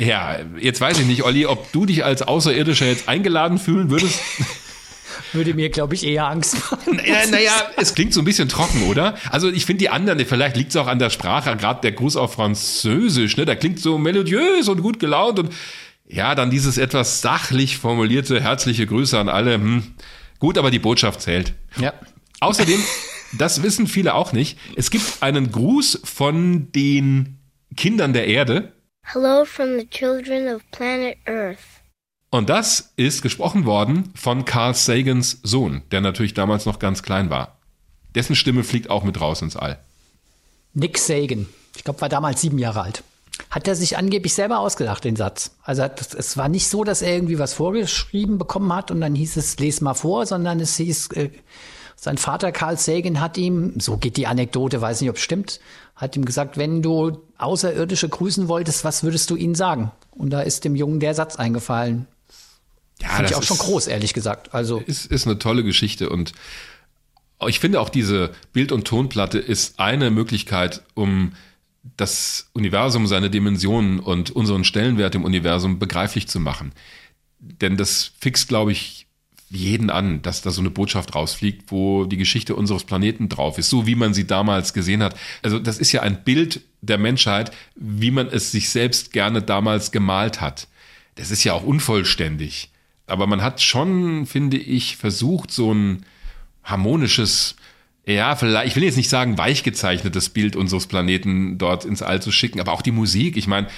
[0.00, 4.20] Ja, jetzt weiß ich nicht, Olli, ob du dich als Außerirdischer jetzt eingeladen fühlen würdest.
[5.32, 6.96] Würde mir, glaube ich, eher Angst machen.
[6.96, 9.16] Naja, naja, es klingt so ein bisschen trocken, oder?
[9.30, 12.16] Also ich finde die anderen, vielleicht liegt es auch an der Sprache, gerade der Gruß
[12.16, 13.44] auf Französisch, ne?
[13.44, 15.52] Der klingt so melodiös und gut gelaunt und
[16.06, 19.54] ja, dann dieses etwas sachlich formulierte herzliche Grüße an alle.
[19.54, 19.82] Hm.
[20.38, 21.52] Gut, aber die Botschaft zählt.
[21.78, 21.92] Ja.
[22.40, 22.82] Außerdem,
[23.36, 27.38] das wissen viele auch nicht, es gibt einen Gruß von den
[27.76, 28.72] Kindern der Erde.
[29.10, 31.80] Hello from the children of planet Earth.
[32.28, 37.30] Und das ist gesprochen worden von Carl Sagans Sohn, der natürlich damals noch ganz klein
[37.30, 37.56] war.
[38.14, 39.78] Dessen Stimme fliegt auch mit raus ins All.
[40.74, 43.02] Nick Sagan, ich glaube, war damals sieben Jahre alt.
[43.48, 45.52] Hat er sich angeblich selber ausgedacht, den Satz.
[45.62, 49.38] Also es war nicht so, dass er irgendwie was vorgeschrieben bekommen hat und dann hieß
[49.38, 51.30] es, les mal vor, sondern es hieß, äh,
[52.00, 55.58] sein Vater Carl Sagan hat ihm, so geht die Anekdote, weiß nicht, ob es stimmt,
[55.98, 59.90] hat ihm gesagt, wenn du Außerirdische grüßen wolltest, was würdest du ihnen sagen?
[60.12, 62.06] Und da ist dem Jungen der Satz eingefallen.
[63.00, 64.54] Ja, Finde ich auch ist, schon groß, ehrlich gesagt.
[64.54, 66.32] Also ist, ist eine tolle Geschichte und
[67.46, 71.32] ich finde auch diese Bild- und Tonplatte ist eine Möglichkeit, um
[71.96, 76.72] das Universum, seine Dimensionen und unseren Stellenwert im Universum begreiflich zu machen.
[77.38, 79.06] Denn das fixt, glaube ich,
[79.50, 83.70] jeden an, dass da so eine Botschaft rausfliegt, wo die Geschichte unseres Planeten drauf ist,
[83.70, 85.16] so wie man sie damals gesehen hat.
[85.42, 89.90] Also das ist ja ein Bild der Menschheit, wie man es sich selbst gerne damals
[89.90, 90.68] gemalt hat.
[91.14, 92.70] Das ist ja auch unvollständig.
[93.06, 96.04] Aber man hat schon, finde ich, versucht, so ein
[96.62, 97.56] harmonisches,
[98.06, 102.20] ja, vielleicht, ich will jetzt nicht sagen weich gezeichnetes Bild unseres Planeten dort ins All
[102.20, 103.38] zu schicken, aber auch die Musik.
[103.38, 103.68] Ich meine,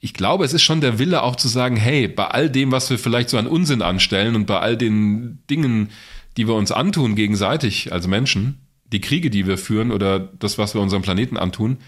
[0.00, 2.88] ich glaube, es ist schon der Wille auch zu sagen, hey, bei all dem, was
[2.88, 5.90] wir vielleicht so an Unsinn anstellen und bei all den Dingen,
[6.36, 10.74] die wir uns antun gegenseitig als Menschen, die Kriege, die wir führen oder das, was
[10.74, 11.78] wir unserem Planeten antun,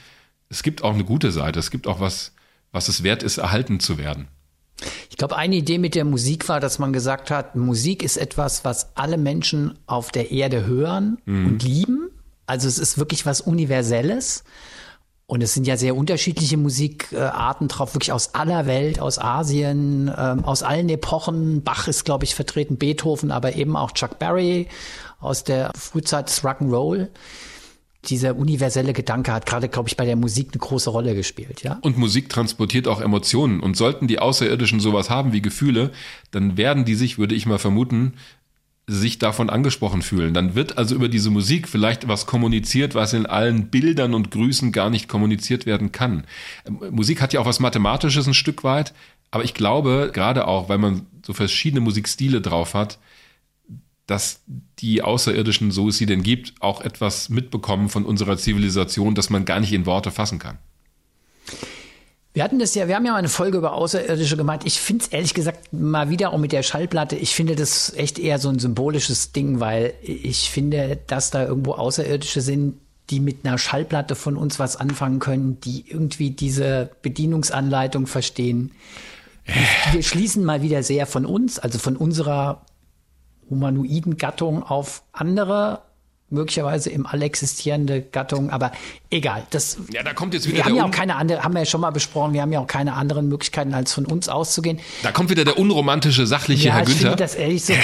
[0.50, 1.58] es gibt auch eine gute Seite.
[1.58, 2.34] Es gibt auch was,
[2.70, 4.28] was es wert ist, erhalten zu werden.
[5.08, 8.64] Ich glaube, eine Idee mit der Musik war, dass man gesagt hat, Musik ist etwas,
[8.64, 11.46] was alle Menschen auf der Erde hören mhm.
[11.46, 12.10] und lieben.
[12.46, 14.44] Also es ist wirklich was Universelles.
[15.26, 20.44] Und es sind ja sehr unterschiedliche Musikarten drauf, wirklich aus aller Welt, aus Asien, ähm,
[20.44, 21.62] aus allen Epochen.
[21.62, 24.68] Bach ist, glaube ich, vertreten, Beethoven, aber eben auch Chuck Berry
[25.20, 27.08] aus der Frühzeit des Rock'n'Roll
[28.06, 31.78] dieser universelle Gedanke hat gerade, glaube ich, bei der Musik eine große Rolle gespielt, ja.
[31.82, 33.60] Und Musik transportiert auch Emotionen.
[33.60, 35.92] Und sollten die Außerirdischen sowas haben wie Gefühle,
[36.32, 38.14] dann werden die sich, würde ich mal vermuten,
[38.86, 40.34] sich davon angesprochen fühlen.
[40.34, 44.72] Dann wird also über diese Musik vielleicht was kommuniziert, was in allen Bildern und Grüßen
[44.72, 46.24] gar nicht kommuniziert werden kann.
[46.90, 48.92] Musik hat ja auch was Mathematisches ein Stück weit,
[49.30, 52.98] aber ich glaube, gerade auch, weil man so verschiedene Musikstile drauf hat,
[54.06, 54.42] dass
[54.80, 59.44] die Außerirdischen, so es sie denn gibt, auch etwas mitbekommen von unserer Zivilisation, das man
[59.44, 60.58] gar nicht in Worte fassen kann.
[62.34, 64.62] Wir hatten das ja, wir haben ja mal eine Folge über Außerirdische gemacht.
[64.64, 68.18] Ich finde es ehrlich gesagt mal wieder auch mit der Schallplatte, ich finde das echt
[68.18, 72.78] eher so ein symbolisches Ding, weil ich finde, dass da irgendwo Außerirdische sind,
[73.10, 78.72] die mit einer Schallplatte von uns was anfangen können, die irgendwie diese Bedienungsanleitung verstehen.
[79.92, 82.64] Wir schließen mal wieder sehr von uns, also von unserer
[83.50, 85.82] humanoiden Gattung auf andere
[86.32, 88.72] möglicherweise im All existierende Gattung, aber
[89.10, 89.46] egal.
[89.50, 91.66] Das, ja, da kommt jetzt wieder wir haben ja auch keine andere, haben wir ja
[91.66, 94.80] schon mal besprochen, wir haben ja auch keine anderen Möglichkeiten, als von uns auszugehen.
[95.02, 96.94] Da kommt wieder der unromantische, sachliche ja, Herr Günther.
[96.94, 97.74] Ich finde das ehrlich so.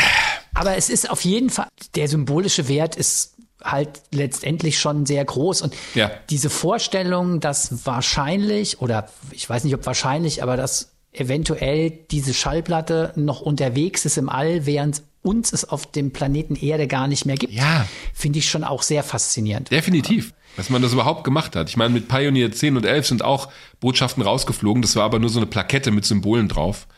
[0.54, 5.62] Aber es ist auf jeden Fall, der symbolische Wert ist halt letztendlich schon sehr groß.
[5.62, 6.10] Und ja.
[6.30, 13.12] diese Vorstellung, dass wahrscheinlich, oder ich weiß nicht, ob wahrscheinlich, aber dass eventuell diese Schallplatte
[13.16, 17.36] noch unterwegs ist im All, während uns es auf dem Planeten Erde gar nicht mehr
[17.36, 17.86] gibt, ja.
[18.14, 19.70] finde ich schon auch sehr faszinierend.
[19.70, 20.32] Definitiv.
[20.56, 21.68] Dass man das überhaupt gemacht hat.
[21.68, 23.48] Ich meine, mit Pioneer 10 und 11 sind auch
[23.80, 24.82] Botschaften rausgeflogen.
[24.82, 26.88] Das war aber nur so eine Plakette mit Symbolen drauf.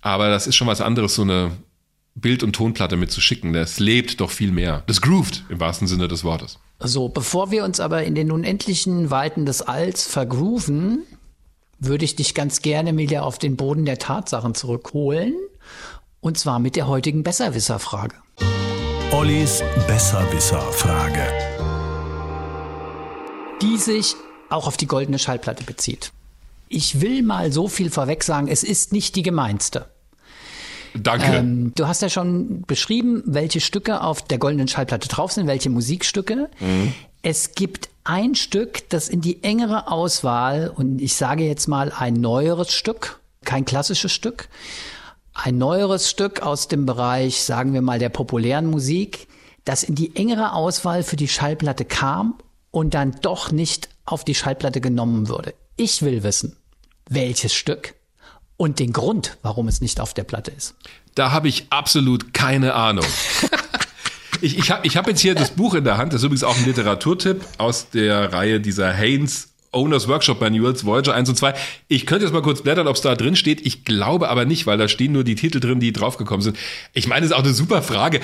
[0.00, 1.50] Aber das ist schon was anderes, so eine
[2.14, 3.52] Bild- und Tonplatte mitzuschicken.
[3.52, 4.82] Das lebt doch viel mehr.
[4.86, 6.58] Das grooved im wahrsten Sinne des Wortes.
[6.78, 11.04] So, bevor wir uns aber in den unendlichen Weiten des Alls vergrooven,
[11.86, 15.34] würde ich dich ganz gerne wieder auf den Boden der Tatsachen zurückholen
[16.20, 18.16] und zwar mit der heutigen Besserwisser-Frage.
[19.10, 21.22] Ollis Besserwisser-Frage.
[23.62, 24.14] Die sich
[24.48, 26.12] auch auf die goldene Schallplatte bezieht.
[26.68, 29.86] Ich will mal so viel vorweg sagen, es ist nicht die gemeinste.
[30.94, 31.26] Danke.
[31.26, 35.70] Ähm, du hast ja schon beschrieben, welche Stücke auf der goldenen Schallplatte drauf sind, welche
[35.70, 36.48] Musikstücke.
[36.60, 36.94] Mhm.
[37.26, 42.12] Es gibt ein Stück, das in die engere Auswahl, und ich sage jetzt mal ein
[42.12, 44.50] neueres Stück, kein klassisches Stück,
[45.32, 49.26] ein neueres Stück aus dem Bereich, sagen wir mal, der populären Musik,
[49.64, 52.34] das in die engere Auswahl für die Schallplatte kam
[52.70, 55.54] und dann doch nicht auf die Schallplatte genommen würde.
[55.76, 56.58] Ich will wissen,
[57.08, 57.94] welches Stück
[58.58, 60.74] und den Grund, warum es nicht auf der Platte ist.
[61.14, 63.06] Da habe ich absolut keine Ahnung.
[64.42, 66.44] ich ich habe ich hab jetzt hier das Buch in der Hand, das ist übrigens
[66.44, 71.54] auch ein Literaturtipp aus der Reihe dieser Haynes Owners Workshop Manuals, Voyager 1 und 2.
[71.88, 73.66] Ich könnte jetzt mal kurz blättern, ob es da drin steht.
[73.66, 76.56] Ich glaube aber nicht, weil da stehen nur die Titel drin, die draufgekommen sind.
[76.92, 78.20] Ich meine, das ist auch eine super Frage.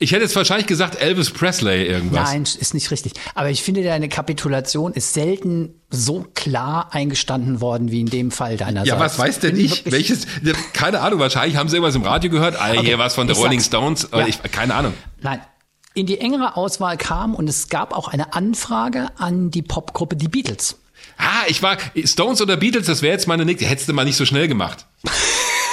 [0.00, 2.30] Ich hätte jetzt wahrscheinlich gesagt Elvis Presley irgendwas.
[2.30, 3.14] Nein, ist nicht richtig.
[3.34, 8.56] Aber ich finde, deine Kapitulation ist selten so klar eingestanden worden wie in dem Fall
[8.56, 9.90] deiner Ja, was weiß denn ich?
[9.90, 10.26] Welches?
[10.72, 11.18] Keine Ahnung.
[11.18, 12.54] Wahrscheinlich haben sie irgendwas im Radio gehört.
[12.60, 13.60] Ah, Okay, hier was von den ich Rolling.
[13.60, 14.08] Stones.
[14.12, 14.24] Ja.
[14.26, 14.94] Ich, keine Ahnung.
[15.20, 15.40] Nein.
[15.94, 20.28] In die engere Auswahl kam und es gab auch eine Anfrage an die Popgruppe Die
[20.28, 20.78] Beatles.
[21.16, 22.86] Ah, ich war Stones oder Beatles.
[22.86, 23.66] Das wäre jetzt meine nächste.
[23.66, 24.86] Hättest du mal nicht so schnell gemacht.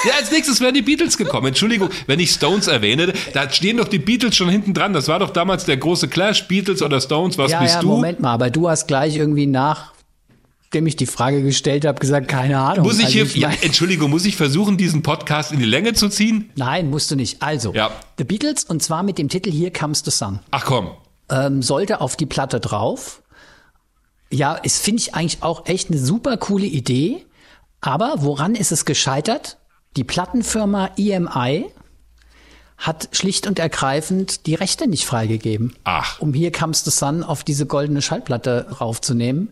[0.06, 1.48] Ja, als nächstes wären die Beatles gekommen.
[1.48, 4.94] Entschuldigung, wenn ich Stones erwähne, da stehen doch die Beatles schon hinten dran.
[4.94, 7.38] Das war doch damals der große Clash, Beatles oder Stones.
[7.38, 7.88] Was ja, bist ja, du?
[7.88, 9.94] Moment mal, aber du hast gleich irgendwie nach,
[10.73, 12.86] dem ich die Frage gestellt habe, gesagt, keine Ahnung.
[12.86, 15.94] Muss ich Also hier, ja, mein- Entschuldigung, muss ich versuchen, diesen Podcast in die Länge
[15.94, 16.49] zu ziehen?
[16.56, 17.41] Nein, musst du nicht.
[17.41, 17.91] Also, Ja.
[18.18, 20.40] The Beatles und zwar mit dem Titel Here Comes the Sun.
[20.52, 20.91] Ach komm.
[21.30, 23.22] ähm, sollte auf die Platte drauf.
[24.32, 27.26] Ja, es finde ich eigentlich auch echt eine super coole Idee.
[27.82, 29.57] Aber woran ist es gescheitert?
[29.95, 31.65] Die Plattenfirma EMI
[32.77, 36.19] hat schlicht und ergreifend die Rechte nicht freigegeben, Ach.
[36.19, 39.49] um hier Comes the Sun auf diese goldene Schallplatte raufzunehmen.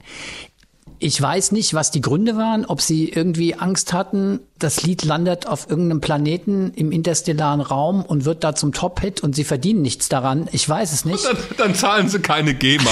[1.00, 5.48] Ich weiß nicht, was die Gründe waren, ob sie irgendwie Angst hatten, das Lied landet
[5.48, 10.08] auf irgendeinem Planeten im interstellaren Raum und wird da zum Top-Hit und sie verdienen nichts
[10.08, 10.48] daran.
[10.52, 11.26] Ich weiß es nicht.
[11.26, 12.90] Dann, dann zahlen sie keine GEMA.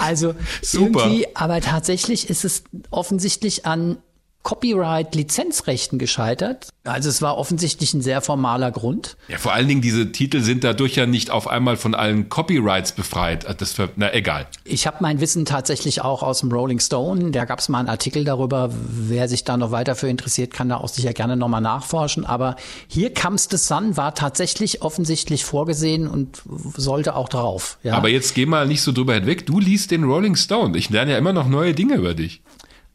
[0.00, 1.08] Also Super.
[1.34, 3.98] aber tatsächlich ist es offensichtlich an
[4.42, 6.68] Copyright-Lizenzrechten gescheitert.
[6.84, 9.16] Also es war offensichtlich ein sehr formaler Grund.
[9.28, 12.92] Ja, vor allen Dingen, diese Titel sind dadurch ja nicht auf einmal von allen Copyrights
[12.92, 13.46] befreit.
[13.60, 14.46] Das, ver- na, egal.
[14.64, 17.30] Ich habe mein Wissen tatsächlich auch aus dem Rolling Stone.
[17.30, 18.70] Da gab es mal einen Artikel darüber.
[18.72, 22.26] Wer sich da noch weiter für interessiert, kann da auch sicher gerne nochmal nachforschen.
[22.26, 22.56] Aber
[22.88, 26.42] hier Comes the Sun war tatsächlich offensichtlich vorgesehen und
[26.76, 27.78] sollte auch drauf.
[27.84, 27.94] Ja.
[27.94, 29.46] Aber jetzt geh mal nicht so drüber hinweg.
[29.46, 30.76] Du liest den Rolling Stone.
[30.76, 32.42] Ich lerne ja immer noch neue Dinge über dich.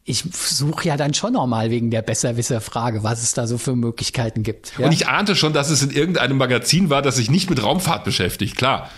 [0.08, 4.42] Ich suche ja dann schon nochmal wegen der Besserwisser-Frage, was es da so für Möglichkeiten
[4.42, 4.72] gibt.
[4.78, 4.86] Ja?
[4.86, 8.04] Und ich ahnte schon, dass es in irgendeinem Magazin war, das sich nicht mit Raumfahrt
[8.04, 8.56] beschäftigt.
[8.56, 8.90] Klar.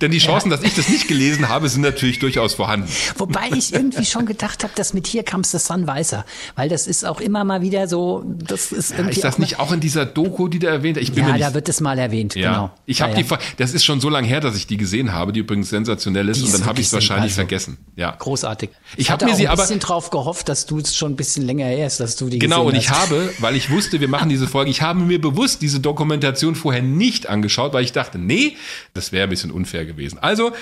[0.00, 2.88] Denn die Chancen, dass ich das nicht gelesen habe, sind natürlich durchaus vorhanden.
[3.16, 6.24] Wobei ich irgendwie schon gedacht habe, dass mit hier Comes the Sun weißer,
[6.56, 9.58] weil das ist auch immer mal wieder so, das ist irgendwie Ist das auch nicht
[9.60, 10.96] auch in dieser Doku, die da erwähnt?
[10.98, 12.70] Ich bin ja, da wird es mal erwähnt, Ja, genau.
[12.86, 13.38] ich habe ja, die, ja.
[13.56, 16.40] Das ist schon so lange her, dass ich die gesehen habe, die übrigens sensationell ist,
[16.40, 17.78] Die und dann habe ich es wahrscheinlich also vergessen.
[17.94, 18.70] Ja, großartig.
[18.94, 21.12] Ich Ich, hab hatte mir sie ein aber- bisschen drauf gehofft, dass du es schon
[21.12, 22.66] ein bisschen länger her ist, dass du die genau.
[22.66, 22.98] Und ich hast.
[23.10, 26.82] habe, weil ich wusste, wir machen diese Folge, ich habe mir bewusst diese Dokumentation vorher
[26.82, 28.56] nicht angeschaut, weil ich dachte, nee,
[28.92, 30.18] das wäre ein bisschen unfair gewesen.
[30.18, 30.52] Also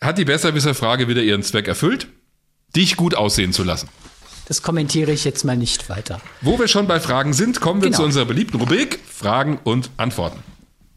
[0.00, 2.08] hat die Besserwisser-Frage wieder ihren Zweck erfüllt,
[2.74, 3.88] dich gut aussehen zu lassen.
[4.48, 6.20] Das kommentiere ich jetzt mal nicht weiter.
[6.40, 7.98] Wo wir schon bei Fragen sind, kommen wir Genau.
[7.98, 10.40] zu unserer beliebten Rubrik Fragen und Antworten.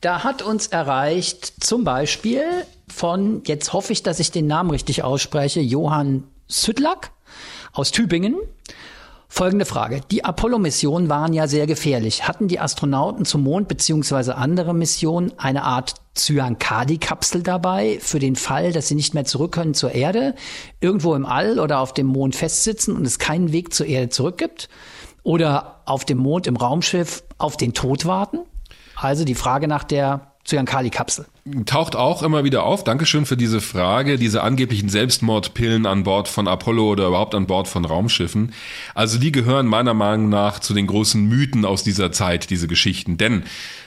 [0.01, 2.43] Da hat uns erreicht zum Beispiel
[2.87, 7.11] von, jetzt hoffe ich, dass ich den Namen richtig ausspreche, Johann Südlack
[7.73, 8.35] aus Tübingen.
[9.31, 10.01] Folgende Frage.
[10.09, 12.27] Die Apollo-Missionen waren ja sehr gefährlich.
[12.27, 18.73] Hatten die Astronauten zum Mond beziehungsweise andere Missionen eine Art Cyankadi-Kapsel dabei für den Fall,
[18.73, 20.35] dass sie nicht mehr zurück können zur Erde,
[20.81, 24.39] irgendwo im All oder auf dem Mond festsitzen und es keinen Weg zur Erde zurück
[24.39, 24.67] gibt?
[25.23, 28.39] Oder auf dem Mond im Raumschiff auf den Tod warten?
[28.95, 31.25] Also die Frage nach der Cyankali-Kapsel.
[31.65, 32.83] taucht auch immer wieder auf.
[32.83, 37.67] Dankeschön für diese Frage, diese angeblichen Selbstmordpillen an Bord von Apollo oder überhaupt an Bord
[37.67, 38.53] von Raumschiffen.
[38.95, 43.17] Also die gehören meiner Meinung nach zu den großen Mythen aus dieser Zeit, diese Geschichten.
[43.17, 43.43] Denn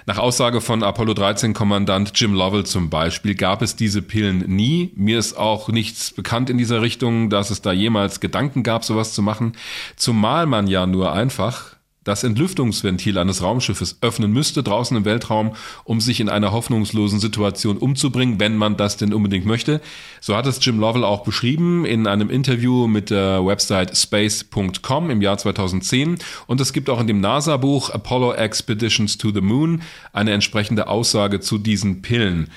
[0.07, 4.93] nach Aussage von Apollo 13 Kommandant Jim Lovell zum Beispiel gab es diese Pillen nie.
[4.95, 9.15] Mir ist auch nichts bekannt in dieser Richtung, dass es da jemals Gedanken gab, sowas
[9.15, 9.53] zu machen.
[9.97, 11.72] Zumal man ja nur einfach
[12.05, 15.55] das Entlüftungsventil eines Raumschiffes öffnen müsste draußen im Weltraum,
[15.85, 19.81] um sich in einer hoffnungslosen Situation umzubringen, wenn man das denn unbedingt möchte.
[20.21, 25.23] So hat es Jim Lovell auch beschrieben in einem Interview mit der Website space.com im
[25.23, 30.33] Jahr 2010 und es gibt auch in dem NASA-Buch Apollo Expeditions to the Moon eine
[30.33, 32.51] entsprechende Aussage zu diesen Pillen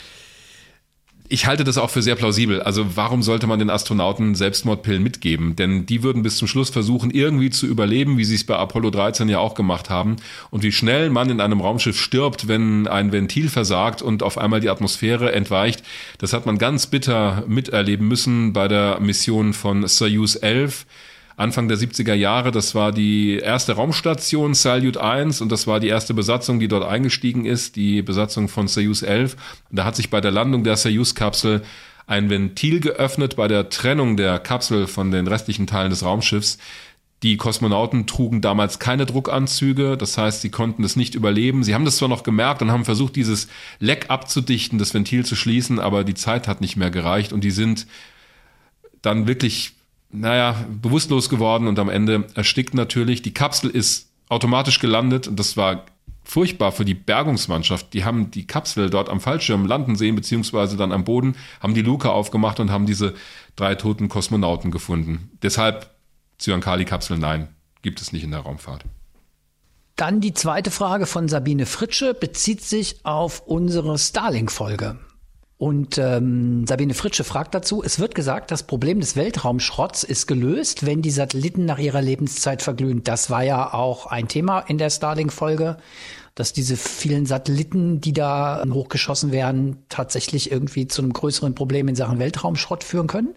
[1.28, 2.62] ich halte das auch für sehr plausibel.
[2.62, 5.56] Also warum sollte man den Astronauten Selbstmordpillen mitgeben?
[5.56, 8.92] Denn die würden bis zum Schluss versuchen, irgendwie zu überleben, wie sie es bei Apollo
[8.92, 10.18] 13 ja auch gemacht haben.
[10.52, 14.60] Und wie schnell man in einem Raumschiff stirbt, wenn ein Ventil versagt und auf einmal
[14.60, 15.84] die Atmosphäre entweicht,
[16.20, 20.86] das hat man ganz bitter miterleben müssen bei der Mission von Soyuz 11.
[21.38, 25.90] Anfang der 70er Jahre, das war die erste Raumstation Salyut 1 und das war die
[25.90, 29.36] erste Besatzung, die dort eingestiegen ist, die Besatzung von Soyuz 11.
[29.70, 31.62] Und da hat sich bei der Landung der Soyuz-Kapsel
[32.08, 36.58] ein Ventil geöffnet bei der Trennung der Kapsel von den restlichen Teilen des Raumschiffs.
[37.24, 41.64] Die Kosmonauten trugen damals keine Druckanzüge, das heißt, sie konnten es nicht überleben.
[41.64, 43.48] Sie haben das zwar noch gemerkt und haben versucht, dieses
[43.80, 47.52] Leck abzudichten, das Ventil zu schließen, aber die Zeit hat nicht mehr gereicht und die
[47.52, 47.88] sind
[49.02, 49.75] dann wirklich
[50.16, 53.22] naja, bewusstlos geworden und am Ende erstickt natürlich.
[53.22, 55.86] Die Kapsel ist automatisch gelandet und das war
[56.24, 57.94] furchtbar für die Bergungsmannschaft.
[57.94, 61.82] Die haben die Kapsel dort am Fallschirm landen sehen, beziehungsweise dann am Boden, haben die
[61.82, 63.14] Luke aufgemacht und haben diese
[63.56, 65.32] drei toten Kosmonauten gefunden.
[65.42, 65.92] Deshalb
[66.40, 67.50] Zyankali-Kapsel, nein,
[67.82, 68.84] gibt es nicht in der Raumfahrt.
[69.96, 75.00] Dann die zweite Frage von Sabine Fritsche bezieht sich auf unsere Starlink-Folge.
[75.58, 80.86] Und ähm, Sabine Fritsche fragt dazu, es wird gesagt, das Problem des Weltraumschrotts ist gelöst,
[80.86, 83.04] wenn die Satelliten nach ihrer Lebenszeit verglühen.
[83.04, 85.78] Das war ja auch ein Thema in der Starlink-Folge,
[86.36, 91.96] dass diese vielen Satelliten, die da hochgeschossen werden, tatsächlich irgendwie zu einem größeren Problem in
[91.96, 93.34] Sachen Weltraumschrott führen können.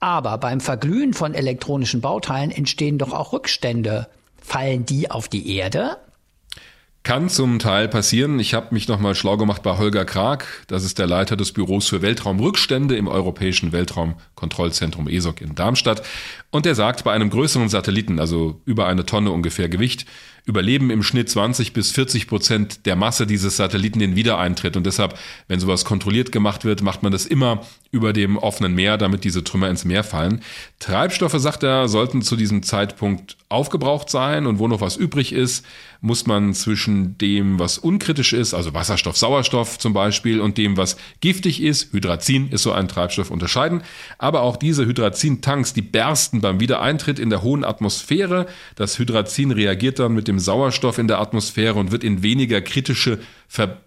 [0.00, 4.08] Aber beim Verglühen von elektronischen Bauteilen entstehen doch auch Rückstände.
[4.42, 5.98] Fallen die auf die Erde?
[7.06, 8.40] Kann zum Teil passieren.
[8.40, 10.64] Ich habe mich nochmal schlau gemacht bei Holger Krag.
[10.66, 16.02] Das ist der Leiter des Büros für Weltraumrückstände im Europäischen Weltraumkontrollzentrum ESOC in Darmstadt.
[16.50, 20.04] Und er sagt, bei einem größeren Satelliten, also über eine Tonne ungefähr Gewicht,
[20.46, 24.76] überleben im Schnitt 20 bis 40 Prozent der Masse dieses Satelliten den Wiedereintritt.
[24.76, 25.16] Und deshalb,
[25.46, 29.44] wenn sowas kontrolliert gemacht wird, macht man das immer über dem offenen Meer, damit diese
[29.44, 30.42] Trümmer ins Meer fallen.
[30.78, 35.64] Treibstoffe, sagt er, sollten zu diesem Zeitpunkt aufgebraucht sein und wo noch was übrig ist,
[36.00, 40.96] muss man zwischen dem, was unkritisch ist, also Wasserstoff, Sauerstoff zum Beispiel, und dem, was
[41.20, 43.82] giftig ist, Hydrazin ist so ein Treibstoff, unterscheiden.
[44.18, 48.46] Aber auch diese Hydrazin-Tanks, die bersten beim Wiedereintritt in der hohen Atmosphäre.
[48.74, 53.18] Das Hydrazin reagiert dann mit dem Sauerstoff in der Atmosphäre und wird in weniger kritische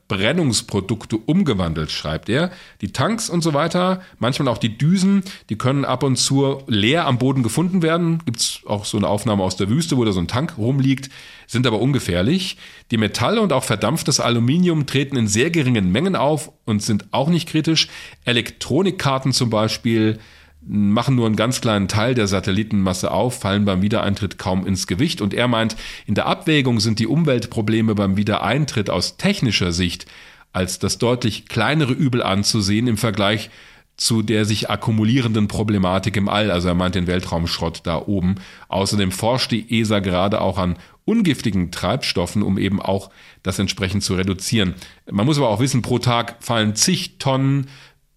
[0.10, 2.49] Verbrennungsprodukte umgewandelt, schreibt er.
[2.81, 7.06] Die Tanks und so weiter, manchmal auch die Düsen, die können ab und zu leer
[7.06, 8.19] am Boden gefunden werden.
[8.26, 11.11] Gibt's auch so eine Aufnahme aus der Wüste, wo da so ein Tank rumliegt,
[11.45, 12.57] sind aber ungefährlich.
[12.90, 17.30] Die Metalle und auch verdampftes Aluminium treten in sehr geringen Mengen auf und sind auch
[17.30, 17.88] nicht kritisch.
[18.26, 20.18] Elektronikkarten zum Beispiel
[20.61, 25.22] machen nur einen ganz kleinen Teil der Satellitenmasse auf, fallen beim Wiedereintritt kaum ins Gewicht.
[25.22, 25.76] Und er meint,
[26.06, 30.06] in der Abwägung sind die Umweltprobleme beim Wiedereintritt aus technischer Sicht
[30.52, 33.49] als das deutlich kleinere Übel anzusehen im Vergleich
[33.98, 36.52] zu der sich akkumulierenden Problematik im All.
[36.52, 38.36] Also er meint den Weltraumschrott da oben.
[38.69, 43.10] Außerdem forscht die ESA gerade auch an ungiftigen Treibstoffen, um eben auch
[43.44, 44.76] das entsprechend zu reduzieren.
[45.11, 47.68] Man muss aber auch wissen, pro Tag fallen zig Tonnen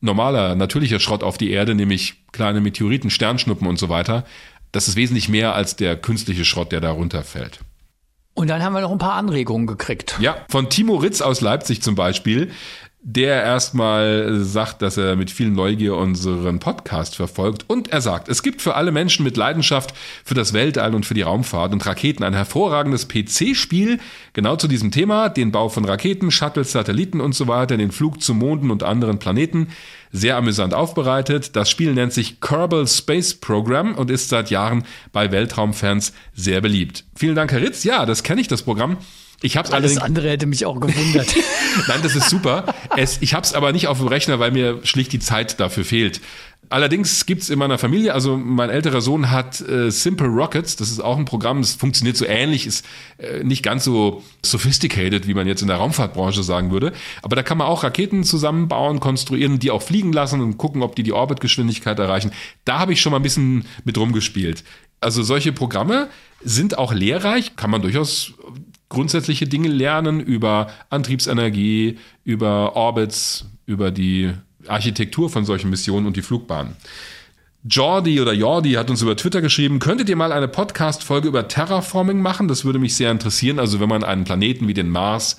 [0.02, 4.24] normaler, natürlicher Schrott auf die Erde, nämlich kleine Meteoriten, Sternschnuppen und so weiter.
[4.72, 7.60] Das ist wesentlich mehr als der künstliche Schrott, der da runterfällt.
[8.34, 10.16] Und dann haben wir noch ein paar Anregungen gekriegt.
[10.18, 12.50] Ja, von Timo Ritz aus Leipzig zum Beispiel
[13.04, 17.64] der erstmal sagt, dass er mit viel Neugier unseren Podcast verfolgt.
[17.66, 19.92] Und er sagt, es gibt für alle Menschen mit Leidenschaft
[20.24, 23.98] für das Weltall und für die Raumfahrt und Raketen ein hervorragendes PC-Spiel,
[24.34, 28.22] genau zu diesem Thema, den Bau von Raketen, Shuttles, Satelliten und so weiter, den Flug
[28.22, 29.68] zu Monden und anderen Planeten.
[30.12, 31.56] Sehr amüsant aufbereitet.
[31.56, 37.04] Das Spiel nennt sich Kerbal Space Program und ist seit Jahren bei Weltraumfans sehr beliebt.
[37.16, 37.82] Vielen Dank, Herr Ritz.
[37.82, 38.98] Ja, das kenne ich, das Programm.
[39.42, 41.34] Ich hab's Alles andere hätte mich auch gewundert.
[41.88, 42.74] Nein, das ist super.
[42.96, 45.84] Es, ich habe es aber nicht auf dem Rechner, weil mir schlicht die Zeit dafür
[45.84, 46.20] fehlt.
[46.72, 51.00] Allerdings gibt's in meiner Familie, also mein älterer Sohn hat äh, Simple Rockets, das ist
[51.00, 52.86] auch ein Programm, das funktioniert so ähnlich, ist
[53.18, 56.92] äh, nicht ganz so sophisticated, wie man jetzt in der Raumfahrtbranche sagen würde.
[57.20, 60.96] Aber da kann man auch Raketen zusammenbauen, konstruieren, die auch fliegen lassen und gucken, ob
[60.96, 62.32] die die Orbitgeschwindigkeit erreichen.
[62.64, 64.64] Da habe ich schon mal ein bisschen mit rumgespielt.
[64.98, 66.08] Also solche Programme
[66.42, 68.32] sind auch lehrreich, kann man durchaus
[68.92, 74.32] grundsätzliche Dinge lernen über Antriebsenergie, über Orbits, über die
[74.68, 76.76] Architektur von solchen Missionen und die Flugbahnen.
[77.64, 82.20] Jordi oder Jordi hat uns über Twitter geschrieben, könntet ihr mal eine Podcast-Folge über Terraforming
[82.20, 82.48] machen?
[82.48, 83.58] Das würde mich sehr interessieren.
[83.58, 85.38] Also wenn man einen Planeten wie den Mars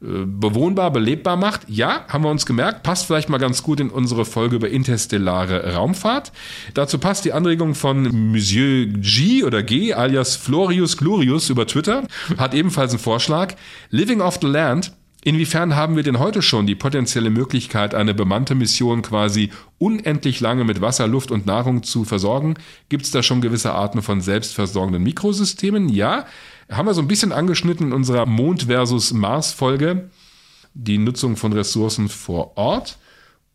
[0.00, 1.62] bewohnbar, belebbar macht.
[1.68, 5.74] Ja, haben wir uns gemerkt, passt vielleicht mal ganz gut in unsere Folge über interstellare
[5.74, 6.32] Raumfahrt.
[6.74, 12.04] Dazu passt die Anregung von Monsieur G oder G alias Florius Glorius über Twitter,
[12.36, 13.54] hat ebenfalls einen Vorschlag.
[13.90, 14.92] Living off the Land
[15.24, 20.62] Inwiefern haben wir denn heute schon die potenzielle Möglichkeit, eine bemannte Mission quasi unendlich lange
[20.62, 22.54] mit Wasser, Luft und Nahrung zu versorgen?
[22.88, 25.88] Gibt es da schon gewisse Arten von selbstversorgenden Mikrosystemen?
[25.88, 26.24] Ja
[26.70, 30.10] haben wir so ein bisschen angeschnitten in unserer Mond versus Mars Folge,
[30.74, 32.98] die Nutzung von Ressourcen vor Ort.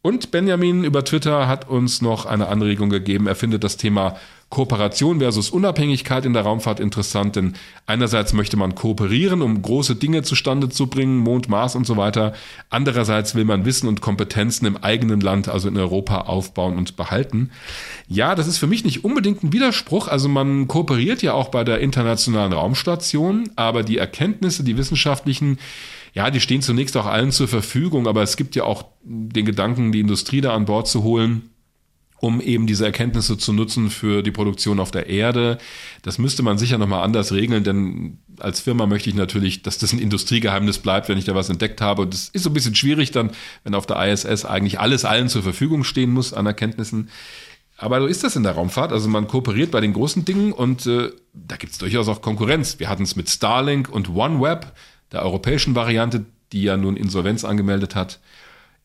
[0.01, 3.27] Und Benjamin über Twitter hat uns noch eine Anregung gegeben.
[3.27, 4.17] Er findet das Thema
[4.53, 7.53] Kooperation versus Unabhängigkeit in der Raumfahrt interessant, denn
[7.87, 12.33] einerseits möchte man kooperieren, um große Dinge zustande zu bringen, Mond, Mars und so weiter.
[12.69, 17.49] Andererseits will man Wissen und Kompetenzen im eigenen Land, also in Europa, aufbauen und behalten.
[18.07, 20.07] Ja, das ist für mich nicht unbedingt ein Widerspruch.
[20.07, 25.57] Also man kooperiert ja auch bei der internationalen Raumstation, aber die Erkenntnisse, die wissenschaftlichen,
[26.13, 29.91] ja, die stehen zunächst auch allen zur Verfügung, aber es gibt ja auch den Gedanken,
[29.91, 31.49] die Industrie da an Bord zu holen
[32.23, 35.57] um eben diese Erkenntnisse zu nutzen für die Produktion auf der Erde.
[36.03, 39.91] Das müsste man sicher nochmal anders regeln, denn als Firma möchte ich natürlich, dass das
[39.91, 42.03] ein Industriegeheimnis bleibt, wenn ich da was entdeckt habe.
[42.03, 43.31] Und das ist so ein bisschen schwierig dann,
[43.65, 47.09] wenn auf der ISS eigentlich alles allen zur Verfügung stehen muss an Erkenntnissen.
[47.75, 48.93] Aber so ist das in der Raumfahrt.
[48.93, 52.79] Also man kooperiert bei den großen Dingen und äh, da gibt es durchaus auch Konkurrenz.
[52.79, 54.71] Wir hatten es mit Starlink und OneWeb,
[55.11, 58.21] der europäischen Variante, die ja nun Insolvenz angemeldet hat.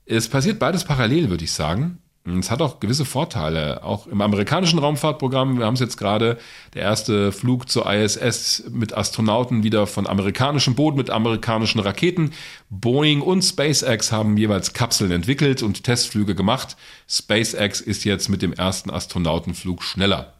[0.06, 1.98] Es passiert beides parallel, würde ich sagen.
[2.38, 3.82] Es hat auch gewisse Vorteile.
[3.84, 6.38] Auch im amerikanischen Raumfahrtprogramm, wir haben es jetzt gerade,
[6.74, 12.32] der erste Flug zur ISS mit Astronauten wieder von amerikanischem Boden, mit amerikanischen Raketen.
[12.70, 16.76] Boeing und SpaceX haben jeweils Kapseln entwickelt und Testflüge gemacht.
[17.08, 20.34] SpaceX ist jetzt mit dem ersten Astronautenflug schneller.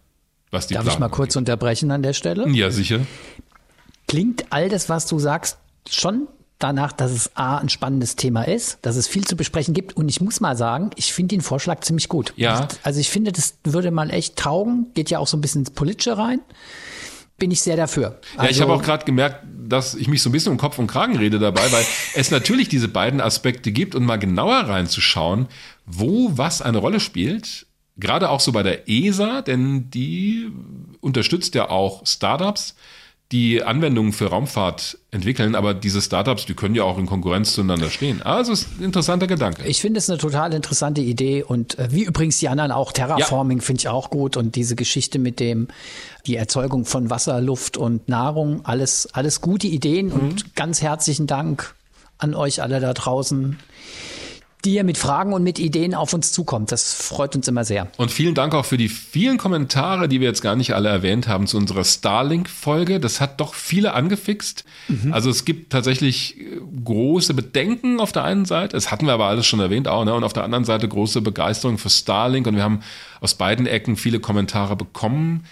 [0.50, 1.52] Was die Darf Planung ich mal kurz angeht.
[1.52, 2.48] unterbrechen an der Stelle?
[2.48, 3.00] Ja, sicher.
[4.06, 5.58] Klingt all das, was du sagst,
[5.88, 6.28] schon
[6.58, 9.96] danach, dass es A, ein spannendes Thema ist, dass es viel zu besprechen gibt.
[9.96, 12.32] Und ich muss mal sagen, ich finde den Vorschlag ziemlich gut.
[12.36, 12.68] Ja.
[12.82, 14.88] Also ich finde, das würde mal echt taugen.
[14.94, 16.40] Geht ja auch so ein bisschen ins Politische rein.
[17.38, 18.20] Bin ich sehr dafür.
[18.36, 20.58] Also, ja, ich habe also auch gerade gemerkt, dass ich mich so ein bisschen um
[20.58, 24.56] Kopf und Kragen rede dabei, weil es natürlich diese beiden Aspekte gibt und mal genauer
[24.56, 25.46] reinzuschauen,
[25.86, 27.66] wo was eine Rolle spielt.
[27.96, 30.50] Gerade auch so bei der ESA, denn die
[31.00, 32.74] unterstützt ja auch Startups
[33.30, 37.90] die Anwendungen für Raumfahrt entwickeln, aber diese Startups, die können ja auch in Konkurrenz zueinander
[37.90, 38.22] stehen.
[38.22, 39.66] Also ist ein interessanter Gedanke.
[39.66, 43.58] Ich finde es eine total interessante Idee und äh, wie übrigens die anderen auch, Terraforming
[43.58, 43.64] ja.
[43.64, 45.68] finde ich auch gut und diese Geschichte mit dem,
[46.26, 50.12] die Erzeugung von Wasser, Luft und Nahrung, alles, alles gute Ideen mhm.
[50.12, 51.74] und ganz herzlichen Dank
[52.16, 53.58] an euch alle da draußen
[54.68, 56.72] die ihr mit Fragen und mit Ideen auf uns zukommt.
[56.72, 57.88] Das freut uns immer sehr.
[57.96, 61.26] Und vielen Dank auch für die vielen Kommentare, die wir jetzt gar nicht alle erwähnt
[61.26, 63.00] haben zu unserer Starlink-Folge.
[63.00, 64.66] Das hat doch viele angefixt.
[64.88, 65.14] Mhm.
[65.14, 68.76] Also es gibt tatsächlich äh, große Bedenken auf der einen Seite.
[68.76, 70.04] Das hatten wir aber alles schon erwähnt auch.
[70.04, 70.12] Ne?
[70.12, 72.46] Und auf der anderen Seite große Begeisterung für Starlink.
[72.46, 72.80] Und wir haben
[73.22, 75.46] aus beiden Ecken viele Kommentare bekommen.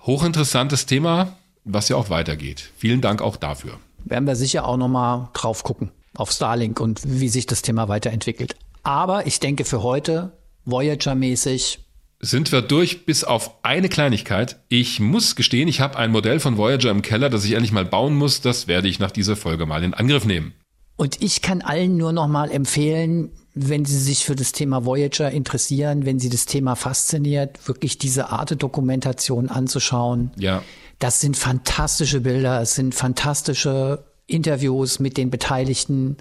[0.00, 2.72] Hochinteressantes Thema, was ja auch weitergeht.
[2.76, 3.78] Vielen Dank auch dafür.
[4.04, 8.56] Werden wir sicher auch nochmal drauf gucken auf Starlink und wie sich das Thema weiterentwickelt.
[8.82, 10.32] Aber ich denke für heute,
[10.64, 11.80] Voyager-mäßig,
[12.20, 14.60] sind wir durch bis auf eine Kleinigkeit.
[14.68, 17.84] Ich muss gestehen, ich habe ein Modell von Voyager im Keller, das ich endlich mal
[17.84, 18.40] bauen muss.
[18.40, 20.54] Das werde ich nach dieser Folge mal in Angriff nehmen.
[20.96, 25.30] Und ich kann allen nur noch mal empfehlen, wenn sie sich für das Thema Voyager
[25.30, 30.30] interessieren, wenn sie das Thema fasziniert, wirklich diese Art Dokumentation anzuschauen.
[30.36, 30.62] Ja.
[30.98, 36.16] Das sind fantastische Bilder, es sind fantastische Interviews mit den Beteiligten.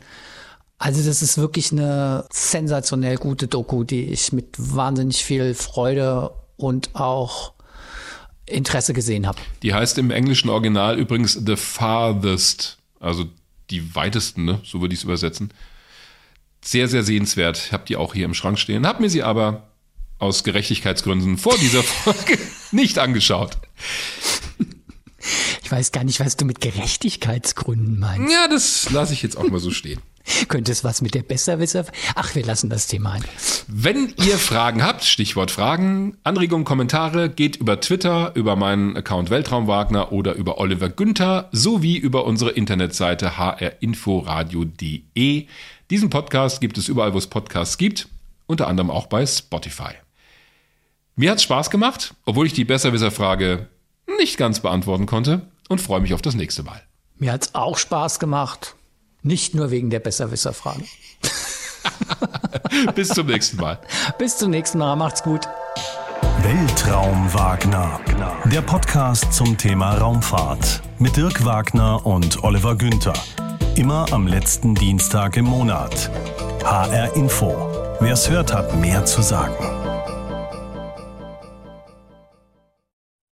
[0.78, 6.96] Also das ist wirklich eine sensationell gute Doku, die ich mit wahnsinnig viel Freude und
[6.96, 7.54] auch
[8.46, 9.40] Interesse gesehen habe.
[9.64, 13.26] Die heißt im englischen Original übrigens The Farthest, also
[13.70, 14.62] die weitesten, ne?
[14.64, 15.52] so würde ich es übersetzen.
[16.64, 17.58] Sehr, sehr sehenswert.
[17.58, 19.70] Ich habe die auch hier im Schrank stehen, habe mir sie aber
[20.20, 22.38] aus Gerechtigkeitsgründen vor dieser Folge
[22.72, 23.58] nicht angeschaut.
[25.64, 28.32] Ich weiß gar nicht, was du mit Gerechtigkeitsgründen meinst.
[28.32, 30.00] Ja, das lasse ich jetzt auch mal so stehen.
[30.48, 31.86] Könnte es was mit der Besserwisser?
[32.16, 33.24] Ach, wir lassen das Thema ein.
[33.68, 40.12] Wenn ihr Fragen habt, Stichwort Fragen, Anregungen, Kommentare, geht über Twitter, über meinen Account Weltraumwagner
[40.12, 45.48] oder über Oliver Günther sowie über unsere Internetseite hrinforadio.de.
[45.90, 48.08] Diesen Podcast gibt es überall, wo es Podcasts gibt,
[48.48, 49.92] unter anderem auch bei Spotify.
[51.16, 53.70] Mir hat es Spaß gemacht, obwohl ich die Besserwisser-Frage
[54.20, 56.82] nicht ganz beantworten konnte und freue mich auf das nächste Mal.
[57.18, 58.76] Mir hat es auch Spaß gemacht.
[59.22, 60.84] Nicht nur wegen der Besserwisser-Frage.
[62.96, 63.80] Bis zum nächsten Mal.
[64.18, 64.96] Bis zum nächsten Mal.
[64.96, 65.48] Macht's gut.
[66.42, 68.00] Weltraum Wagner.
[68.46, 70.82] Der Podcast zum Thema Raumfahrt.
[71.00, 73.14] Mit Dirk Wagner und Oliver Günther.
[73.76, 76.12] Immer am letzten Dienstag im Monat.
[76.64, 77.56] HR Info.
[78.00, 79.56] Wer es hört, hat mehr zu sagen.